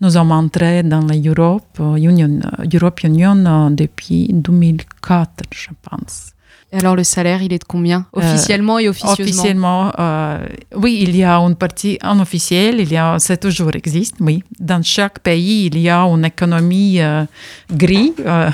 Nous 0.00 0.10
sommes 0.10 0.32
entrés 0.32 0.82
dans 0.82 1.04
l'Europe 1.06 1.78
Union, 1.98 2.40
Europe 2.72 3.00
Union 3.02 3.70
depuis 3.72 4.28
2004, 4.32 5.42
je 5.52 5.68
pense. 5.82 6.28
Et 6.76 6.80
alors 6.80 6.94
le 6.94 7.04
salaire, 7.04 7.40
il 7.42 7.52
est 7.54 7.58
de 7.58 7.64
combien 7.64 8.04
Euh, 8.16 8.20
Officiellement 8.20 8.78
et 8.78 8.88
officieusement 8.88 9.22
Officiellement, 9.24 9.92
euh, 9.98 10.46
oui, 10.76 10.98
il 11.00 11.16
y 11.16 11.24
a 11.24 11.36
une 11.38 11.54
partie 11.56 11.98
en 12.02 12.20
officiel, 12.20 12.80
il 12.80 12.92
y 12.92 12.96
a, 12.98 13.18
c'est 13.18 13.38
toujours 13.38 13.70
existe, 13.74 14.16
oui. 14.20 14.42
Dans 14.60 14.82
chaque 14.82 15.20
pays, 15.20 15.66
il 15.66 15.78
y 15.78 15.88
a 15.88 16.02
une 16.02 16.24
économie 16.26 17.00
euh, 17.00 17.24
gris. 17.72 18.12
euh. 18.20 18.50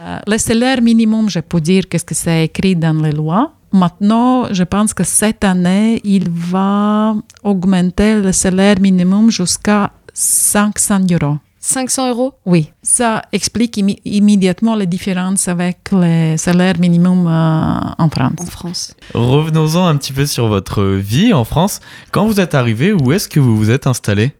Euh, 0.00 0.18
le 0.28 0.38
salaire 0.38 0.80
minimum, 0.80 1.28
je 1.28 1.40
peux 1.40 1.60
dire 1.60 1.88
qu'est-ce 1.88 2.04
que 2.04 2.14
c'est 2.14 2.44
écrit 2.44 2.76
dans 2.76 3.02
les 3.02 3.10
lois. 3.10 3.50
Maintenant, 3.72 4.46
je 4.52 4.62
pense 4.62 4.94
que 4.94 5.02
cette 5.02 5.42
année, 5.42 6.00
il 6.04 6.30
va 6.30 7.16
augmenter 7.42 8.14
le 8.20 8.30
salaire 8.32 8.76
minimum 8.80 9.30
jusqu'à 9.30 9.90
500 10.14 11.00
euros. 11.20 11.38
500 11.60 12.10
euros? 12.10 12.34
Oui, 12.46 12.70
ça 12.82 13.22
explique 13.32 13.80
immédiatement 14.04 14.74
les 14.74 14.86
différences 14.86 15.48
avec 15.48 15.78
le 15.92 16.36
salaire 16.36 16.78
minimum 16.78 17.26
euh, 17.26 17.80
en 17.98 18.08
France. 18.08 18.32
en 18.38 18.46
France. 18.46 18.94
Revenons-en 19.14 19.86
un 19.86 19.96
petit 19.96 20.12
peu 20.12 20.26
sur 20.26 20.48
votre 20.48 20.84
vie 20.84 21.32
en 21.32 21.44
France. 21.44 21.80
Quand 22.10 22.26
vous 22.26 22.40
êtes 22.40 22.54
arrivé, 22.54 22.92
où 22.92 23.12
est-ce 23.12 23.28
que 23.28 23.40
vous 23.40 23.56
vous 23.56 23.70
êtes 23.70 23.86
installé? 23.86 24.32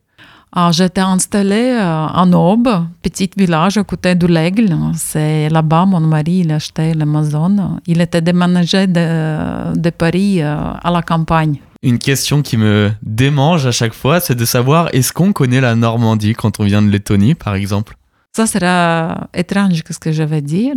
J'étais 0.71 1.03
installée 1.03 1.77
euh, 1.79 2.07
en 2.07 2.33
Aube, 2.33 2.69
petit 3.03 3.31
village 3.37 3.77
à 3.77 3.85
côté 3.85 4.15
de 4.15 4.27
l'Aigle. 4.27 4.75
C'est 4.95 5.49
là-bas, 5.51 5.85
mon 5.85 6.01
mari, 6.01 6.39
il 6.45 6.51
a 6.53 6.57
acheté 6.57 6.95
la 6.95 7.05
maison. 7.05 7.79
Il 7.87 8.01
était 8.01 8.21
déménagé 8.23 8.87
de, 8.87 9.77
de 9.77 9.91
Paris 9.91 10.41
euh, 10.43 10.73
à 10.83 10.91
la 10.91 11.03
campagne. 11.03 11.61
Une 11.83 11.99
question 11.99 12.43
qui 12.43 12.57
me 12.57 12.91
démange 13.03 13.67
à 13.67 13.73
chaque 13.73 13.93
fois, 13.95 14.21
c'est 14.21 14.35
de 14.35 14.45
savoir 14.45 14.89
est-ce 14.93 15.13
qu'on 15.13 15.33
connaît 15.33 15.61
la 15.61 15.77
Normandie 15.77 16.35
quand 16.35 16.59
on 16.59 16.65
vient 16.65 16.83
de 16.83 16.89
Lettonie, 16.89 17.35
par 17.35 17.55
exemple? 17.55 17.97
Ça 18.33 18.47
sera 18.47 19.29
étrange, 19.35 19.83
ce 19.89 19.99
que 19.99 20.13
je 20.13 20.23
vais 20.25 20.43
dire. 20.43 20.75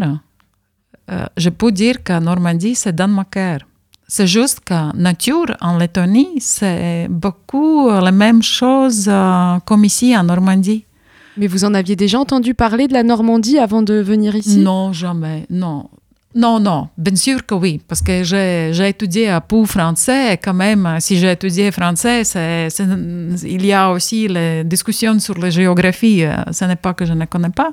Euh, 1.12 1.26
je 1.38 1.50
peux 1.50 1.72
dire 1.72 2.04
que 2.04 2.20
Normandie, 2.20 2.76
c'est 2.76 2.96
dans 2.96 3.08
ma 3.08 3.24
cœur. 3.24 3.60
C'est 4.14 4.28
juste 4.28 4.60
que 4.66 4.94
nature 4.98 5.56
en 5.62 5.78
Lettonie, 5.78 6.34
c'est 6.40 7.08
beaucoup 7.10 7.88
euh, 7.88 8.02
la 8.02 8.12
même 8.12 8.44
chose 8.44 9.06
euh, 9.08 9.58
comme 9.64 9.86
ici 9.86 10.18
en 10.18 10.26
Normandie. 10.26 10.84
Mais 11.38 11.48
vous 11.48 11.64
en 11.64 11.74
aviez 11.74 11.96
déjà 11.96 12.20
entendu 12.20 12.54
parler 12.54 12.90
de 12.90 12.94
la 12.94 13.04
Normandie 13.04 13.58
avant 13.58 13.82
de 13.82 13.94
venir 13.94 14.36
ici? 14.36 14.58
Non, 14.58 14.92
jamais. 14.92 15.46
Non. 15.50 15.90
Non, 16.36 16.60
non, 16.60 16.90
bien 16.98 17.16
sûr 17.16 17.46
que 17.46 17.56
oui, 17.56 17.80
parce 17.88 18.02
que 18.02 18.24
j'ai 18.24 18.90
étudié 18.90 19.30
à 19.30 19.40
Pau 19.40 19.64
français, 19.66 20.34
et 20.34 20.38
quand 20.38 20.54
même, 20.54 20.98
si 21.00 21.16
j'ai 21.18 21.32
étudié 21.32 21.72
français, 21.72 22.24
il 23.44 23.66
y 23.66 23.72
a 23.72 23.92
aussi 23.92 24.28
les 24.28 24.66
discussions 24.66 25.20
sur 25.20 25.38
la 25.38 25.50
géographie. 25.50 26.26
euh, 26.26 26.36
Ce 26.52 26.66
n'est 26.66 26.76
pas 26.76 26.94
que 26.94 27.06
je 27.06 27.14
ne 27.14 27.24
connais 27.26 27.50
pas, 27.50 27.72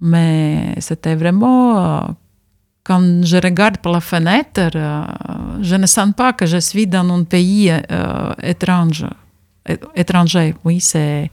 mais 0.00 0.74
c'était 0.78 1.14
vraiment, 1.14 1.78
euh, 1.78 2.00
quand 2.84 3.24
je 3.24 3.36
regarde 3.36 3.78
par 3.78 3.92
la 3.92 4.00
fenêtre, 4.00 4.70
euh, 4.74 5.04
je 5.60 5.76
ne 5.76 5.86
sens 5.86 6.10
pas 6.16 6.32
que 6.32 6.46
je 6.46 6.58
suis 6.58 6.86
dans 6.86 7.08
un 7.10 7.24
pays 7.24 7.70
euh, 7.70 8.32
étrange. 8.42 9.06
É- 9.64 9.78
étranger, 9.94 10.56
oui, 10.64 10.80
c'est 10.80 11.30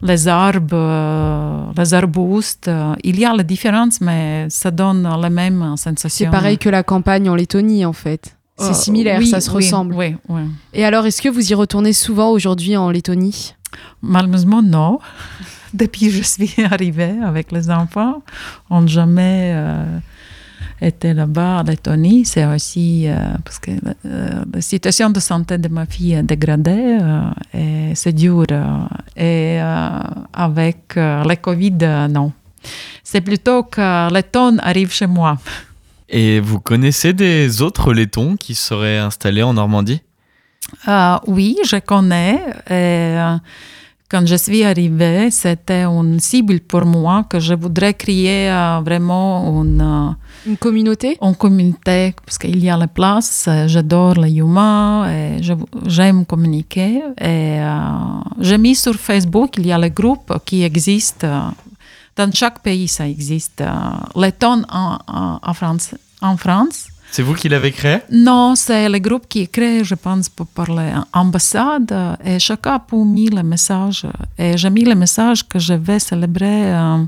les 0.00 0.28
arbres, 0.28 0.76
euh, 0.76 1.64
les 1.76 1.92
arbustes. 1.92 2.70
il 3.02 3.18
y 3.18 3.24
a 3.24 3.34
la 3.34 3.42
différence, 3.42 4.00
mais 4.00 4.46
ça 4.48 4.70
donne 4.70 5.02
la 5.02 5.28
même 5.28 5.76
sensation. 5.76 6.26
C'est 6.26 6.30
pareil 6.30 6.56
que 6.56 6.68
la 6.68 6.84
campagne 6.84 7.28
en 7.28 7.34
Lettonie 7.34 7.84
en 7.84 7.92
fait. 7.92 8.36
C'est 8.56 8.70
Euh, 8.70 8.72
similaire, 8.74 9.18
oui, 9.18 9.26
ça 9.26 9.40
se 9.40 9.50
oui, 9.50 9.56
ressemble. 9.56 9.92
Oui, 9.96 10.14
oui. 10.28 10.42
Et 10.72 10.84
alors, 10.84 11.04
est-ce 11.06 11.20
que 11.20 11.28
vous 11.28 11.50
y 11.50 11.54
retournez 11.54 11.92
souvent 11.92 12.30
aujourd'hui 12.30 12.76
en 12.76 12.88
Lettonie? 12.90 13.54
Malheureusement, 14.02 14.62
non. 14.62 15.00
Depuis 15.74 16.06
que 16.06 16.12
je 16.12 16.22
suis 16.22 16.54
arrivée 16.70 17.16
avec 17.24 17.50
les 17.50 17.68
enfants, 17.70 18.22
on 18.70 18.82
n'a 18.82 18.86
jamais 18.86 19.50
euh, 19.56 19.98
été 20.86 21.14
là-bas 21.14 21.58
à 21.58 21.62
Lettonie. 21.62 22.24
C'est 22.24 22.44
aussi 22.44 23.06
euh, 23.06 23.16
parce 23.44 23.58
que 23.58 23.70
euh, 23.70 24.44
la 24.52 24.60
situation 24.60 25.10
de 25.10 25.20
santé 25.20 25.58
de 25.58 25.68
ma 25.68 25.86
fille 25.86 26.14
est 26.14 26.22
dégradée 26.22 26.98
euh, 27.00 27.20
et 27.52 27.94
c'est 27.94 28.12
dur. 28.12 28.46
et 29.16 29.58
avec 30.32 30.96
le 30.96 31.34
Covid, 31.36 32.08
non. 32.10 32.32
C'est 33.02 33.20
plutôt 33.20 33.64
que 33.64 34.12
les 34.12 34.22
tonnes 34.22 34.60
arrivent 34.62 34.92
chez 34.92 35.06
moi. 35.06 35.38
Et 36.08 36.38
vous 36.38 36.60
connaissez 36.60 37.12
des 37.12 37.62
autres 37.62 37.92
Lettons 37.92 38.36
qui 38.36 38.54
seraient 38.54 38.98
installés 38.98 39.42
en 39.42 39.54
Normandie? 39.54 40.02
Oui, 41.26 41.56
je 41.64 41.78
connais. 41.78 42.40
Et, 42.70 43.16
quand 44.14 44.26
je 44.26 44.36
suis 44.36 44.62
arrivée, 44.62 45.30
c'était 45.32 45.84
une 45.84 46.20
cible 46.20 46.60
pour 46.60 46.84
moi 46.84 47.24
que 47.28 47.40
je 47.40 47.52
voudrais 47.52 47.94
créer 47.94 48.48
euh, 48.48 48.80
vraiment 48.84 49.60
une, 49.62 50.14
Une 50.46 50.56
communauté? 50.58 51.16
Une 51.22 51.34
communauté 51.34 52.14
parce 52.24 52.36
qu'il 52.38 52.62
y 52.62 52.68
a 52.68 52.76
la 52.76 52.86
place. 52.88 53.46
euh, 53.48 53.66
J'adore 53.68 54.14
les 54.14 54.32
humains 54.36 55.08
et 55.10 55.42
je- 55.42 55.54
j'aime 55.86 56.24
communiquer. 56.26 57.00
Et 57.20 57.60
euh, 57.60 57.78
j'ai 58.40 58.58
mis 58.58 58.74
sur 58.74 58.94
Facebook, 58.94 59.56
il 59.58 59.66
y 59.66 59.72
a 59.72 59.78
le 59.78 59.88
groupe 59.88 60.32
qui 60.44 60.62
existe. 60.62 61.24
euh, 61.24 61.40
dans 62.16 62.30
chaque 62.32 62.60
pays, 62.60 62.86
ça 62.86 63.08
existe. 63.08 63.62
Les 64.14 64.30
tonnes 64.32 64.64
en, 64.70 64.98
en, 65.08 65.40
en 65.42 65.54
France. 65.54 65.94
En 66.20 66.36
France. 66.36 66.86
C'est 67.10 67.22
vous 67.22 67.34
qui 67.34 67.48
l'avez 67.48 67.70
créé? 67.72 67.98
Non, 68.10 68.54
c'est 68.56 68.88
le 68.88 68.98
groupe 68.98 69.26
qui 69.28 69.40
est 69.42 69.46
créé, 69.46 69.82
je 69.84 69.94
pense, 69.94 70.28
pour 70.28 70.46
parler 70.46 70.92
ambassade 71.12 71.90
euh, 71.92 72.14
et 72.24 72.38
chacun 72.38 72.78
peut 72.78 73.04
mis 73.04 73.28
le 73.30 73.42
message. 73.42 74.06
Et 74.38 74.56
j'ai 74.56 74.70
mis 74.70 74.84
le 74.84 74.94
message 74.94 75.46
que 75.48 75.58
je 75.58 75.74
vais 75.74 75.98
célébrer 75.98 76.72
euh, 76.74 77.04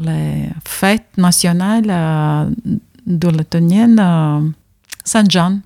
les 0.00 0.48
fêtes 0.66 1.16
nationales 1.16 1.84
euh, 1.88 2.50
de 3.06 3.28
lettonienne 3.28 3.98
euh, 4.00 4.40
Saint-Jean. 5.04 5.60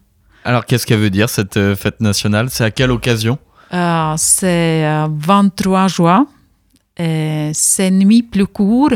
Alors 0.44 0.66
qu'est-ce 0.66 0.86
qu'elle 0.86 1.00
veut 1.00 1.10
dire 1.10 1.28
cette 1.30 1.56
euh, 1.56 1.74
fête 1.76 2.00
nationale? 2.00 2.50
C'est 2.50 2.64
à 2.64 2.70
quelle 2.70 2.90
occasion? 2.90 3.38
Euh, 3.72 4.14
c'est 4.16 4.84
euh, 4.86 5.06
23 5.10 5.88
juin. 5.88 6.26
C'est 6.96 7.90
nuit 7.90 8.22
plus 8.22 8.46
court. 8.46 8.92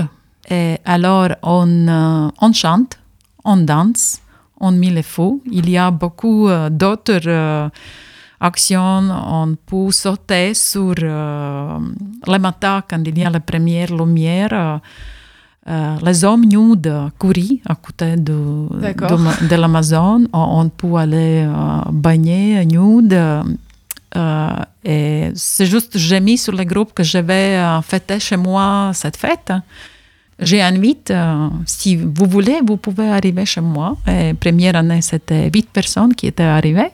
Et 0.51 0.77
alors, 0.85 1.31
on, 1.43 2.31
on 2.41 2.53
chante, 2.53 2.99
on 3.45 3.57
danse, 3.57 4.21
on 4.61 4.71
met 4.73 4.91
les 4.91 5.03
fous. 5.03 5.43
Il 5.51 5.69
y 5.69 5.77
a 5.77 5.91
beaucoup 5.91 6.49
d'autres 6.71 7.27
euh, 7.27 7.69
actions. 8.41 9.11
On 9.11 9.57
peut 9.67 9.91
sauter 9.91 10.55
sur 10.55 10.95
euh, 11.03 11.79
le 12.27 12.39
matin 12.39 12.83
quand 12.89 13.03
il 13.05 13.19
y 13.19 13.25
a 13.25 13.31
la 13.31 13.41
première 13.41 13.93
lumière. 13.95 14.81
Euh, 15.69 15.97
les 16.03 16.25
hommes 16.25 16.45
nus 16.47 16.77
courir 17.19 17.59
à 17.67 17.75
côté 17.75 18.17
de, 18.17 18.33
de, 18.33 19.17
ma- 19.17 19.37
de 19.49 19.55
l'Amazon. 19.57 20.27
On, 20.33 20.69
peut 20.71 20.95
aller 20.97 21.45
euh, 21.47 21.81
baigner 21.93 22.65
nude. 22.65 23.15
Euh, 24.17 24.49
et 24.85 25.31
c'est 25.35 25.67
juste, 25.67 25.99
j'ai 25.99 26.21
mis 26.21 26.39
sur 26.39 26.55
le 26.55 26.65
groupe 26.65 26.95
que 26.95 27.03
je 27.03 27.19
vais 27.19 27.57
euh, 27.57 27.83
fêter 27.83 28.19
chez 28.19 28.37
moi 28.39 28.93
cette 28.95 29.17
fête. 29.19 29.53
J'ai 30.41 30.63
invite, 30.63 31.11
euh, 31.11 31.49
si 31.67 31.97
vous 31.97 32.27
voulez, 32.27 32.61
vous 32.65 32.77
pouvez 32.77 33.09
arriver 33.11 33.45
chez 33.45 33.61
moi. 33.61 33.97
Et 34.07 34.33
première 34.35 34.77
année, 34.77 35.03
c'était 35.03 35.51
8 35.53 35.69
personnes 35.71 36.15
qui 36.15 36.29
étaient 36.29 36.45
arrivées. 36.45 36.91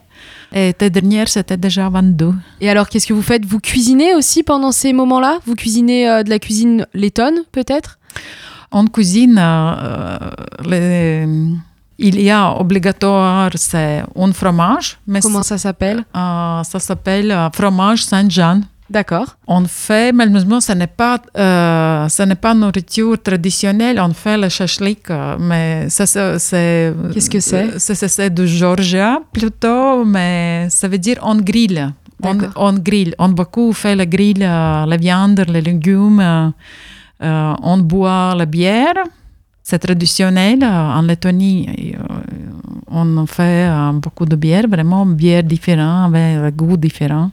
Et 0.52 0.72
la 0.80 0.88
dernière, 0.88 1.28
c'était 1.28 1.56
déjà 1.56 1.88
22. 1.88 2.32
Et 2.60 2.70
alors, 2.70 2.88
qu'est-ce 2.88 3.06
que 3.06 3.12
vous 3.12 3.22
faites? 3.22 3.44
Vous 3.44 3.60
cuisinez 3.60 4.14
aussi 4.14 4.42
pendant 4.42 4.72
ces 4.72 4.92
moments-là? 4.92 5.38
Vous 5.46 5.54
cuisinez 5.56 6.22
de 6.24 6.30
la 6.30 6.38
cuisine 6.38 6.86
lettonne, 6.94 7.40
peut-être? 7.52 7.98
On 8.76 8.86
cuisine, 8.86 9.38
euh, 9.38 10.18
les- 10.64 11.28
il 11.98 12.20
y 12.20 12.30
a 12.30 12.42
obligatoire, 12.60 13.50
c'est 13.54 14.02
un 14.24 14.32
fromage. 14.32 14.98
Mais 15.06 15.20
Comment 15.20 15.44
ça 15.44 15.58
s'appelle? 15.58 16.04
Euh, 16.16 16.62
ça 16.64 16.78
s'appelle 16.80 17.30
euh, 17.30 17.48
fromage 17.50 18.02
Saint-Jean. 18.04 18.60
D'accord. 18.90 19.36
On 19.46 19.64
fait, 19.64 20.12
malheureusement, 20.12 20.60
ce 20.60 20.72
n'est 20.72 20.88
pas, 21.02 21.18
euh, 21.38 22.08
ce 22.08 22.22
n'est 22.24 22.34
pas 22.46 22.52
nourriture 22.54 23.16
traditionnelle. 23.22 23.98
On 24.00 24.12
fait 24.12 24.36
le 24.36 24.48
shashlik, 24.48 25.08
euh, 25.10 25.36
mais 25.40 25.88
ça, 25.88 26.04
c'est. 26.38 26.92
Qu'est-ce 27.12 27.30
que 27.30 27.40
c'est? 27.40 27.78
ça, 27.78 27.94
c'est 28.08 28.30
de 28.30 28.44
Georgia 28.44 29.20
plutôt, 29.32 30.04
mais 30.04 30.66
ça 30.68 30.86
veut 30.88 30.98
dire 30.98 31.18
on 31.22 31.36
grille. 31.36 31.92
On, 32.56 32.72
grille. 32.88 33.14
On 33.18 33.28
beaucoup 33.28 33.72
fait 33.72 33.94
le 33.96 34.04
grill, 34.04 34.42
euh, 34.42 34.86
la 34.86 34.96
viande, 34.96 35.44
les 35.48 35.60
légumes. 35.60 36.52
Euh, 37.24 37.54
on 37.62 37.78
boit 37.78 38.34
la 38.36 38.46
bière. 38.46 38.94
C'est 39.62 39.78
traditionnel. 39.78 40.62
euh, 40.62 40.98
En 40.98 41.02
Lettonie, 41.02 41.68
et, 41.76 41.96
euh, 41.96 42.00
on 42.88 43.26
fait 43.26 43.68
beaucoup 43.94 44.26
de 44.26 44.36
bière, 44.36 44.68
vraiment 44.68 45.04
bière 45.06 45.42
différente, 45.42 46.14
avec 46.14 46.36
un 46.36 46.50
goût 46.50 46.76
différent. 46.76 47.30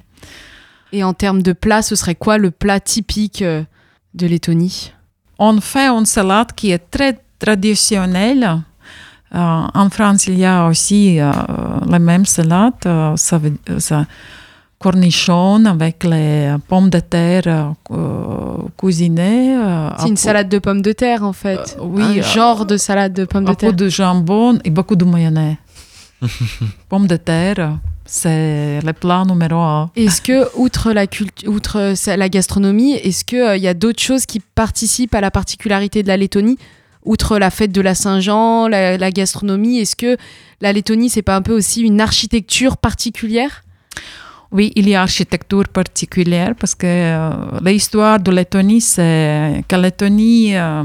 Et 0.94 1.04
en 1.04 1.14
termes 1.14 1.42
de 1.42 1.54
plat, 1.54 1.82
ce 1.82 1.96
serait 1.96 2.16
quoi 2.16 2.38
le 2.38 2.52
plat 2.52 2.80
typique 2.80 3.44
de 3.44 4.28
Lettonie? 4.28 4.92
On 5.38 5.60
fait 5.62 5.88
une 5.88 6.06
salade 6.06 6.52
qui 6.56 6.72
est 6.72 6.90
très 6.90 7.20
traditionnelle. 7.38 8.62
En 9.34 9.90
France, 9.90 10.28
il 10.28 10.40
y 10.40 10.46
a 10.46 10.68
aussi 10.68 11.18
la 11.18 12.00
même 12.00 12.26
salade. 12.26 12.74
ça 13.16 13.38
veut, 13.38 13.54
ça, 13.78 14.06
cornichons 14.82 15.66
avec 15.66 16.04
les 16.04 16.56
pommes 16.68 16.90
de 16.90 17.00
terre 17.00 17.74
euh, 17.92 18.58
cuisinées. 18.78 19.56
euh, 19.56 19.90
C'est 20.00 20.10
une 20.10 20.18
salade 20.18 20.50
de 20.50 20.60
pommes 20.60 20.82
de 20.82 20.92
terre 20.92 21.24
en 21.24 21.34
fait. 21.34 21.78
Euh, 21.80 21.84
oui, 21.84 22.04
un 22.04 22.18
euh, 22.18 22.24
genre 22.24 22.66
de 22.66 22.78
salade 22.78 23.14
de 23.14 23.26
pommes 23.26 23.44
de 23.46 23.50
beaucoup 23.50 23.60
terre. 23.62 23.74
de 23.74 23.88
jambon 23.90 24.60
et 24.66 24.70
beaucoup 24.70 24.96
de 24.96 25.06
mayonnaise. 25.06 25.56
pommes 26.90 27.08
de 27.08 27.16
terre, 27.18 27.78
c'est 28.06 28.80
le 28.84 28.94
plat 28.94 29.24
numéro 29.26 29.60
un. 29.60 29.90
Est-ce 29.96 30.22
que, 30.22 30.48
outre 30.58 30.92
la, 30.92 31.06
outre 31.48 31.78
euh, 31.80 32.16
la 32.18 32.30
gastronomie, 32.30 32.94
est-ce 32.94 33.24
qu'il 33.24 33.58
y 33.64 33.68
a 33.68 33.74
d'autres 33.74 34.02
choses 34.02 34.26
qui 34.26 34.40
participent 34.40 35.16
à 35.16 35.22
la 35.22 35.32
particularité 35.32 36.04
de 36.04 36.08
la 36.08 36.18
Lettonie? 36.18 36.58
Outre 37.04 37.40
la 37.40 37.50
fête 37.50 37.72
de 37.72 37.82
la 37.82 37.96
Saint-Jean, 37.96 38.68
la, 38.68 38.96
la 38.98 39.10
gastronomie, 39.12 39.80
est-ce 39.80 39.96
que 39.96 40.18
la 40.62 40.72
Lettonie, 40.72 41.10
c'est 41.10 41.24
pas 41.24 41.36
un 41.36 41.42
peu 41.42 41.54
aussi 41.56 41.82
une 41.82 42.00
architecture 42.00 42.78
particulière? 42.78 43.64
Oui, 44.52 44.72
il 44.76 44.90
y 44.90 44.96
a 44.96 45.02
architecture 45.02 45.68
particulière 45.70 46.54
parce 46.60 46.76
que 46.76 46.86
euh, 46.88 47.30
l'histoire 47.64 48.20
de 48.20 48.32
Lettonie, 48.32 48.82
c'est 48.82 49.64
que 49.68 49.76
Lettonie, 49.78 50.58
euh, 50.58 50.84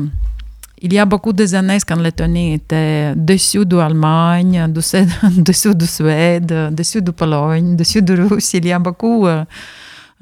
il 0.81 0.93
y 0.93 0.99
a 1.01 1.05
beaucoup 1.05 1.33
de 1.33 1.55
années 1.55 1.79
quand 1.87 1.97
Lettonie 2.01 2.55
était 2.55 3.14
dessus 3.17 3.67
de 3.67 3.77
l'Allemagne, 3.77 4.67
dessus, 4.73 5.75
de 5.75 5.85
Suède, 5.85 6.71
dessus 6.73 7.03
de 7.03 7.11
Pologne, 7.11 7.75
dessus 7.75 8.03
de 8.03 8.23
Russie. 8.23 8.59
Il 8.59 8.67
y 8.67 8.73
a 8.73 8.79
beaucoup, 8.79 9.27
euh, 9.27 9.45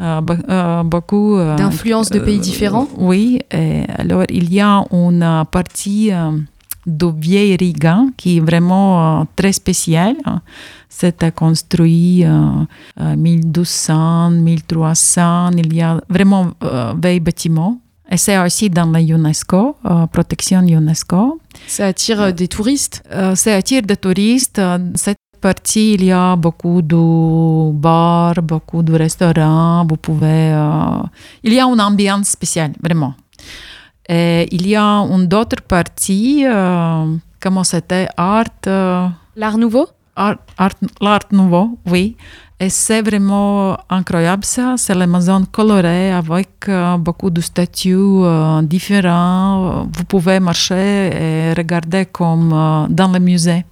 euh, 0.00 0.20
be- 0.22 0.82
beaucoup 0.84 1.36
D'influences 1.56 2.08
de 2.10 2.20
pays 2.20 2.38
différents 2.38 2.88
Oui, 2.96 3.40
et 3.50 3.82
alors 3.98 4.24
il 4.30 4.50
y 4.54 4.60
a 4.60 4.82
une 4.90 5.44
partie 5.50 6.10
de 6.86 7.06
vieille 7.06 7.56
Riga 7.56 8.00
qui 8.16 8.36
est 8.36 8.40
vraiment 8.40 9.20
euh, 9.20 9.24
très 9.36 9.52
spéciale. 9.52 10.16
C'était 10.88 11.32
construit 11.32 12.24
euh, 12.24 12.64
euh, 13.00 13.16
1200, 13.16 14.30
1300. 14.30 15.50
Il 15.56 15.74
y 15.74 15.82
a 15.82 16.00
vraiment 16.08 16.50
euh, 16.62 16.92
vieilles 17.00 17.20
bâtiments. 17.20 17.78
Et 18.10 18.16
c'est 18.18 18.38
aussi 18.38 18.68
dans 18.70 18.90
la 18.90 19.00
UNESCO, 19.00 19.76
euh, 19.86 20.06
protection 20.06 20.60
UNESCO. 20.60 21.40
Ça 21.66 21.86
attire 21.86 22.20
euh, 22.20 22.32
des 22.32 22.48
touristes 22.48 23.02
Euh, 23.10 23.34
c'est 23.34 23.54
attire 23.54 23.82
des 23.82 23.96
touristes. 23.96 24.58
Euh, 24.58 24.78
Cette 24.94 25.16
partie, 25.40 25.94
il 25.94 26.04
y 26.04 26.12
a 26.12 26.36
beaucoup 26.36 26.80
de 26.82 27.72
bars, 27.72 28.34
beaucoup 28.42 28.82
de 28.82 28.94
restaurants. 28.94 29.86
Vous 29.88 29.96
pouvez. 29.96 30.52
euh, 30.52 31.02
il 31.42 31.54
y 31.54 31.60
a 31.60 31.64
une 31.64 31.80
ambiance 31.80 32.28
spéciale, 32.28 32.72
vraiment. 32.82 33.14
Et 34.08 34.48
il 34.52 34.66
y 34.66 34.76
a 34.76 34.82
une 34.82 35.32
autre 35.32 35.62
partie, 35.66 36.44
euh, 36.46 37.16
comment 37.40 37.64
c'était, 37.64 38.08
art, 38.16 38.44
euh, 38.66 39.08
L'art 39.36 39.58
nouveau? 39.58 39.88
art, 40.16 40.36
art, 40.56 40.74
l'art 41.00 41.26
nouveau, 41.32 41.78
oui. 41.86 42.16
Et 42.60 42.68
c'est 42.70 43.02
vraiment 43.02 43.76
incroyable 43.90 44.44
ça. 44.44 44.74
C'est 44.76 44.94
la 44.94 45.06
maison 45.06 45.44
colorée 45.50 46.12
avec 46.12 46.68
euh, 46.68 46.96
beaucoup 46.98 47.30
de 47.30 47.40
statues 47.40 47.96
euh, 47.96 48.62
différents. 48.62 49.88
Vous 49.92 50.04
pouvez 50.04 50.38
marcher 50.38 51.10
et 51.12 51.52
regarder 51.54 52.06
comme 52.06 52.86
dans 52.90 53.08
le 53.08 53.18
musée. 53.18 53.64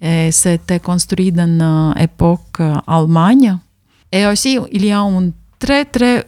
Et 0.00 0.30
c'était 0.30 0.78
construit 0.78 1.32
dans 1.32 1.94
l'époque 1.98 2.60
Allemagne. 2.86 3.58
Et 4.12 4.26
aussi, 4.26 4.58
il 4.70 4.84
y 4.84 4.92
a 4.92 5.00
une 5.00 5.32
très, 5.58 5.84
très 5.86 6.24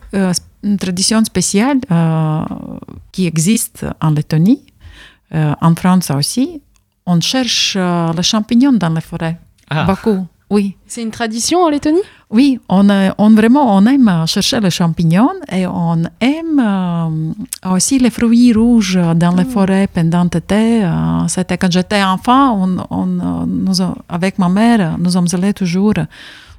une 0.63 0.77
tradition 0.77 1.25
spéciale 1.25 1.79
euh, 1.91 2.41
qui 3.13 3.27
existe 3.27 3.87
en 4.01 4.11
Lettonie, 4.11 4.63
euh, 5.35 5.55
en 5.61 5.75
France 5.75 6.11
aussi. 6.11 6.61
On 7.07 7.21
cherche 7.21 7.75
euh, 7.77 8.13
les 8.17 8.23
champignons 8.23 8.73
dans 8.73 8.91
les 8.91 9.01
forêts. 9.01 9.39
Ah. 9.71 9.85
Beaucoup, 9.85 10.27
oui. 10.51 10.77
C'est 10.87 11.03
une 11.03 11.11
tradition 11.11 11.61
en 11.65 11.69
Lettonie? 11.71 12.01
Oui, 12.31 12.59
on, 12.69 12.89
euh, 12.91 13.11
on 13.19 13.31
vraiment 13.31 13.75
on 13.77 13.87
aime 13.87 14.25
chercher 14.27 14.61
les 14.61 14.71
champignons 14.71 15.31
et 15.51 15.67
on 15.67 16.03
aime 16.21 16.61
euh, 16.61 17.71
aussi 17.75 17.99
les 17.99 18.11
fruits 18.11 18.53
rouges 18.53 18.99
dans 19.17 19.35
les 19.35 19.45
forêts 19.47 19.87
pendant 19.87 20.25
l'été. 20.25 20.85
Euh, 20.85 21.27
C'était 21.29 21.57
quand 21.57 21.73
j'étais 21.73 22.03
enfant, 22.03 22.63
on, 22.63 22.77
on, 22.91 23.07
nous, 23.47 23.81
a- 23.81 23.95
avec 24.09 24.39
ma 24.39 24.49
mère, 24.51 24.97
nous 24.99 25.11
sommes 25.11 25.29
allés 25.33 25.55
toujours 25.55 25.95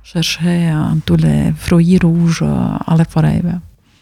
chercher 0.02 0.72
euh, 0.72 0.76
tous 1.06 1.18
les 1.18 1.52
fruits 1.56 2.00
rouges 2.02 2.42
euh, 2.44 2.92
à 2.92 2.96
la 2.96 3.06
forêt. 3.06 3.44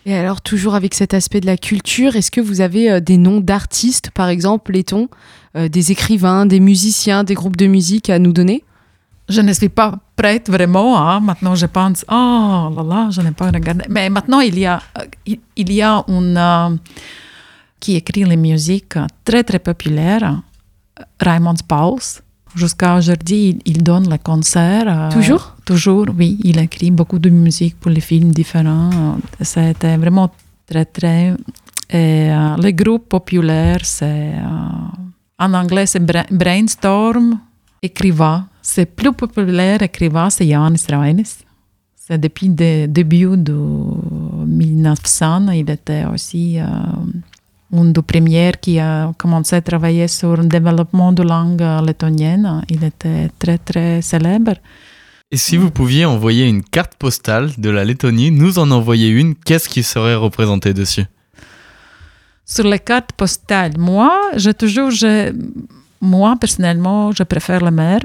Et 0.10 0.16
alors, 0.16 0.40
toujours 0.40 0.74
avec 0.74 0.94
cet 0.94 1.14
aspect 1.14 1.42
de 1.42 1.46
la 1.48 1.58
culture, 1.58 2.16
est-ce 2.16 2.32
que 2.32 2.40
vous 2.40 2.62
avez 2.62 2.90
euh, 2.90 3.00
des 3.02 3.18
noms 3.18 3.42
d'artistes, 3.42 4.10
par 4.12 4.30
exemple, 4.30 4.72
lettons, 4.72 5.10
euh, 5.58 5.68
des 5.68 5.92
écrivains, 5.92 6.46
des 6.46 6.62
musiciens, 6.62 7.26
des 7.26 7.34
groupes 7.34 7.58
de 7.58 7.68
musique 7.68 8.10
à 8.10 8.18
nous 8.18 8.32
donner? 8.32 8.64
Je 9.28 9.42
ne 9.42 9.52
suis 9.52 9.68
pas 9.68 10.00
prête 10.16 10.50
vraiment. 10.50 10.98
hein. 10.98 11.20
Maintenant, 11.20 11.56
je 11.56 11.66
pense, 11.66 12.06
oh 12.10 12.72
là 12.78 12.84
là, 12.88 13.10
je 13.12 13.20
n'ai 13.20 13.32
pas 13.32 13.52
regardé. 13.52 13.84
Mais 13.90 14.10
maintenant, 14.10 14.40
il 14.40 14.58
y 14.58 14.66
a, 14.66 14.82
euh, 14.98 15.04
il- 15.58 15.74
y 15.74 15.82
a 15.82 16.02
une 16.08 16.80
qui 17.82 17.98
écrit 17.98 18.24
les 18.24 18.38
musiques 18.38 18.96
très 19.26 19.44
très 19.44 19.60
populaires, 19.60 20.42
Raymond 21.20 21.56
Pauls. 21.68 22.22
Jusqu'à 22.56 22.96
aujourd'hui, 22.96 23.50
il, 23.50 23.62
il 23.66 23.84
donne 23.84 24.10
les 24.10 24.20
concerts. 24.20 24.86
euh, 24.88 25.10
Toujours? 25.12 25.56
Toujours, 25.66 26.06
oui. 26.18 26.40
Il 26.44 26.58
écrit 26.60 26.92
beaucoup 26.92 27.20
de 27.20 27.30
musique 27.30 27.80
pour 27.80 27.92
les 27.92 28.02
films 28.02 28.32
différents. 28.32 29.18
C'était 29.42 29.98
vraiment 29.98 30.32
très 30.66 30.86
très. 30.86 31.34
Et 31.90 32.30
euh, 32.32 32.56
les 32.58 32.74
groupes 32.74 33.08
populaires, 33.10 33.84
c'est. 33.84 34.34
euh, 34.36 35.40
en 35.40 35.54
anglais, 35.54 35.86
c'est 35.86 36.00
Bra- 36.04 36.26
Brainstorm. 36.32 37.40
Écrivain. 37.82 38.48
C'est 38.62 38.88
plus 38.88 39.14
populaire, 39.14 39.82
écrivain, 39.84 40.30
c'est 40.30 40.48
Janis 40.48 40.84
Reines. 40.90 41.24
C'est 41.96 42.18
depuis 42.20 42.48
le 42.48 42.88
début 42.88 43.38
de 43.38 43.54
1900. 44.46 45.50
Il 45.52 45.70
était 45.70 46.06
aussi 46.06 46.60
euh, 46.60 46.66
une 47.72 47.92
des 47.94 48.02
premières 48.02 48.60
qui 48.60 48.80
a 48.80 49.12
commencé 49.18 49.56
à 49.56 49.62
travailler 49.62 50.08
sur 50.08 50.38
le 50.38 50.46
développement 50.46 51.12
de 51.12 51.24
langue 51.24 51.62
lettonienne. 51.86 52.64
Il 52.70 52.84
était 52.84 53.30
très, 53.40 53.58
très 53.58 54.02
célèbre. 54.02 54.54
Et 55.30 55.38
si 55.38 55.58
vous 55.58 55.72
pouviez 55.72 56.06
envoyer 56.06 56.46
une 56.48 56.64
carte 56.64 56.96
postale 56.96 57.52
de 57.58 57.70
la 57.70 57.84
Lettonie, 57.84 58.32
nous 58.32 58.60
en 58.60 58.72
envoyer 58.72 59.10
une, 59.10 59.36
qu'est-ce 59.36 59.68
qui 59.68 59.84
serait 59.84 60.16
représenté 60.16 60.74
dessus? 60.74 61.06
Sur 62.46 62.64
les 62.64 62.80
cartes 62.80 63.12
postales, 63.12 63.74
moi, 63.78 64.10
j'ai 64.38 64.54
toujours, 64.54 64.90
j'ai- 64.92 65.34
moi 66.00 66.38
personnellement, 66.40 67.12
je 67.12 67.24
préfère 67.24 67.60
la 67.62 67.72
mer 67.72 68.00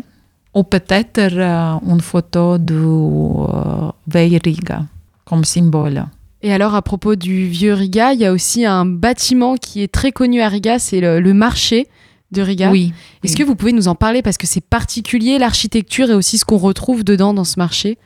ou 0.52 0.64
peut-être 0.64 1.18
euh, 1.20 1.74
une 1.88 2.00
photo 2.00 2.58
de 2.58 2.74
euh, 2.74 3.90
Vieille 4.08 4.40
Riga 4.44 4.82
comme 5.24 5.44
symbole. 5.44 6.04
Et 6.43 6.53
alors, 6.53 6.74
à 6.74 6.82
propos 6.82 7.14
du 7.14 7.47
vieux 7.47 7.72
Riga, 7.72 8.12
il 8.12 8.20
y 8.20 8.26
a 8.26 8.32
aussi 8.32 8.64
un 8.64 8.84
bâtiment 8.84 9.57
qui 9.57 9.82
est 9.82 9.93
très 9.93 10.11
connu 10.11 10.40
à 10.40 10.49
Riga, 10.49 10.78
c'est 10.78 11.01
le, 11.01 11.20
le 11.20 11.34
marché 11.34 11.88
de 12.32 12.43
Riga. 12.43 12.70
Oui. 12.70 12.93
Est-ce 13.22 13.34
oui. 13.34 13.38
que 13.38 13.45
vous 13.45 13.55
pouvez 13.55 13.72
nous 13.72 13.86
en 13.86 13.95
parler 13.95 14.22
parce 14.22 14.38
que 14.38 14.47
c'est 14.47 14.61
particulier, 14.61 15.38
l'architecture 15.38 16.11
et 16.11 16.14
aussi 16.14 16.38
ce 16.38 16.45
qu'on 16.45 16.57
retrouve 16.57 17.05
dedans 17.05 17.32
dans 17.32 17.45
ce 17.45 17.59
marché? 17.59 17.97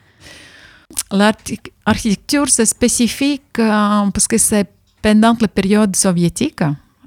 L'architecture, 1.11 2.47
c'est 2.47 2.65
spécifique 2.65 3.59
euh, 3.59 4.09
parce 4.13 4.27
que 4.27 4.37
c'est 4.37 4.69
pendant 5.01 5.35
la 5.39 5.47
période 5.47 5.95
soviétique. 5.95 6.61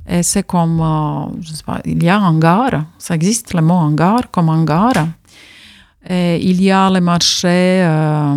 Et 0.09 0.23
c'est 0.23 0.43
comme, 0.43 0.81
euh, 0.81 1.27
je 1.41 1.53
sais 1.53 1.63
pas, 1.63 1.81
il 1.85 2.03
y 2.03 2.09
a 2.09 2.19
un 2.19 2.25
hangar, 2.25 2.85
ça 2.99 3.15
existe 3.15 3.55
le 3.55 3.63
mot 3.63 3.75
hangar 3.75 4.31
comme 4.33 4.49
hangar. 4.49 4.93
Il 6.09 6.63
y 6.63 6.71
a 6.71 6.89
le 6.89 7.01
marché 7.01 7.83
euh, 7.85 8.35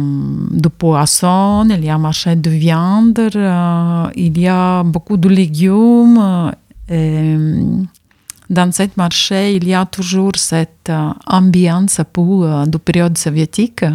de 0.52 0.68
poissons, 0.68 1.66
il 1.70 1.86
y 1.86 1.90
a 1.90 1.94
le 1.94 2.00
marché 2.00 2.36
de 2.36 2.50
viande, 2.50 3.18
euh, 3.20 4.06
il 4.16 4.38
y 4.38 4.48
a 4.48 4.84
beaucoup 4.84 5.16
de 5.16 5.30
légumes. 5.30 6.52
euh, 6.92 7.84
dans 8.50 8.72
ce 8.72 8.84
marché, 8.98 9.56
il 9.56 9.68
y 9.68 9.74
a 9.74 9.86
toujours 9.86 10.34
cette 10.36 10.90
euh, 10.90 11.12
ambiance 11.26 12.02
pour, 12.12 12.46
de 12.68 12.78
période 12.78 13.18
soviétique. 13.18 13.86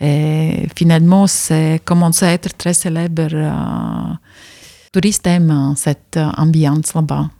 Et 0.00 0.68
finalement, 0.76 1.26
c'est 1.26 1.80
commencé 1.84 2.26
à 2.26 2.32
être 2.32 2.56
très 2.56 2.74
célèbre. 2.74 3.28
Euh, 3.32 4.14
touristes 4.92 5.26
aiment 5.26 5.74
cette 5.76 6.18
ambiance 6.36 6.92
là-bas. 6.94 7.30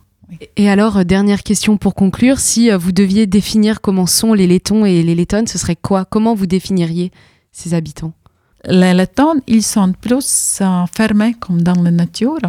Et 0.56 0.68
alors, 0.68 1.04
dernière 1.04 1.42
question 1.42 1.76
pour 1.76 1.94
conclure, 1.94 2.38
si 2.38 2.70
vous 2.70 2.92
deviez 2.92 3.26
définir 3.26 3.80
comment 3.80 4.06
sont 4.06 4.34
les 4.34 4.46
Lettons 4.46 4.84
et 4.84 5.02
les 5.02 5.14
Lettonnes, 5.14 5.46
ce 5.46 5.58
serait 5.58 5.76
quoi? 5.76 6.04
Comment 6.04 6.34
vous 6.34 6.46
définiriez 6.46 7.12
ces 7.52 7.74
habitants? 7.74 8.12
Les 8.64 8.94
Lettons, 8.94 9.40
ils 9.46 9.62
sont 9.62 9.92
plus 9.92 10.60
fermés 10.92 11.34
comme 11.34 11.62
dans 11.62 11.80
la 11.82 11.90
nature. 11.90 12.40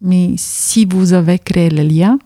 Mais 0.00 0.34
si 0.36 0.84
vous 0.84 1.12
avez 1.12 1.38
créé 1.38 1.70
le 1.70 1.82
lien, 1.82 2.18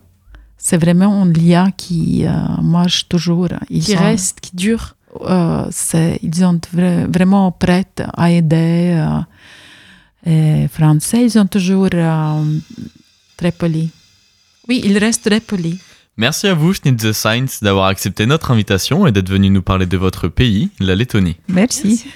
c'est 0.59 0.77
vraiment 0.77 1.23
un 1.23 1.33
lien 1.33 1.71
qui 1.71 2.25
marche 2.63 3.09
toujours. 3.09 3.49
Ils 3.71 3.83
qui 3.83 3.97
reste, 3.97 4.41
qui 4.41 4.55
dure 4.55 4.95
euh, 5.23 5.71
ils 6.23 6.35
sont 6.35 6.61
vraiment 7.09 7.53
prêts 7.53 7.87
à 8.15 8.31
aider. 8.31 9.05
Euh, 10.27 10.69
français, 10.69 11.25
ils 11.25 11.31
sont 11.33 11.47
toujours 11.47 11.89
euh, 11.93 12.59
très 13.37 13.53
polis. 13.53 13.91
Oui, 14.69 14.81
ils 14.85 14.99
restent 14.99 15.25
très 15.25 15.41
polis. 15.41 15.79
Merci 16.17 16.47
à 16.47 16.55
vous, 16.55 16.73
Schnitze 16.73 17.13
Science, 17.13 17.63
d'avoir 17.63 17.87
accepté 17.87 18.25
notre 18.27 18.53
invitation 18.53 19.07
et 19.07 19.13
d'être 19.13 19.29
venu 19.29 19.51
nous 19.51 19.63
parler 19.63 19.87
de 19.87 19.97
votre 19.97 20.29
pays, 20.29 20.71
la 20.79 20.95
Lettonie. 20.95 21.37
Merci. 21.49 22.07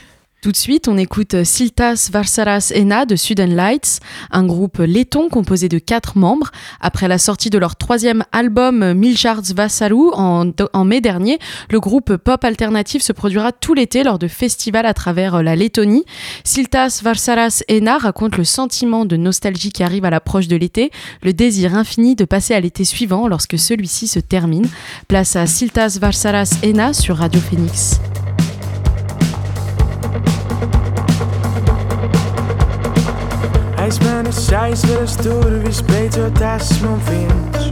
Tout 0.40 0.52
de 0.52 0.56
suite, 0.56 0.86
on 0.86 0.96
écoute 0.96 1.42
Siltas 1.42 2.10
Varsaras 2.12 2.70
Ena 2.72 3.06
de 3.06 3.16
Sudden 3.16 3.56
Lights, 3.56 3.98
un 4.30 4.46
groupe 4.46 4.78
letton 4.78 5.28
composé 5.28 5.68
de 5.68 5.80
quatre 5.80 6.16
membres. 6.16 6.52
Après 6.80 7.08
la 7.08 7.18
sortie 7.18 7.50
de 7.50 7.58
leur 7.58 7.74
troisième 7.74 8.22
album 8.30 8.94
Miljards 8.94 9.52
Vassaru 9.56 10.12
en, 10.12 10.52
en, 10.72 10.84
mai 10.84 11.00
dernier, 11.00 11.40
le 11.70 11.80
groupe 11.80 12.16
pop 12.18 12.44
alternatif 12.44 13.02
se 13.02 13.12
produira 13.12 13.50
tout 13.50 13.74
l'été 13.74 14.04
lors 14.04 14.20
de 14.20 14.28
festivals 14.28 14.86
à 14.86 14.94
travers 14.94 15.42
la 15.42 15.56
Lettonie. 15.56 16.04
Siltas 16.44 17.00
Varsaras 17.02 17.64
Ena 17.68 17.98
raconte 17.98 18.36
le 18.36 18.44
sentiment 18.44 19.04
de 19.06 19.16
nostalgie 19.16 19.72
qui 19.72 19.82
arrive 19.82 20.04
à 20.04 20.10
l'approche 20.10 20.46
de 20.46 20.54
l'été, 20.54 20.92
le 21.24 21.32
désir 21.32 21.74
infini 21.74 22.14
de 22.14 22.24
passer 22.24 22.54
à 22.54 22.60
l'été 22.60 22.84
suivant 22.84 23.26
lorsque 23.26 23.58
celui-ci 23.58 24.06
se 24.06 24.20
termine. 24.20 24.68
Place 25.08 25.34
à 25.34 25.48
Siltas 25.48 25.98
Varsaras 26.00 26.60
Ena 26.62 26.92
sur 26.92 27.16
Radio 27.16 27.40
Phoenix. 27.40 27.98
Aizmēnes 33.88 34.38
aizveras 34.52 35.14
durvis, 35.24 35.78
beidzot 35.88 36.42
esmu 36.44 36.90
viens. 37.06 37.68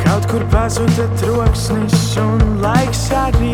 Kaut 0.00 0.26
kur 0.26 0.42
pazuda 0.50 1.06
troksnis 1.20 2.16
un 2.18 2.42
laiks 2.64 3.04
arī 3.14 3.52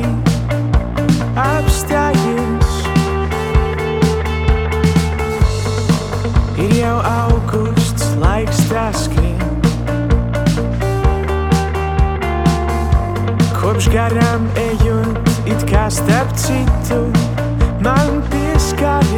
apstājies. 1.45 2.73
Ir 6.65 6.73
jau 6.79 6.97
augusts, 7.13 8.09
laiks 8.25 8.65
tas 8.73 9.05
skrien. 9.05 9.61
Kopš 13.53 13.93
garām 13.93 14.49
ejot, 14.65 15.35
it 15.45 15.69
kā 15.69 15.91
starp 15.93 16.33
citu 16.41 17.05
man 17.85 18.18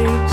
to 0.01 0.30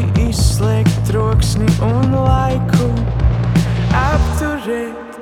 proti 0.00 0.28
izslēgt 0.28 1.00
troksni 1.08 1.66
un 1.82 2.14
laiku 2.14 2.88
apturēt. 3.92 5.18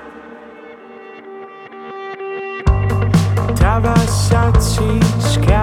Tavās 3.59 4.19
acīs 4.45 5.39
kādējos. 5.43 5.58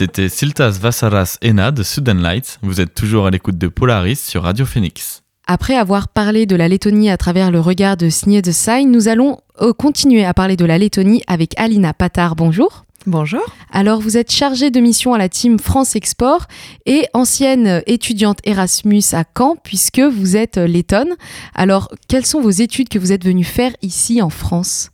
C'était 0.00 0.30
Siltas 0.30 0.78
Vasaras 0.80 1.36
Ena 1.42 1.72
de 1.72 1.82
Sudden 1.82 2.22
Lights. 2.22 2.58
Vous 2.62 2.80
êtes 2.80 2.94
toujours 2.94 3.26
à 3.26 3.30
l'écoute 3.30 3.58
de 3.58 3.68
Polaris 3.68 4.16
sur 4.16 4.44
Radio 4.44 4.64
Phoenix. 4.64 5.22
Après 5.46 5.76
avoir 5.76 6.08
parlé 6.08 6.46
de 6.46 6.56
la 6.56 6.68
Lettonie 6.68 7.10
à 7.10 7.18
travers 7.18 7.50
le 7.50 7.60
regard 7.60 7.98
de 7.98 8.08
Signé 8.08 8.40
de 8.40 8.50
Saïn, 8.50 8.90
nous 8.90 9.08
allons 9.08 9.36
euh, 9.60 9.74
continuer 9.74 10.24
à 10.24 10.32
parler 10.32 10.56
de 10.56 10.64
la 10.64 10.78
Lettonie 10.78 11.22
avec 11.26 11.52
Alina 11.60 11.92
Patard. 11.92 12.34
Bonjour. 12.34 12.86
Bonjour. 13.06 13.44
Alors, 13.70 14.00
vous 14.00 14.16
êtes 14.16 14.32
chargée 14.32 14.70
de 14.70 14.80
mission 14.80 15.12
à 15.12 15.18
la 15.18 15.28
team 15.28 15.58
France 15.58 15.94
Export 15.94 16.46
et 16.86 17.04
ancienne 17.12 17.82
étudiante 17.86 18.38
Erasmus 18.44 19.02
à 19.12 19.24
Caen, 19.36 19.56
puisque 19.62 20.00
vous 20.00 20.34
êtes 20.34 20.56
lettonne. 20.56 21.14
Alors, 21.54 21.90
quelles 22.08 22.24
sont 22.24 22.40
vos 22.40 22.48
études 22.48 22.88
que 22.88 22.98
vous 22.98 23.12
êtes 23.12 23.26
venue 23.26 23.44
faire 23.44 23.72
ici 23.82 24.22
en 24.22 24.30
France? 24.30 24.90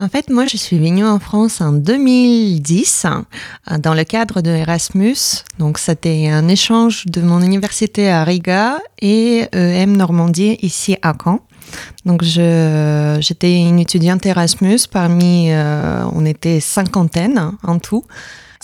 En 0.00 0.08
fait, 0.08 0.30
moi, 0.30 0.46
je 0.46 0.56
suis 0.56 0.78
venue 0.78 1.04
en 1.04 1.18
France 1.18 1.60
en 1.60 1.72
2010 1.72 3.06
euh, 3.06 3.78
dans 3.78 3.94
le 3.94 4.04
cadre 4.04 4.42
de 4.42 4.50
Erasmus. 4.50 5.16
Donc, 5.58 5.78
c'était 5.78 6.28
un 6.28 6.46
échange 6.46 7.06
de 7.06 7.20
mon 7.20 7.42
université 7.42 8.08
à 8.08 8.22
Riga 8.22 8.78
et 9.02 9.48
EM 9.52 9.96
Normandie 9.96 10.56
ici 10.62 10.96
à 11.02 11.14
Caen. 11.20 11.40
Donc, 12.04 12.22
j'étais 12.22 13.58
une 13.58 13.80
étudiante 13.80 14.24
Erasmus. 14.24 14.78
Parmi, 14.90 15.50
euh, 15.50 16.04
on 16.12 16.24
était 16.24 16.60
cinquantaine 16.60 17.52
en 17.64 17.80
tout. 17.80 18.04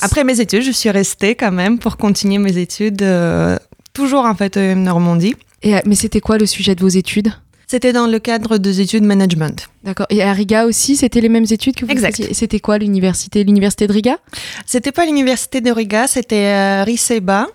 Après 0.00 0.24
mes 0.24 0.40
études, 0.40 0.62
je 0.62 0.72
suis 0.72 0.90
restée 0.90 1.34
quand 1.34 1.52
même 1.52 1.78
pour 1.78 1.96
continuer 1.96 2.38
mes 2.38 2.58
études, 2.58 3.02
euh, 3.02 3.58
toujours 3.92 4.24
en 4.24 4.34
fait 4.34 4.56
EM 4.56 4.82
Normandie. 4.82 5.34
Et, 5.62 5.74
euh, 5.74 5.80
mais 5.86 5.94
c'était 5.94 6.20
quoi 6.20 6.38
le 6.38 6.46
sujet 6.46 6.74
de 6.74 6.80
vos 6.80 6.88
études? 6.88 7.32
C'était 7.66 7.92
dans 7.92 8.06
le 8.06 8.18
cadre 8.18 8.58
des 8.58 8.80
études 8.80 9.04
management. 9.04 9.68
D'accord. 9.84 10.06
Et 10.10 10.22
à 10.22 10.32
Riga 10.32 10.64
aussi, 10.66 10.96
c'était 10.96 11.20
les 11.20 11.28
mêmes 11.28 11.46
études 11.50 11.74
que 11.76 11.84
vous 11.84 11.90
Exact. 11.90 12.16
faisiez? 12.16 12.34
C'était 12.34 12.60
quoi 12.60 12.78
l'université? 12.78 13.44
L'université 13.44 13.86
de 13.86 13.92
Riga? 13.92 14.18
C'était 14.66 14.92
pas 14.92 15.04
l'université 15.06 15.60
de 15.60 15.70
Riga, 15.70 16.06
c'était 16.06 16.46
euh, 16.46 16.84
Riseba, 16.84 17.48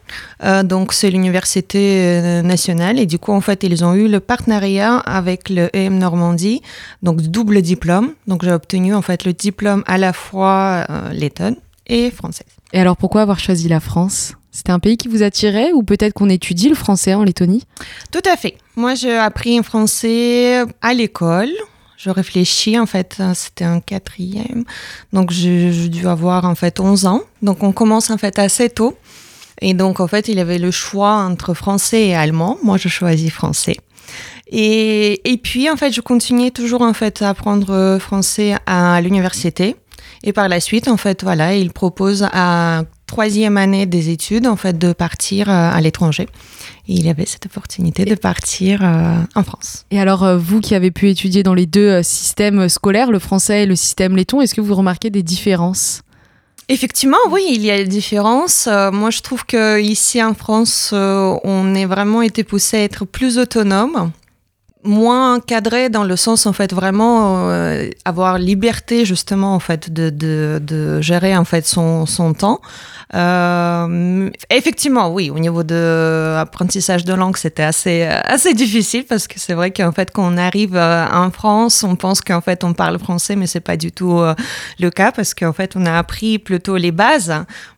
Euh, 0.43 0.63
donc 0.63 0.93
c'est 0.93 1.09
l'université 1.09 1.79
euh, 1.79 2.41
nationale 2.41 2.97
et 2.97 3.05
du 3.05 3.19
coup 3.19 3.33
en 3.33 3.41
fait 3.41 3.63
ils 3.63 3.83
ont 3.83 3.93
eu 3.93 4.07
le 4.07 4.19
partenariat 4.21 4.95
avec 4.97 5.49
le 5.49 5.69
EM 5.75 5.97
Normandie, 5.97 6.61
donc 7.03 7.21
double 7.21 7.61
diplôme. 7.61 8.13
Donc 8.27 8.43
j'ai 8.45 8.51
obtenu 8.53 8.93
en 8.95 9.01
fait 9.01 9.25
le 9.25 9.33
diplôme 9.33 9.83
à 9.85 9.97
la 9.97 10.13
fois 10.13 10.85
euh, 10.89 11.11
lettonne 11.11 11.57
et 11.87 12.09
française. 12.11 12.47
Et 12.73 12.79
alors 12.79 12.97
pourquoi 12.97 13.21
avoir 13.21 13.39
choisi 13.39 13.67
la 13.67 13.79
France? 13.79 14.33
C'était 14.51 14.71
un 14.71 14.79
pays 14.79 14.97
qui 14.97 15.07
vous 15.07 15.23
attirait 15.23 15.71
ou 15.73 15.83
peut-être 15.83 16.13
qu'on 16.13 16.29
étudie 16.29 16.69
le 16.69 16.75
français 16.75 17.13
en 17.13 17.23
Lettonie? 17.23 17.63
Tout 18.11 18.21
à 18.31 18.35
fait. 18.35 18.57
Moi 18.75 18.95
j'ai 18.95 19.15
appris 19.15 19.59
en 19.59 19.63
français 19.63 20.63
à 20.81 20.93
l'école. 20.93 21.49
Je 21.97 22.09
réfléchis 22.09 22.79
en 22.79 22.85
fait, 22.85 23.17
euh, 23.19 23.33
c'était 23.33 23.65
un 23.65 23.81
quatrième, 23.81 24.63
donc 25.11 25.31
j'ai 25.31 25.89
dû 25.89 26.07
avoir 26.07 26.45
en 26.45 26.55
fait 26.55 26.79
11 26.79 27.05
ans. 27.05 27.23
Donc 27.41 27.61
on 27.61 27.73
commence 27.73 28.09
en 28.09 28.17
fait 28.17 28.39
assez 28.39 28.69
tôt. 28.69 28.97
Et 29.61 29.73
donc, 29.73 29.99
en 29.99 30.07
fait, 30.07 30.27
il 30.27 30.37
y 30.37 30.39
avait 30.39 30.57
le 30.57 30.71
choix 30.71 31.13
entre 31.13 31.53
français 31.53 32.07
et 32.07 32.15
allemand. 32.15 32.57
Moi, 32.63 32.77
je 32.77 32.87
choisis 32.87 33.31
français. 33.31 33.77
Et, 34.47 35.31
et 35.31 35.37
puis, 35.37 35.69
en 35.69 35.75
fait, 35.75 35.91
je 35.91 36.01
continuais 36.01 36.51
toujours, 36.51 36.81
en 36.81 36.93
fait, 36.93 37.21
à 37.21 37.29
apprendre 37.29 37.71
euh, 37.71 37.99
français 37.99 38.55
à 38.65 38.99
l'université. 39.01 39.75
Et 40.23 40.33
par 40.33 40.49
la 40.49 40.59
suite, 40.59 40.87
en 40.87 40.97
fait, 40.97 41.23
voilà, 41.23 41.55
il 41.55 41.71
propose 41.71 42.27
à 42.33 42.83
troisième 43.07 43.57
année 43.57 43.85
des 43.85 44.09
études, 44.09 44.47
en 44.47 44.55
fait, 44.55 44.77
de 44.77 44.93
partir 44.93 45.49
euh, 45.49 45.71
à 45.71 45.79
l'étranger. 45.81 46.27
Et 46.87 46.93
il 46.93 47.07
avait 47.07 47.25
cette 47.25 47.45
opportunité 47.45 48.05
de 48.05 48.15
partir 48.15 48.83
euh, 48.83 49.21
en 49.35 49.43
France. 49.43 49.85
Et 49.91 49.99
alors 49.99 50.23
euh, 50.23 50.37
vous 50.37 50.59
qui 50.59 50.75
avez 50.75 50.91
pu 50.91 51.09
étudier 51.09 51.43
dans 51.43 51.53
les 51.53 51.65
deux 51.65 52.03
systèmes 52.03 52.69
scolaires, 52.69 53.11
le 53.11 53.19
français 53.19 53.63
et 53.63 53.65
le 53.65 53.75
système 53.75 54.15
letton, 54.15 54.41
est-ce 54.41 54.53
que 54.53 54.61
vous 54.61 54.75
remarquez 54.75 55.09
des 55.09 55.23
différences? 55.23 56.03
Effectivement, 56.71 57.17
oui, 57.31 57.41
il 57.49 57.65
y 57.65 57.71
a 57.71 57.77
des 57.77 57.87
différences. 57.87 58.67
Euh, 58.67 58.91
moi, 58.91 59.09
je 59.09 59.21
trouve 59.21 59.43
que 59.43 59.81
ici 59.81 60.23
en 60.23 60.35
France, 60.35 60.91
euh, 60.93 61.35
on 61.43 61.73
est 61.73 61.87
vraiment 61.87 62.21
été 62.21 62.43
poussé 62.43 62.77
à 62.77 62.83
être 62.83 63.05
plus 63.05 63.39
autonome, 63.39 64.11
moins 64.83 65.35
encadré 65.35 65.89
dans 65.89 66.05
le 66.05 66.15
sens 66.15 66.45
en 66.45 66.53
fait 66.53 66.73
vraiment 66.73 67.49
euh, 67.49 67.89
avoir 68.05 68.37
liberté 68.37 69.03
justement 69.03 69.53
en 69.53 69.59
fait 69.59 69.91
de, 69.91 70.09
de, 70.09 70.61
de 70.65 71.01
gérer 71.01 71.35
en 71.35 71.43
fait 71.43 71.65
son, 71.65 72.05
son 72.05 72.33
temps. 72.33 72.61
Euh, 73.15 74.29
effectivement, 74.49 75.11
oui, 75.11 75.31
au 75.31 75.39
niveau 75.39 75.63
de 75.63 76.35
apprentissage 76.37 77.03
de 77.03 77.13
langue, 77.13 77.35
c'était 77.37 77.63
assez 77.63 78.03
assez 78.03 78.53
difficile 78.53 79.05
parce 79.05 79.27
que 79.27 79.39
c'est 79.39 79.53
vrai 79.53 79.71
qu'en 79.71 79.91
fait 79.91 80.11
quand 80.11 80.31
on 80.31 80.37
arrive 80.37 80.75
euh, 80.75 81.05
en 81.11 81.31
France, 81.31 81.83
on 81.83 81.95
pense 81.95 82.21
qu'en 82.21 82.41
fait 82.41 82.63
on 82.63 82.73
parle 82.73 82.99
français, 82.99 83.35
mais 83.35 83.47
c'est 83.47 83.59
pas 83.59 83.77
du 83.77 83.91
tout 83.91 84.19
euh, 84.19 84.33
le 84.79 84.89
cas 84.91 85.11
parce 85.11 85.33
qu'en 85.33 85.53
fait 85.53 85.75
on 85.75 85.85
a 85.85 85.97
appris 85.97 86.39
plutôt 86.39 86.77
les 86.77 86.91
bases, 86.91 87.33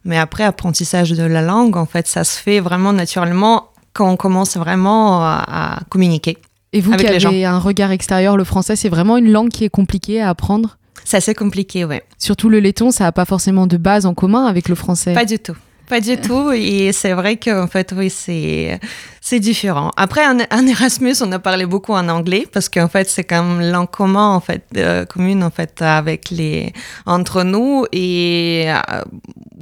mais 0.06 0.20
après 0.20 0.44
apprentissage 0.44 1.12
de 1.12 1.24
la 1.24 1.42
langue, 1.42 1.78
en 1.78 1.86
fait 1.86 2.08
ça 2.08 2.24
se 2.24 2.40
fait 2.40 2.60
vraiment 2.60 2.94
naturellement 2.94 3.70
quand 3.94 4.10
on 4.10 4.18
commence 4.18 4.56
vraiment 4.56 5.22
à 5.22 5.80
communiquer. 5.90 6.38
Et 6.74 6.82
vous 6.82 6.94
Avec 6.94 7.08
qui 7.08 7.14
les 7.14 7.26
avez 7.26 7.46
un 7.46 7.60
regard 7.60 7.92
extérieur, 7.92 8.38
le 8.38 8.44
français, 8.44 8.76
c'est 8.76 8.90
vraiment 8.90 9.18
une 9.18 9.32
langue 9.32 9.50
qui 9.50 9.66
est 9.66 9.70
compliquée 9.70 10.22
à 10.22 10.30
apprendre 10.30 10.78
C'est 11.04 11.18
assez 11.18 11.34
compliqué, 11.34 11.84
ouais. 11.86 12.04
Surtout 12.18 12.50
le 12.50 12.60
letton, 12.60 12.92
ça 12.92 13.06
n'a 13.06 13.12
pas 13.12 13.26
forcément 13.26 13.68
de 13.68 13.78
base 13.78 14.06
en 14.06 14.14
commun 14.14 14.46
avec 14.46 14.70
le 14.70 14.76
français. 14.76 15.14
Pas 15.14 15.26
du 15.26 15.40
tout. 15.40 15.56
Pas 15.92 16.00
du 16.00 16.16
tout. 16.16 16.52
Et 16.54 16.94
c'est 16.94 17.12
vrai 17.12 17.36
qu'en 17.36 17.68
fait, 17.68 17.94
oui, 17.94 18.10
c'est, 18.10 18.80
c'est 19.20 19.42
différent. 19.42 19.92
Après, 19.98 20.26
en, 20.26 20.38
en 20.50 20.66
Erasmus, 20.66 21.16
on 21.20 21.30
a 21.34 21.40
parlé 21.40 21.66
beaucoup 21.66 21.92
en 21.92 22.08
anglais 22.08 22.48
parce 22.50 22.70
qu'en 22.70 22.88
fait, 22.88 23.10
c'est 23.10 23.26
comme 23.26 23.60
langue 23.60 23.90
commune, 23.90 24.16
en 24.16 24.40
fait, 24.40 24.64
euh, 24.78 25.04
commune, 25.04 25.44
en 25.44 25.50
fait, 25.50 25.82
avec 25.82 26.30
les, 26.30 26.72
entre 27.06 27.44
nous. 27.44 27.86
Et 27.92 28.68
euh, 28.68 29.02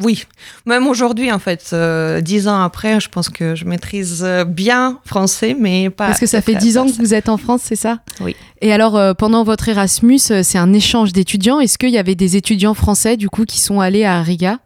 oui, 0.04 0.24
même 0.66 0.88
aujourd'hui, 0.88 1.32
en 1.32 1.39
fait, 1.39 1.72
euh, 1.74 2.22
dix 2.22 2.47
ans 2.47 2.62
après, 2.62 3.00
je 3.00 3.10
pense 3.10 3.30
que 3.30 3.56
je 3.56 3.66
maîtrise 3.66 4.22
euh, 4.24 4.45
bien 4.45 5.00
français, 5.06 5.56
mais 5.60 5.89
pas. 5.89 6.08
Parce 6.08 6.20
que 6.20 6.26
ça 6.26 6.41
fait 6.41 6.56
dix 6.56 6.78
ans 6.78 6.86
que 6.86 6.97
vous 6.97 7.14
êtes 7.14 7.28
en 7.28 7.38
France, 7.38 7.62
c'est 7.64 7.76
ça? 7.76 8.00
Oui. 8.22 8.36
Et 8.62 8.72
alors, 8.72 8.97
euh, 8.97 9.14
pendant 9.14 9.43
votre 9.43 9.68
Erasmus, 9.68 10.20
euh, 10.32 10.41
c'est 10.43 10.58
un 10.58 10.74
échange 10.74 11.12
d'étudiants. 11.12 11.60
Est-ce 11.60 11.78
qu'il 11.78 11.89
y 11.89 11.97
avait 11.97 12.16
des 12.16 12.36
étudiants 12.38 12.74
français, 12.74 13.18
du 13.18 13.30
coup, 13.30 13.45
qui 13.45 13.60
sont 13.60 13.80
allés 13.80 14.06
à 14.06 14.22
Riga? 14.22 14.60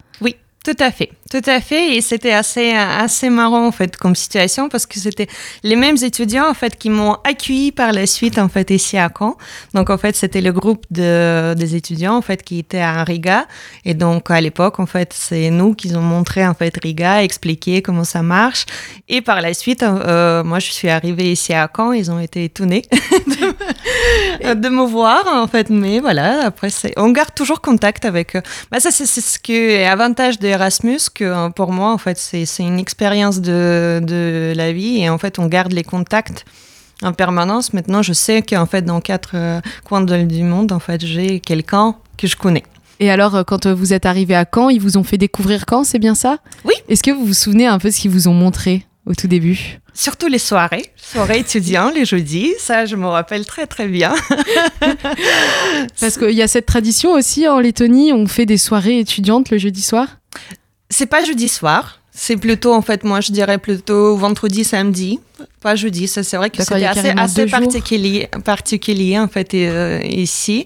Tout 0.63 0.77
à 0.79 0.91
fait, 0.91 1.09
tout 1.29 1.41
à 1.45 1.59
fait. 1.59 1.97
Et 1.97 2.01
c'était 2.01 2.31
assez, 2.31 2.71
assez 2.71 3.29
marrant 3.29 3.67
en 3.67 3.73
fait 3.73 3.97
comme 3.97 4.15
situation 4.15 4.69
parce 4.69 4.85
que 4.85 4.97
c'était 4.97 5.27
les 5.61 5.75
mêmes 5.75 5.97
étudiants 6.01 6.49
en 6.49 6.53
fait 6.53 6.77
qui 6.77 6.89
m'ont 6.89 7.17
accueilli 7.25 7.73
par 7.73 7.91
la 7.91 8.07
suite 8.07 8.37
en 8.39 8.47
fait 8.47 8.71
ici 8.71 8.97
à 8.97 9.11
Caen. 9.17 9.35
Donc 9.73 9.89
en 9.89 9.97
fait 9.97 10.15
c'était 10.15 10.39
le 10.39 10.53
groupe 10.53 10.85
de, 10.89 11.53
des 11.53 11.75
étudiants 11.75 12.15
en 12.15 12.21
fait 12.21 12.43
qui 12.43 12.59
étaient 12.59 12.79
à 12.79 13.03
Riga. 13.03 13.45
Et 13.83 13.93
donc 13.93 14.31
à 14.31 14.39
l'époque 14.39 14.79
en 14.79 14.85
fait 14.85 15.13
c'est 15.13 15.49
nous 15.49 15.73
qui 15.75 15.93
ont 15.97 16.01
montré 16.01 16.47
en 16.47 16.53
fait 16.53 16.73
Riga, 16.81 17.23
expliqué 17.23 17.81
comment 17.81 18.05
ça 18.05 18.21
marche. 18.21 18.65
Et 19.09 19.19
par 19.19 19.41
la 19.41 19.53
suite 19.53 19.83
euh, 19.83 20.45
moi 20.45 20.59
je 20.59 20.71
suis 20.71 20.87
arrivée 20.87 21.29
ici 21.29 21.53
à 21.53 21.69
Caen, 21.75 21.91
ils 21.91 22.09
ont 22.09 22.19
été 22.19 22.45
étonnés 22.45 22.83
de, 23.27 24.53
de 24.53 24.69
me 24.69 24.85
voir 24.85 25.25
en 25.27 25.47
fait. 25.47 25.69
Mais 25.69 25.99
voilà 25.99 26.45
après 26.45 26.69
on 26.95 27.09
garde 27.09 27.35
toujours 27.35 27.59
contact 27.59 28.05
avec 28.05 28.37
eux. 28.37 28.41
Bah 28.71 28.79
ça 28.79 28.91
c'est 28.91 29.05
ce 29.05 29.37
qui 29.39 29.55
est 29.55 29.85
avantage 29.85 30.39
de 30.39 30.52
Erasmus 30.53 30.99
que 31.13 31.23
euh, 31.25 31.49
pour 31.49 31.71
moi 31.71 31.91
en 31.91 31.97
fait 31.97 32.17
c'est 32.17 32.45
une 32.59 32.79
expérience 32.79 33.41
de, 33.41 33.99
de 34.03 34.53
la 34.55 34.71
vie 34.71 34.99
et 35.01 35.09
en 35.09 35.17
fait 35.17 35.39
on 35.39 35.47
garde 35.47 35.73
les 35.73 35.83
contacts 35.83 36.45
en 37.01 37.11
permanence. 37.13 37.73
Maintenant 37.73 38.01
je 38.01 38.13
sais 38.13 38.41
qu'en 38.41 38.65
fait 38.65 38.83
dans 38.83 39.01
quatre 39.01 39.31
euh, 39.35 39.61
coins 39.83 40.01
de- 40.01 40.23
du 40.23 40.43
monde 40.43 40.71
en 40.71 40.79
fait 40.79 41.05
j'ai 41.05 41.39
quelqu'un 41.39 41.95
que 42.17 42.27
je 42.27 42.35
connais. 42.37 42.63
Et 42.99 43.09
alors, 43.09 43.35
euh, 43.35 43.43
quand 43.43 43.65
euh, 43.65 43.73
vous 43.73 43.91
êtes 43.91 44.05
arrivé 44.05 44.35
à 44.35 44.45
Caen, 44.53 44.69
ils 44.69 44.79
vous 44.79 44.97
ont 44.97 45.03
fait 45.03 45.17
découvrir 45.17 45.65
Caen, 45.69 45.83
c'est 45.83 45.99
bien 45.99 46.15
ça? 46.15 46.37
Oui. 46.63 46.75
Est-ce 46.87 47.01
que 47.03 47.11
vous 47.11 47.25
vous 47.25 47.33
souvenez 47.33 47.65
un 47.65 47.79
peu 47.79 47.89
ce 47.91 47.99
qu'ils 47.99 48.11
vous 48.11 48.27
ont 48.27 48.33
montré? 48.33 48.85
Au 49.05 49.13
tout 49.13 49.27
début 49.27 49.79
Surtout 49.93 50.27
les 50.27 50.39
soirées, 50.39 50.91
soirées 50.95 51.39
étudiantes 51.39 51.93
les 51.93 52.05
jeudis, 52.05 52.53
ça 52.57 52.85
je 52.85 52.95
me 52.95 53.05
rappelle 53.05 53.45
très 53.45 53.67
très 53.67 53.87
bien. 53.87 54.13
Parce 55.99 56.17
qu'il 56.17 56.31
y 56.31 56.41
a 56.41 56.47
cette 56.47 56.65
tradition 56.65 57.11
aussi 57.11 57.47
en 57.47 57.59
Lettonie, 57.59 58.11
on 58.11 58.25
fait 58.25 58.45
des 58.45 58.57
soirées 58.57 58.99
étudiantes 58.99 59.51
le 59.51 59.59
jeudi 59.59 59.81
soir? 59.81 60.07
C'est 60.89 61.05
pas 61.05 61.23
jeudi 61.23 61.47
soir, 61.47 61.99
c'est 62.11 62.37
plutôt 62.37 62.73
en 62.73 62.81
fait 62.81 63.03
moi 63.03 63.21
je 63.21 63.31
dirais 63.31 63.57
plutôt 63.57 64.15
vendredi 64.15 64.63
samedi, 64.63 65.19
pas 65.61 65.75
jeudi. 65.75 66.07
Ça 66.07 66.23
c'est 66.23 66.37
vrai 66.37 66.49
que 66.49 66.61
a 66.61 67.21
assez, 67.21 67.45
particulier, 67.47 68.29
particulier 68.45 69.19
en 69.19 69.27
fait 69.27 69.53
et, 69.53 69.67
euh, 69.67 69.99
ici. 70.03 70.65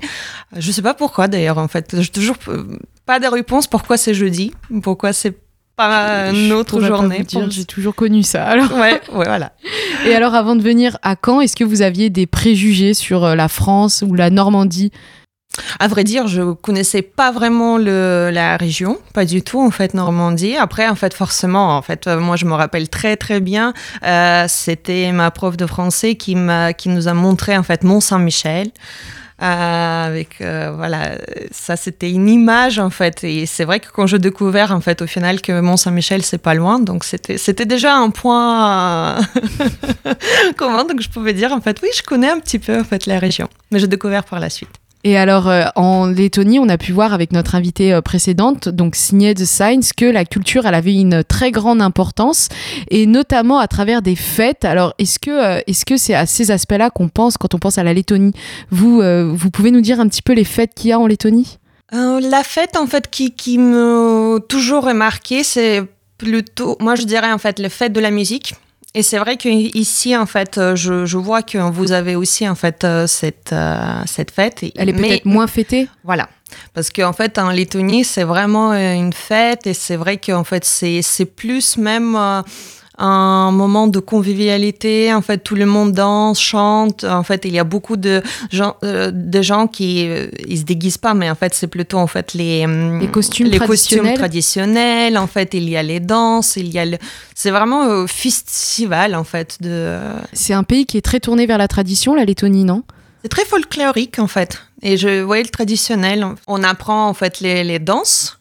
Je 0.56 0.72
sais 0.72 0.82
pas 0.82 0.94
pourquoi 0.94 1.28
d'ailleurs 1.28 1.58
en 1.58 1.68
fait. 1.68 1.96
J'ai 2.02 2.10
toujours 2.10 2.38
euh, 2.50 2.64
pas 3.06 3.20
de 3.20 3.28
réponse 3.28 3.68
pourquoi 3.68 3.98
c'est 3.98 4.14
jeudi, 4.14 4.54
pourquoi 4.84 5.14
c'est 5.14 5.36
pas 5.78 6.32
une 6.32 6.52
autre 6.52 6.82
journée. 6.82 7.24
pour- 7.32 7.50
J'ai 7.50 7.66
toujours 7.66 7.96
connu 7.96 8.24
ça. 8.24 8.44
Alors. 8.46 8.72
Ouais, 8.74 9.00
ouais, 9.14 9.26
voilà. 9.26 9.54
Et 10.06 10.14
alors, 10.16 10.36
avant 10.36 10.56
de 10.56 10.62
venir 10.62 10.98
à 11.04 11.16
Caen, 11.24 11.40
est-ce 11.42 11.56
que 11.56 11.64
vous 11.64 11.82
aviez 11.82 12.10
des 12.10 12.26
préjugés 12.28 12.94
sur 12.94 13.24
euh, 13.24 13.36
la 13.36 13.48
France 13.48 14.04
ou 14.06 14.14
la 14.14 14.30
Normandie? 14.30 14.92
À 15.80 15.88
vrai 15.88 16.04
dire, 16.04 16.28
je 16.28 16.54
connaissais 16.54 17.02
pas 17.02 17.32
vraiment 17.32 17.78
le, 17.80 18.30
la 18.32 18.58
région, 18.58 19.00
pas 19.16 19.26
du 19.26 19.42
tout 19.42 19.60
en 19.60 19.72
fait 19.72 19.96
Normandie. 19.96 20.56
Après, 20.56 20.88
en 20.88 20.94
fait, 20.94 21.16
forcément, 21.16 21.76
en 21.76 21.82
fait, 21.82 22.06
euh, 22.06 22.20
moi 22.20 22.36
je 22.36 22.46
me 22.46 22.54
rappelle 22.54 22.90
très 22.90 23.16
très 23.18 23.40
bien. 23.40 23.74
euh, 24.06 24.46
C'était 24.48 25.12
ma 25.14 25.32
prof 25.32 25.58
de 25.58 25.66
français 25.66 26.14
qui 26.14 26.36
m'a, 26.36 26.74
qui 26.74 26.90
nous 26.90 27.08
a 27.08 27.14
montré 27.16 27.58
en 27.58 27.64
fait 27.64 27.84
Mont 27.84 28.02
Saint-Michel. 28.02 28.70
Euh, 29.40 30.08
avec 30.08 30.42
euh, 30.42 30.72
voilà 30.76 31.12
ça 31.52 31.76
c'était 31.76 32.10
une 32.10 32.28
image 32.28 32.80
en 32.80 32.90
fait. 32.90 33.24
Et 33.24 33.46
c'est 33.46 33.66
vrai 33.66 33.80
que 33.80 33.88
quand 33.94 34.08
j'ai 34.08 34.18
découvert 34.18 34.72
en 34.72 34.82
fait 34.82 35.04
au 35.04 35.08
final 35.08 35.42
que 35.42 35.62
Mont 35.62 35.78
Saint-Michel 35.78 36.24
c'est 36.24 36.40
pas 36.40 36.56
loin 36.56 36.80
donc 36.80 37.04
c'était 37.04 37.38
c'était 37.38 37.68
déjà 37.68 37.96
un 37.96 38.10
point 38.10 39.20
euh, 39.20 39.22
commun. 40.58 40.86
Donc 40.86 41.02
je 41.02 41.10
pouvais 41.10 41.34
dire 41.34 41.52
en 41.52 41.62
fait 41.62 41.80
oui 41.84 41.90
je 41.96 42.02
connais 42.02 42.30
un 42.30 42.40
petit 42.40 42.58
peu 42.58 42.80
en 42.80 42.84
fait 42.84 43.06
la 43.06 43.20
région. 43.20 43.48
Mais 43.70 43.78
j'ai 43.78 43.86
découvert 43.86 44.24
par 44.24 44.40
la 44.40 44.50
suite 44.50 44.72
Et 45.08 45.16
alors, 45.16 45.48
euh, 45.48 45.64
en 45.78 46.08
Lettonie, 46.08 46.60
on 46.60 46.68
a 46.68 46.78
pu 46.78 46.92
voir 46.92 47.14
avec 47.14 47.32
notre 47.32 47.56
invitée 47.56 47.94
euh, 47.94 48.02
précédente, 48.02 48.68
donc 48.68 48.98
Signed 48.98 49.40
Sainz, 49.40 49.94
que 49.94 50.04
la 50.04 50.26
culture, 50.26 50.66
elle 50.66 50.76
avait 50.76 50.96
une 50.96 51.24
très 51.24 51.52
grande 51.52 51.82
importance, 51.82 52.50
et 52.92 53.06
notamment 53.06 53.60
à 53.60 53.70
travers 53.70 54.02
des 54.02 54.18
fêtes. 54.18 54.66
Alors, 54.66 54.94
est-ce 55.00 55.18
que 55.18 55.32
euh, 55.32 55.62
est-ce 55.66 55.86
que 55.86 55.96
c'est 55.96 56.14
à 56.14 56.26
ces 56.26 56.52
aspects-là 56.52 56.90
qu'on 56.90 57.08
pense 57.08 57.38
quand 57.38 57.54
on 57.54 57.58
pense 57.58 57.78
à 57.78 57.86
la 57.86 57.94
Lettonie? 57.94 58.34
Vous, 58.70 59.02
vous 59.02 59.50
pouvez 59.50 59.72
nous 59.72 59.80
dire 59.80 60.02
un 60.02 60.10
petit 60.10 60.22
peu 60.22 60.34
les 60.34 60.44
fêtes 60.44 60.74
qu'il 60.76 60.90
y 60.90 60.92
a 60.92 61.00
en 61.00 61.08
Lettonie? 61.08 61.58
La 61.94 62.44
fête, 62.44 62.76
en 62.76 62.86
fait, 62.86 63.10
qui, 63.10 63.32
qui 63.32 63.60
me 63.60 64.40
toujours 64.50 64.84
remarqué, 64.84 65.46
c'est 65.46 65.84
plutôt, 66.18 66.76
moi 66.82 66.96
je 66.96 67.04
dirais 67.04 67.32
en 67.32 67.38
fait, 67.38 67.60
le 67.60 67.70
fête 67.70 67.94
de 67.94 68.02
la 68.02 68.12
musique. 68.12 68.56
Et 68.94 69.04
c'est 69.04 69.20
vrai 69.20 69.38
qu'ici, 69.38 70.16
en 70.16 70.26
fait, 70.26 70.58
euh, 70.58 70.76
je, 70.76 71.06
je 71.06 71.18
vois 71.18 71.44
que 71.44 71.58
vous 71.58 71.92
avez 71.92 72.16
aussi 72.16 72.48
en 72.48 72.56
fait 72.56 72.84
euh, 72.84 73.06
cette, 73.06 73.54
euh, 73.54 74.02
cette 74.06 74.32
fête. 74.32 74.64
Elle 74.76 74.90
est 74.90 74.94
peut-être 74.94 75.26
moins 75.26 75.48
fêtée? 75.48 75.88
Voilà. 76.04 76.30
Parce 76.74 76.90
qu'en 76.90 77.14
fait, 77.14 77.38
en 77.38 77.50
Lettonie, 77.50 78.06
c'est 78.06 78.24
vraiment 78.24 78.74
une 78.74 79.12
fête 79.12 79.68
et 79.68 79.74
c'est 79.74 79.98
vrai 79.98 80.18
qu'en 80.18 80.46
fait, 80.46 80.64
c'est 80.64 81.02
c'est 81.02 81.26
plus 81.26 81.78
même 81.78 82.18
un 82.98 83.52
moment 83.52 83.88
de 83.88 84.00
convivialité. 84.00 85.14
En 85.14 85.22
fait, 85.22 85.40
tout 85.40 85.56
le 85.56 85.66
monde 85.66 85.92
danse, 85.92 86.40
chante. 86.40 87.04
En 87.04 87.24
fait, 87.24 87.46
il 87.46 87.54
y 87.54 87.60
a 87.60 87.64
beaucoup 87.64 87.98
de 87.98 88.22
gens, 88.52 88.76
euh, 88.84 89.12
de 89.12 89.42
gens 89.42 89.68
qui 89.68 90.08
euh, 90.08 90.28
ils 90.48 90.60
se 90.60 90.64
déguisent 90.64 90.98
pas, 90.98 91.14
mais 91.14 91.30
en 91.30 91.36
fait, 91.36 91.54
c'est 91.54 91.68
plutôt 91.68 91.98
en 91.98 92.08
fait 92.08 92.34
les 92.34 92.66
hum, 92.66 93.00
Les 93.00 93.08
costumes 93.08 93.48
les 93.48 93.60
costumes 93.60 94.00
traditionnels. 94.00 94.18
traditionnels. 94.18 95.18
En 95.18 95.28
fait, 95.28 95.54
il 95.54 95.70
y 95.70 95.78
a 95.78 95.84
les 95.84 96.00
danses, 96.00 96.56
il 96.56 96.70
y 96.70 96.80
a 96.80 96.86
le... 96.86 96.98
c'est 97.36 97.52
vraiment 97.52 97.84
un 97.84 98.08
festival 98.08 99.16
en 99.16 99.24
fait 99.24 99.58
de 99.62 99.98
C'est 100.34 100.54
un 100.54 100.64
pays 100.64 100.86
qui 100.86 100.98
est 100.98 101.02
très 101.02 101.20
tourné 101.20 101.46
vers 101.46 101.58
la 101.58 101.68
tradition, 101.68 102.16
la 102.16 102.26
Lettonie, 102.26 102.64
non? 102.64 102.84
C'est 103.24 103.30
très 103.30 103.46
folklorique 103.46 104.20
en 104.20 104.28
fait. 104.28 104.62
Et 104.82 104.96
je 104.98 105.22
voyais 105.22 105.44
le 105.44 105.50
traditionnel. 105.50 106.26
On 106.48 106.64
apprend 106.64 107.08
en 107.08 107.14
fait 107.14 107.40
les, 107.40 107.64
les 107.64 107.80
danses. 107.80 108.37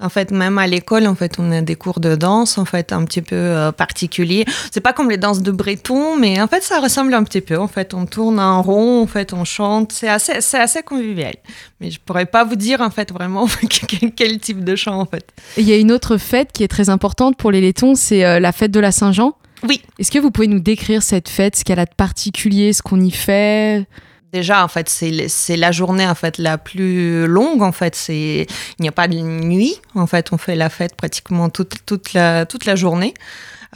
En 0.00 0.10
fait, 0.10 0.30
même 0.30 0.58
à 0.58 0.68
l'école, 0.68 1.08
en 1.08 1.16
fait, 1.16 1.40
on 1.40 1.50
a 1.50 1.60
des 1.60 1.74
cours 1.74 1.98
de 1.98 2.14
danse, 2.14 2.56
en 2.56 2.64
fait, 2.64 2.92
un 2.92 3.04
petit 3.04 3.20
peu 3.20 3.34
euh, 3.34 3.72
particuliers. 3.72 4.44
C'est 4.70 4.80
pas 4.80 4.92
comme 4.92 5.10
les 5.10 5.16
danses 5.16 5.42
de 5.42 5.50
Breton, 5.50 6.16
mais 6.16 6.40
en 6.40 6.46
fait, 6.46 6.62
ça 6.62 6.78
ressemble 6.78 7.12
un 7.14 7.24
petit 7.24 7.40
peu. 7.40 7.58
En 7.58 7.66
fait, 7.66 7.94
on 7.94 8.06
tourne 8.06 8.38
en 8.38 8.62
rond, 8.62 9.02
en 9.02 9.08
fait, 9.08 9.32
on 9.32 9.44
chante. 9.44 9.90
C'est 9.90 10.08
assez, 10.08 10.40
c'est 10.40 10.60
assez 10.60 10.82
convivial. 10.82 11.34
Mais 11.80 11.90
je 11.90 11.98
pourrais 11.98 12.26
pas 12.26 12.44
vous 12.44 12.54
dire, 12.54 12.80
en 12.80 12.90
fait, 12.90 13.12
vraiment 13.12 13.48
quel, 14.16 14.38
type 14.38 14.62
de 14.62 14.76
chant, 14.76 15.00
en 15.00 15.06
fait. 15.06 15.32
Il 15.56 15.68
y 15.68 15.72
a 15.72 15.76
une 15.76 15.90
autre 15.90 16.16
fête 16.16 16.52
qui 16.52 16.62
est 16.62 16.68
très 16.68 16.90
importante 16.90 17.36
pour 17.36 17.50
les 17.50 17.60
Lettons, 17.60 17.96
c'est 17.96 18.24
euh, 18.24 18.38
la 18.38 18.52
fête 18.52 18.70
de 18.70 18.78
la 18.78 18.92
Saint-Jean. 18.92 19.34
Oui. 19.68 19.82
Est-ce 19.98 20.12
que 20.12 20.20
vous 20.20 20.30
pouvez 20.30 20.46
nous 20.46 20.60
décrire 20.60 21.02
cette 21.02 21.28
fête, 21.28 21.56
ce 21.56 21.64
qu'elle 21.64 21.80
a 21.80 21.86
de 21.86 21.94
particulier, 21.96 22.72
ce 22.72 22.82
qu'on 22.82 23.00
y 23.00 23.10
fait? 23.10 23.84
Déjà, 24.32 24.62
en 24.62 24.68
fait, 24.68 24.88
c'est 24.88 25.56
la 25.56 25.72
journée 25.72 26.06
en 26.06 26.14
fait 26.14 26.36
la 26.38 26.58
plus 26.58 27.26
longue. 27.26 27.62
En 27.62 27.72
fait, 27.72 27.94
c'est 27.94 28.46
il 28.78 28.82
n'y 28.82 28.88
a 28.88 28.92
pas 28.92 29.08
de 29.08 29.16
nuit. 29.16 29.80
En 29.94 30.06
fait, 30.06 30.32
on 30.32 30.38
fait 30.38 30.54
la 30.54 30.68
fête 30.68 30.96
pratiquement 30.96 31.48
toute 31.48 31.86
toute 31.86 32.12
la 32.12 32.44
toute 32.44 32.66
la 32.66 32.76
journée. 32.76 33.14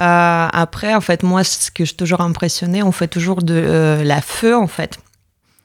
Euh, 0.01 0.49
après, 0.53 0.95
en 0.95 1.01
fait, 1.01 1.23
moi, 1.23 1.45
ce 1.45 1.71
que 1.71 1.85
je 1.85 1.89
suis 1.89 1.97
toujours 1.97 2.23
impressionné, 2.23 2.83
on 2.83 2.93
fait 2.93 3.09
toujours 3.09 3.43
de 3.43 3.55
euh, 3.55 4.05
la 4.05 4.23
feu, 4.23 4.57
en 4.57 4.67
fait. 4.67 4.99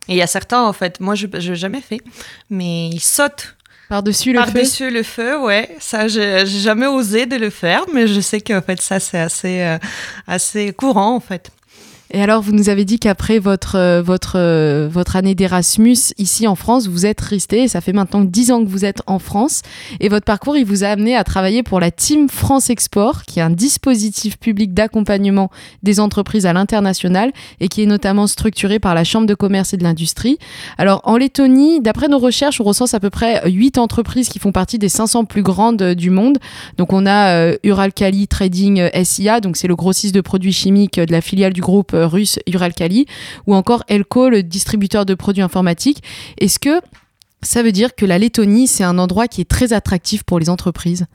Et 0.09 0.13
il 0.13 0.17
y 0.17 0.21
a 0.21 0.27
certains, 0.27 0.63
en 0.63 0.73
fait, 0.73 0.99
moi, 0.99 1.15
je 1.15 1.27
n'ai 1.27 1.55
jamais 1.55 1.81
fait, 1.81 2.01
mais 2.49 2.89
ils 2.89 2.99
sautent 2.99 3.55
Par-dessus 3.89 4.33
le 4.33 4.39
feu 4.39 4.45
par-dessus 4.45 4.91
le 4.91 5.03
feu, 5.03 5.39
ouais. 5.39 5.75
Ça, 5.79 6.07
j'ai 6.07 6.45
j'ai 6.45 6.59
jamais 6.59 6.87
osé 6.87 7.25
de 7.25 7.37
le 7.37 7.49
faire, 7.49 7.83
mais 7.93 8.07
je 8.07 8.19
sais 8.19 8.41
qu'en 8.41 8.61
fait, 8.61 8.81
ça, 8.81 8.99
c'est 8.99 9.19
assez, 9.19 9.61
euh, 9.61 9.77
assez 10.27 10.73
courant, 10.73 11.15
en 11.15 11.19
fait. 11.21 11.51
Et 12.11 12.21
alors, 12.21 12.41
vous 12.41 12.53
nous 12.53 12.69
avez 12.69 12.85
dit 12.85 12.99
qu'après 12.99 13.37
votre, 13.37 13.75
euh, 13.75 14.01
votre, 14.01 14.37
euh, 14.37 14.87
votre 14.89 15.17
année 15.17 15.35
d'Erasmus 15.35 16.13
ici 16.17 16.47
en 16.47 16.55
France, 16.55 16.87
vous 16.87 17.05
êtes 17.05 17.19
resté, 17.19 17.63
et 17.63 17.67
ça 17.67 17.81
fait 17.81 17.91
maintenant 17.91 18.21
10 18.21 18.51
ans 18.51 18.63
que 18.63 18.69
vous 18.69 18.85
êtes 18.85 19.01
en 19.07 19.19
France, 19.19 19.61
et 19.99 20.07
votre 20.07 20.23
parcours, 20.23 20.55
il 20.55 20.65
vous 20.65 20.85
a 20.85 20.87
amené 20.87 21.17
à 21.17 21.25
travailler 21.25 21.63
pour 21.63 21.81
la 21.81 21.91
Team 21.91 22.29
France 22.29 22.69
Export, 22.69 23.23
qui 23.25 23.39
est 23.39 23.41
un 23.41 23.49
dispositif 23.49 24.39
public 24.39 24.73
d'accompagnement 24.73 25.51
des 25.83 25.99
entreprises 25.99 26.45
à 26.45 26.53
l'international, 26.53 27.33
et 27.59 27.67
qui 27.67 27.83
est 27.83 27.87
notamment 27.87 28.27
structuré 28.27 28.79
par 28.79 28.95
la 28.95 29.03
Chambre 29.03 29.27
de 29.27 29.35
commerce 29.35 29.73
et 29.73 29.77
de 29.77 29.83
l'industrie. 29.83 30.37
Alors, 30.77 31.01
en 31.03 31.17
Lettonie, 31.17 31.81
d'après 31.81 32.07
nos 32.07 32.19
recherches, 32.19 32.61
on 32.61 32.63
recense 32.63 32.93
à 32.93 33.01
peu 33.01 33.09
près 33.09 33.41
8 33.49 33.77
entreprises 33.77 34.29
qui 34.29 34.39
font 34.39 34.53
partie 34.53 34.79
des 34.79 34.89
500 34.89 35.25
plus 35.25 35.43
grandes 35.43 35.81
euh, 35.81 35.93
du 35.93 36.09
monde. 36.09 36.37
Donc, 36.77 36.93
on 36.93 37.05
a 37.05 37.53
Uralkali 37.63 38.27
Trading 38.27 38.89
SIA, 39.03 39.41
donc 39.41 39.57
c'est 39.57 39.67
le 39.67 39.75
grossiste 39.75 40.15
de 40.15 40.21
produits 40.21 40.53
chimiques 40.53 40.99
de 40.99 41.11
la 41.11 41.21
filiale 41.21 41.51
du 41.51 41.61
groupe 41.61 41.96
russe 42.05 42.39
Uralkali, 42.47 43.05
ou 43.47 43.55
encore 43.55 43.83
Elko, 43.87 44.29
le 44.29 44.43
distributeur 44.43 45.05
de 45.05 45.13
produits 45.15 45.41
informatiques. 45.43 46.03
Est-ce 46.39 46.59
que 46.59 46.81
ça 47.41 47.63
veut 47.63 47.71
dire 47.71 47.95
que 47.95 48.05
la 48.05 48.17
Lettonie, 48.17 48.67
c'est 48.67 48.83
un 48.83 48.97
endroit 48.97 49.27
qui 49.27 49.41
est 49.41 49.49
très 49.49 49.73
attractif 49.73 50.23
pour 50.23 50.39
les 50.39 50.49
entreprises? 50.49 51.05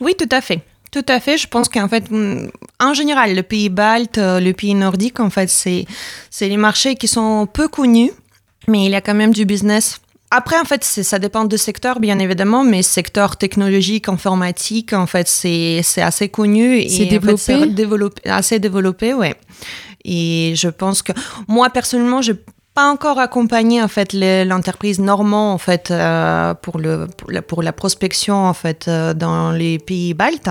Oui, 0.00 0.14
tout 0.18 0.28
à 0.30 0.40
fait. 0.40 0.60
Tout 0.90 1.04
à 1.08 1.20
fait. 1.20 1.38
Je 1.38 1.46
pense 1.46 1.68
qu'en 1.68 1.88
fait, 1.88 2.10
mm, 2.10 2.48
en 2.80 2.94
général, 2.94 3.36
le 3.36 3.42
pays 3.44 3.68
balte, 3.68 4.18
euh, 4.18 4.40
le 4.40 4.52
pays 4.52 4.74
nordique, 4.74 5.20
en 5.20 5.30
fait, 5.30 5.48
c'est 5.48 5.84
c'est 6.30 6.48
les 6.48 6.56
marchés 6.56 6.96
qui 6.96 7.06
sont 7.06 7.46
peu 7.46 7.68
connus, 7.68 8.10
mais 8.66 8.86
il 8.86 8.90
y 8.90 8.96
a 8.96 9.00
quand 9.00 9.14
même 9.14 9.32
du 9.32 9.44
business. 9.44 10.00
Après, 10.32 10.58
en 10.60 10.64
fait, 10.64 10.82
c'est- 10.84 11.02
ça 11.04 11.18
dépend 11.20 11.44
de 11.44 11.56
secteur, 11.56 11.98
bien 12.00 12.18
évidemment, 12.20 12.62
mais 12.64 12.82
secteur 12.82 13.36
technologique, 13.36 14.08
informatique, 14.08 14.92
en 14.92 15.06
fait, 15.06 15.28
c'est 15.28 15.80
c'est 15.84 16.02
assez 16.02 16.28
connu. 16.28 16.78
et, 16.78 16.88
C'est 16.88 17.02
en 17.02 17.04
fait, 17.04 17.10
développé 17.10 17.38
c'est 17.38 17.66
développé, 17.74 18.28
assez 18.30 18.58
développé, 18.58 19.14
ouais. 19.14 19.34
Et 20.04 20.54
je 20.56 20.68
pense 20.68 21.02
que 21.02 21.12
moi, 21.48 21.70
personnellement, 21.70 22.22
je 22.22 22.32
pas 22.74 22.90
encore 22.90 23.18
accompagné 23.18 23.82
en 23.82 23.88
fait 23.88 24.12
le- 24.12 24.44
l'entreprise 24.44 25.00
normand 25.00 25.52
en 25.52 25.58
fait 25.58 25.90
euh, 25.90 26.54
pour 26.54 26.78
le 26.78 27.08
pour 27.46 27.62
la, 27.62 27.72
prospection 27.72 28.46
en 28.46 28.54
fait 28.54 28.86
euh, 28.86 29.12
dans 29.12 29.50
les 29.50 29.78
pays 29.78 30.14
baltes. 30.14 30.50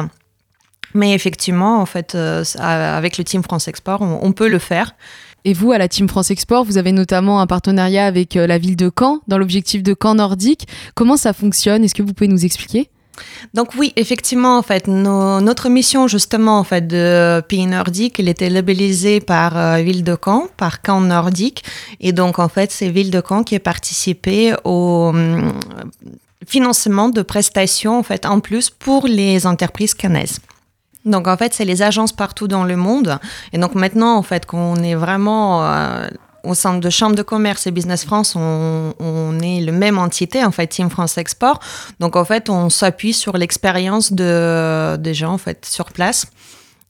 Mais 0.95 1.13
effectivement, 1.13 1.79
en 1.79 1.85
fait, 1.85 2.15
euh, 2.15 2.43
avec 2.59 3.19
le 3.19 3.23
Team 3.23 3.43
France 3.43 3.67
Export, 3.67 4.01
on, 4.01 4.31
peut 4.31 4.49
le 4.49 4.57
faire. 4.57 4.95
Et 5.45 5.53
vous, 5.53 5.71
à 5.71 5.77
la 5.77 5.87
Team 5.87 6.09
France 6.09 6.31
Export, 6.31 6.65
vous 6.65 6.79
avez 6.79 6.91
notamment 6.91 7.41
un 7.41 7.45
partenariat 7.45 8.07
avec 8.07 8.33
la 8.33 8.57
ville 8.57 8.75
de 8.75 8.89
Caen, 8.97 9.19
dans 9.27 9.37
l'objectif 9.37 9.83
de 9.83 9.95
Caen 10.01 10.15
nordique. 10.15 10.67
Comment 10.95 11.15
ça 11.15 11.33
fonctionne? 11.33 11.83
Est-ce 11.83 11.93
que 11.93 12.01
vous 12.01 12.15
pouvez 12.15 12.27
nous 12.27 12.43
expliquer? 12.43 12.89
Donc 13.53 13.69
oui, 13.77 13.93
effectivement, 13.95 14.57
en 14.57 14.61
fait, 14.61 14.87
notre 14.87 15.69
mission 15.69 16.07
justement 16.07 16.59
en 16.59 16.63
fait 16.63 16.87
de 16.87 17.41
pays 17.41 17.65
nordique, 17.65 18.19
elle 18.19 18.29
était 18.29 18.49
labellisée 18.49 19.19
par 19.19 19.57
euh, 19.57 19.77
Ville 19.77 20.03
de 20.03 20.17
Caen, 20.23 20.47
par 20.57 20.79
Caen 20.85 21.01
Nordique, 21.01 21.63
et 21.99 22.11
donc 22.11 22.39
en 22.39 22.49
fait, 22.49 22.71
c'est 22.71 22.89
Ville 22.89 23.11
de 23.11 23.21
Caen 23.27 23.43
qui 23.43 23.55
a 23.55 23.59
participé 23.59 24.53
au 24.63 25.09
hum, 25.09 25.53
financement 26.45 27.09
de 27.09 27.21
prestations 27.21 27.99
en 27.99 28.03
fait 28.03 28.25
en 28.25 28.39
plus 28.39 28.69
pour 28.69 29.07
les 29.07 29.45
entreprises 29.45 29.93
canaises. 29.93 30.39
Donc 31.05 31.27
en 31.27 31.37
fait, 31.37 31.53
c'est 31.53 31.65
les 31.65 31.81
agences 31.81 32.11
partout 32.11 32.47
dans 32.47 32.65
le 32.65 32.75
monde, 32.75 33.19
et 33.53 33.57
donc 33.57 33.75
maintenant 33.75 34.15
en 34.15 34.23
fait, 34.23 34.45
qu'on 34.45 34.75
est 34.77 34.95
vraiment 34.95 35.63
euh, 35.63 36.07
au 36.43 36.53
centre 36.53 36.79
de 36.79 36.89
Chambre 36.89 37.15
de 37.15 37.21
commerce 37.21 37.67
et 37.67 37.71
Business 37.71 38.05
France, 38.05 38.35
on, 38.35 39.39
est 39.41 39.61
le 39.61 39.71
même 39.71 39.97
entité, 39.97 40.43
en 40.43 40.51
fait, 40.51 40.67
Team 40.67 40.89
France 40.89 41.17
Export. 41.17 41.59
Donc, 41.99 42.15
en 42.15 42.25
fait, 42.25 42.49
on 42.49 42.69
s'appuie 42.69 43.13
sur 43.13 43.37
l'expérience 43.37 44.13
de, 44.13 44.97
des 44.97 45.13
gens, 45.13 45.33
en 45.33 45.37
fait, 45.37 45.65
sur 45.65 45.91
place. 45.91 46.25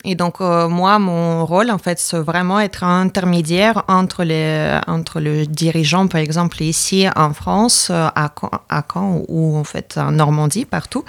Et 0.06 0.16
donc, 0.16 0.40
euh, 0.40 0.70
moi, 0.70 0.98
mon 0.98 1.46
rôle, 1.46 1.70
en 1.70 1.78
fait, 1.78 2.00
c'est 2.00 2.20
vraiment 2.20 2.60
être 2.60 2.86
un 2.86 3.02
intermédiaire 3.02 3.84
entre, 3.90 4.24
les, 4.24 4.80
entre 4.88 5.20
le 5.20 5.46
dirigeant, 5.46 6.08
par 6.08 6.22
exemple, 6.22 6.62
ici 6.64 7.06
en 7.18 7.34
France, 7.34 7.90
euh, 7.92 8.08
à 8.16 8.84
Caen, 8.94 9.24
ou 9.28 9.58
en 9.58 9.66
fait 9.66 9.98
en 9.98 10.12
Normandie, 10.12 10.64
partout, 10.64 11.04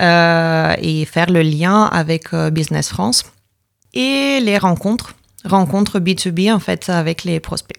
euh, 0.00 0.74
et 0.78 1.04
faire 1.04 1.30
le 1.30 1.42
lien 1.42 1.84
avec 1.84 2.34
Business 2.34 2.88
France 2.88 3.24
et 3.94 4.40
les 4.40 4.58
rencontres, 4.58 5.14
rencontres 5.44 6.00
B2B, 6.00 6.52
en 6.52 6.58
fait, 6.58 6.88
avec 6.88 7.24
les 7.24 7.40
prospects. 7.40 7.78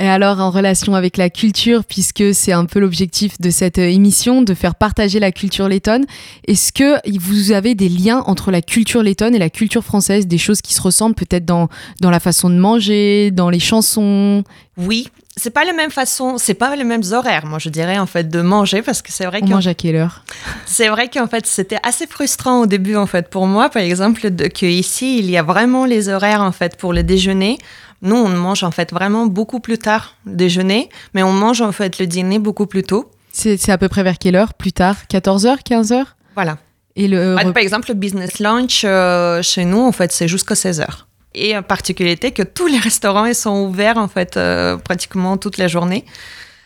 Et 0.00 0.08
alors, 0.08 0.40
en 0.40 0.50
relation 0.50 0.94
avec 0.94 1.18
la 1.18 1.28
culture, 1.28 1.84
puisque 1.84 2.34
c'est 2.34 2.52
un 2.52 2.64
peu 2.64 2.78
l'objectif 2.78 3.38
de 3.38 3.50
cette 3.50 3.76
euh, 3.76 3.86
émission, 3.86 4.40
de 4.40 4.54
faire 4.54 4.74
partager 4.74 5.20
la 5.20 5.30
culture 5.30 5.68
lettonne, 5.68 6.06
est-ce 6.48 6.72
que 6.72 6.96
vous 7.18 7.52
avez 7.52 7.74
des 7.74 7.90
liens 7.90 8.22
entre 8.26 8.50
la 8.50 8.62
culture 8.62 9.02
lettonne 9.02 9.34
et 9.34 9.38
la 9.38 9.50
culture 9.50 9.84
française, 9.84 10.26
des 10.26 10.38
choses 10.38 10.62
qui 10.62 10.72
se 10.72 10.80
ressemblent 10.80 11.14
peut-être 11.14 11.44
dans, 11.44 11.68
dans 12.00 12.08
la 12.08 12.18
façon 12.18 12.48
de 12.48 12.54
manger, 12.54 13.30
dans 13.30 13.50
les 13.50 13.60
chansons? 13.60 14.42
Oui, 14.78 15.08
c'est 15.40 15.50
pas 15.50 15.64
la 15.64 15.72
même 15.72 15.90
façon, 15.90 16.36
c'est 16.36 16.52
pas 16.52 16.76
les 16.76 16.84
mêmes 16.84 17.02
horaires, 17.12 17.46
moi 17.46 17.58
je 17.58 17.70
dirais 17.70 17.98
en 17.98 18.04
fait 18.04 18.28
de 18.28 18.42
manger 18.42 18.82
parce 18.82 19.00
que 19.00 19.10
c'est 19.10 19.24
vrai 19.24 19.40
On 19.42 19.46
que 19.46 19.50
mange 19.52 19.66
à 19.66 19.72
quelle 19.74 19.96
heure? 19.96 20.22
C'est 20.66 20.88
vrai 20.88 21.08
qu'en 21.08 21.28
fait 21.28 21.46
c'était 21.46 21.78
assez 21.82 22.06
frustrant 22.06 22.60
au 22.60 22.66
début 22.66 22.94
en 22.94 23.06
fait 23.06 23.30
pour 23.30 23.46
moi 23.46 23.70
par 23.70 23.82
exemple 23.82 24.30
de, 24.30 24.48
que 24.48 24.66
ici 24.66 25.18
il 25.18 25.30
y 25.30 25.38
a 25.38 25.42
vraiment 25.42 25.86
les 25.86 26.10
horaires 26.10 26.42
en 26.42 26.52
fait 26.52 26.76
pour 26.76 26.92
le 26.92 27.02
déjeuner. 27.02 27.56
Nous 28.02 28.16
on 28.16 28.28
mange 28.28 28.64
en 28.64 28.70
fait 28.70 28.92
vraiment 28.92 29.26
beaucoup 29.26 29.60
plus 29.60 29.78
tard 29.78 30.16
le 30.26 30.34
déjeuner, 30.34 30.90
mais 31.14 31.22
on 31.22 31.32
mange 31.32 31.62
en 31.62 31.72
fait 31.72 31.98
le 31.98 32.06
dîner 32.06 32.38
beaucoup 32.38 32.66
plus 32.66 32.82
tôt. 32.82 33.10
C'est 33.32 33.70
à 33.70 33.78
peu 33.78 33.88
près 33.88 34.02
vers 34.02 34.18
quelle 34.18 34.36
heure? 34.36 34.52
Plus 34.52 34.72
tard? 34.72 34.96
14h 35.10 35.62
15h 35.66 36.04
Voilà. 36.34 36.58
Et 36.96 37.08
le 37.08 37.36
Par 37.36 37.62
exemple 37.62 37.88
le 37.88 37.94
business 37.94 38.40
lunch 38.40 38.82
euh, 38.84 39.40
chez 39.40 39.64
nous 39.64 39.80
en 39.80 39.92
fait 39.92 40.12
c'est 40.12 40.28
jusqu'à 40.28 40.54
16 40.54 40.80
heures. 40.82 41.06
Et 41.34 41.56
en 41.56 41.62
particularité 41.62 42.32
que 42.32 42.42
tous 42.42 42.66
les 42.66 42.78
restaurants 42.78 43.24
ils 43.24 43.34
sont 43.34 43.64
ouverts 43.64 43.98
en 43.98 44.08
fait 44.08 44.36
euh, 44.36 44.76
pratiquement 44.76 45.36
toute 45.36 45.58
la 45.58 45.68
journée. 45.68 46.04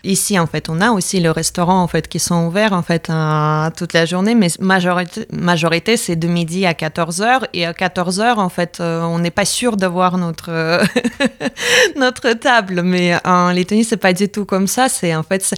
Ici, 0.05 0.39
en 0.39 0.47
fait, 0.47 0.69
on 0.69 0.83
a 0.83 0.91
aussi 0.91 1.19
le 1.19 1.31
restaurant 1.31 1.83
en 1.83 1.89
fait 1.89 2.09
qui 2.09 2.19
sont 2.19 2.47
ouverts 2.47 2.75
en 2.75 2.83
fait 2.83 3.09
euh, 3.09 3.71
toute 3.75 3.95
la 3.95 4.05
journée, 4.05 4.35
mais 4.35 4.49
majorité, 4.61 5.27
majorité 5.33 5.97
c'est 5.97 6.17
de 6.17 6.29
midi 6.29 6.67
à 6.67 6.75
14 6.75 7.23
h 7.23 7.47
et 7.55 7.65
à 7.65 7.73
14 7.73 8.21
h 8.21 8.35
en 8.37 8.51
fait, 8.51 8.81
euh, 8.81 9.01
on 9.01 9.19
n'est 9.19 9.31
pas 9.31 9.47
sûr 9.47 9.79
d'avoir 9.79 10.19
notre 10.19 10.83
notre 11.97 12.35
table. 12.35 12.83
Mais 12.83 13.17
en 13.25 13.51
Lettonie, 13.51 13.85
c'est 13.85 13.97
pas 13.97 14.13
du 14.13 14.29
tout 14.29 14.45
comme 14.45 14.67
ça. 14.67 14.91
C'est 14.91 15.15
en 15.15 15.23
fait, 15.23 15.55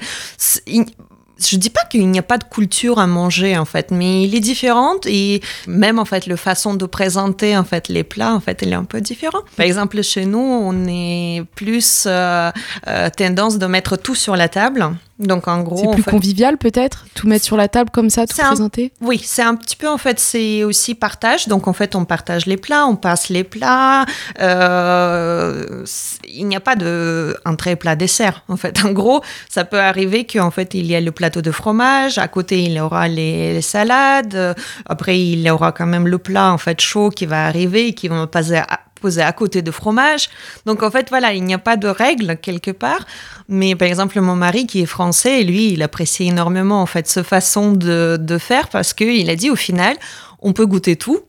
je 1.38 1.56
dis 1.56 1.70
pas 1.70 1.84
qu'il 1.84 2.08
n'y 2.10 2.18
a 2.18 2.22
pas 2.22 2.38
de 2.38 2.44
culture 2.44 2.98
à 2.98 3.06
manger 3.06 3.58
en 3.58 3.64
fait, 3.64 3.90
mais 3.90 4.22
il 4.24 4.34
est 4.34 4.40
différente 4.40 5.06
et 5.06 5.42
même 5.66 5.98
en 5.98 6.04
fait 6.04 6.26
le 6.26 6.36
façon 6.36 6.74
de 6.74 6.86
présenter 6.86 7.56
en 7.56 7.64
fait 7.64 7.88
les 7.88 8.04
plats 8.04 8.34
en 8.34 8.40
fait, 8.40 8.60
il 8.62 8.70
est 8.72 8.74
un 8.74 8.84
peu 8.84 9.00
différent. 9.00 9.40
Par 9.56 9.66
exemple 9.66 10.02
chez 10.02 10.24
nous, 10.26 10.38
on 10.38 10.86
est 10.88 11.42
plus 11.54 12.04
euh, 12.06 12.50
euh, 12.88 13.10
tendance 13.10 13.58
de 13.58 13.66
mettre 13.66 13.96
tout 13.96 14.14
sur 14.14 14.36
la 14.36 14.48
table. 14.48 14.90
Donc 15.18 15.48
en 15.48 15.62
gros, 15.62 15.78
C'est 15.78 15.90
plus 15.92 16.02
fait- 16.02 16.10
convivial 16.10 16.58
peut-être 16.58 17.06
Tout 17.14 17.26
mettre 17.26 17.44
sur 17.46 17.56
la 17.56 17.68
table 17.68 17.88
comme 17.90 18.10
ça, 18.10 18.26
tout 18.26 18.36
un- 18.42 18.48
présenter? 18.48 18.92
Oui, 19.00 19.18
c'est 19.24 19.40
un 19.40 19.54
petit 19.56 19.74
peu 19.76 19.88
en 19.88 19.96
fait, 19.96 20.20
c'est 20.20 20.62
aussi 20.62 20.94
partage. 20.94 21.48
Donc 21.48 21.68
en 21.68 21.72
fait, 21.72 21.94
on 21.94 22.04
partage 22.04 22.44
les 22.44 22.58
plats, 22.58 22.86
on 22.86 22.96
passe 22.96 23.30
les 23.30 23.42
plats. 23.42 24.04
Euh, 24.40 25.84
il 26.28 26.46
n'y 26.46 26.56
a 26.56 26.60
pas 26.60 26.76
de 26.76 27.36
entrée, 27.46 27.76
plat, 27.76 27.96
dessert. 27.96 28.42
En 28.48 28.56
fait, 28.56 28.84
en 28.84 28.92
gros, 28.92 29.22
ça 29.48 29.64
peut 29.64 29.80
arriver 29.80 30.26
qu'en 30.26 30.50
fait 30.50 30.74
il 30.74 30.86
y 30.86 30.94
a 30.94 31.00
le 31.00 31.12
de 31.30 31.50
fromage, 31.50 32.18
à 32.18 32.28
côté 32.28 32.62
il 32.62 32.78
aura 32.78 33.08
les, 33.08 33.60
salades, 33.60 34.34
euh, 34.34 34.54
après 34.86 35.20
il 35.20 35.48
aura 35.50 35.72
quand 35.72 35.86
même 35.86 36.08
le 36.08 36.18
plat 36.18 36.52
en 36.52 36.58
fait 36.58 36.80
chaud 36.80 37.10
qui 37.10 37.26
va 37.26 37.46
arriver 37.46 37.88
et 37.88 37.94
qui 37.94 38.08
va 38.08 38.26
passer 38.26 38.60
poser 39.00 39.22
à 39.22 39.32
côté 39.32 39.62
de 39.62 39.70
fromage. 39.70 40.28
Donc 40.64 40.82
en 40.82 40.90
fait 40.90 41.08
voilà, 41.10 41.34
il 41.34 41.44
n'y 41.44 41.54
a 41.54 41.58
pas 41.58 41.76
de 41.76 41.88
règle 41.88 42.38
quelque 42.38 42.70
part. 42.70 43.06
Mais 43.48 43.74
par 43.74 43.88
exemple, 43.88 44.20
mon 44.20 44.34
mari 44.34 44.66
qui 44.66 44.80
est 44.80 44.86
français, 44.86 45.42
lui, 45.42 45.72
il 45.72 45.82
apprécie 45.82 46.24
énormément 46.28 46.80
en 46.80 46.86
fait 46.86 47.06
ce 47.06 47.22
façon 47.22 47.72
de, 47.72 48.16
de 48.18 48.38
faire 48.38 48.68
parce 48.68 48.94
qu'il 48.94 49.28
a 49.30 49.36
dit 49.36 49.50
au 49.50 49.56
final, 49.56 49.96
on 50.40 50.52
peut 50.52 50.66
goûter 50.66 50.96
tout 50.96 51.20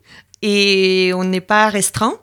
et 0.42 1.12
on 1.16 1.24
n'est 1.24 1.42
pas 1.42 1.70
restreint. 1.70 2.14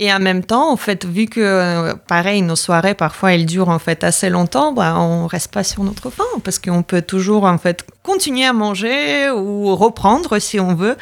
Et 0.00 0.12
en 0.12 0.18
même 0.18 0.42
temps, 0.42 0.72
en 0.72 0.76
fait, 0.76 1.04
vu 1.04 1.26
que 1.26 1.40
euh, 1.40 1.94
pareil, 1.94 2.42
nos 2.42 2.56
soirées 2.56 2.94
parfois 2.94 3.34
elles 3.34 3.46
durent 3.46 3.68
en 3.68 3.78
fait 3.78 4.02
assez 4.02 4.28
longtemps, 4.28 4.72
bah, 4.72 4.98
on 4.98 5.26
reste 5.28 5.52
pas 5.52 5.62
sur 5.62 5.84
notre 5.84 6.10
faim 6.10 6.24
parce 6.42 6.58
qu'on 6.58 6.82
peut 6.82 7.02
toujours 7.02 7.44
en 7.44 7.58
fait 7.58 7.86
continuer 8.04 8.44
à 8.44 8.52
manger 8.52 9.30
ou 9.30 9.74
reprendre 9.74 10.38
si 10.38 10.60
on 10.60 10.74
veut. 10.74 10.96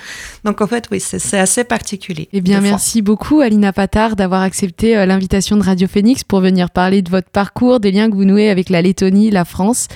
Donc 0.45 0.61
en 0.61 0.67
fait, 0.67 0.89
oui, 0.91 1.01
c'est 1.01 1.39
assez 1.39 1.65
particulier. 1.65 2.29
Eh 2.33 2.41
bien, 2.41 2.61
merci 2.61 3.03
beaucoup, 3.03 3.41
Alina 3.41 3.73
Patard, 3.73 4.15
d'avoir 4.15 4.43
accepté 4.43 4.97
euh, 4.97 5.05
l'invitation 5.05 5.57
de 5.57 5.63
Radio 5.63 5.89
Phoenix 5.89 6.23
pour 6.23 6.41
venir 6.41 6.71
parler 6.71 7.03
de 7.03 7.11
votre 7.11 7.29
parcours, 7.29 7.81
des 7.81 7.91
liens 7.91 8.09
que 8.09 8.15
vous 8.15 8.25
nouez 8.25 8.51
avec 8.51 8.71
la 8.71 8.83
Lettonie, 8.83 9.31
la 9.31 9.45
France 9.45 9.89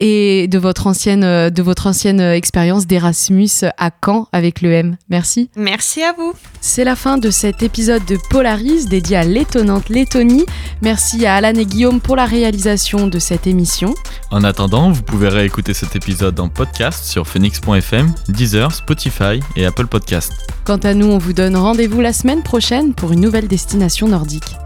et 0.00 0.48
de 0.48 0.58
votre 0.58 0.86
ancienne, 0.86 1.24
euh, 1.24 1.50
de 1.50 1.62
votre 1.62 1.86
ancienne 1.86 2.20
euh, 2.20 2.34
expérience 2.34 2.86
d'Erasmus 2.86 3.50
à 3.76 3.90
Caen 4.04 4.26
avec 4.32 4.62
le 4.62 4.72
M. 4.72 4.96
Merci. 5.10 5.50
Merci 5.56 6.02
à 6.02 6.14
vous. 6.14 6.32
C'est 6.62 6.84
la 6.84 6.96
fin 6.96 7.18
de 7.18 7.30
cet 7.30 7.62
épisode 7.62 8.04
de 8.06 8.16
Polaris 8.30 8.86
dédié 8.86 9.18
à 9.18 9.24
l'étonnante 9.24 9.90
Lettonie. 9.90 10.46
Merci 10.80 11.26
à 11.26 11.34
Alan 11.34 11.54
et 11.54 11.66
Guillaume 11.66 12.00
pour 12.00 12.16
la 12.16 12.24
réalisation 12.24 13.08
de 13.08 13.18
cette 13.18 13.46
émission. 13.46 13.94
En 14.30 14.42
attendant, 14.42 14.90
vous 14.90 15.02
pouvez 15.02 15.28
réécouter 15.28 15.74
cet 15.74 15.96
épisode 15.96 16.45
podcast 16.48 17.04
sur 17.04 17.26
phoenix.fm, 17.26 18.12
Deezer, 18.28 18.72
Spotify 18.72 19.40
et 19.56 19.66
Apple 19.66 19.86
Podcast. 19.86 20.32
Quant 20.64 20.78
à 20.78 20.94
nous, 20.94 21.06
on 21.06 21.18
vous 21.18 21.32
donne 21.32 21.56
rendez-vous 21.56 22.00
la 22.00 22.12
semaine 22.12 22.42
prochaine 22.42 22.94
pour 22.94 23.12
une 23.12 23.20
nouvelle 23.20 23.48
destination 23.48 24.08
nordique. 24.08 24.56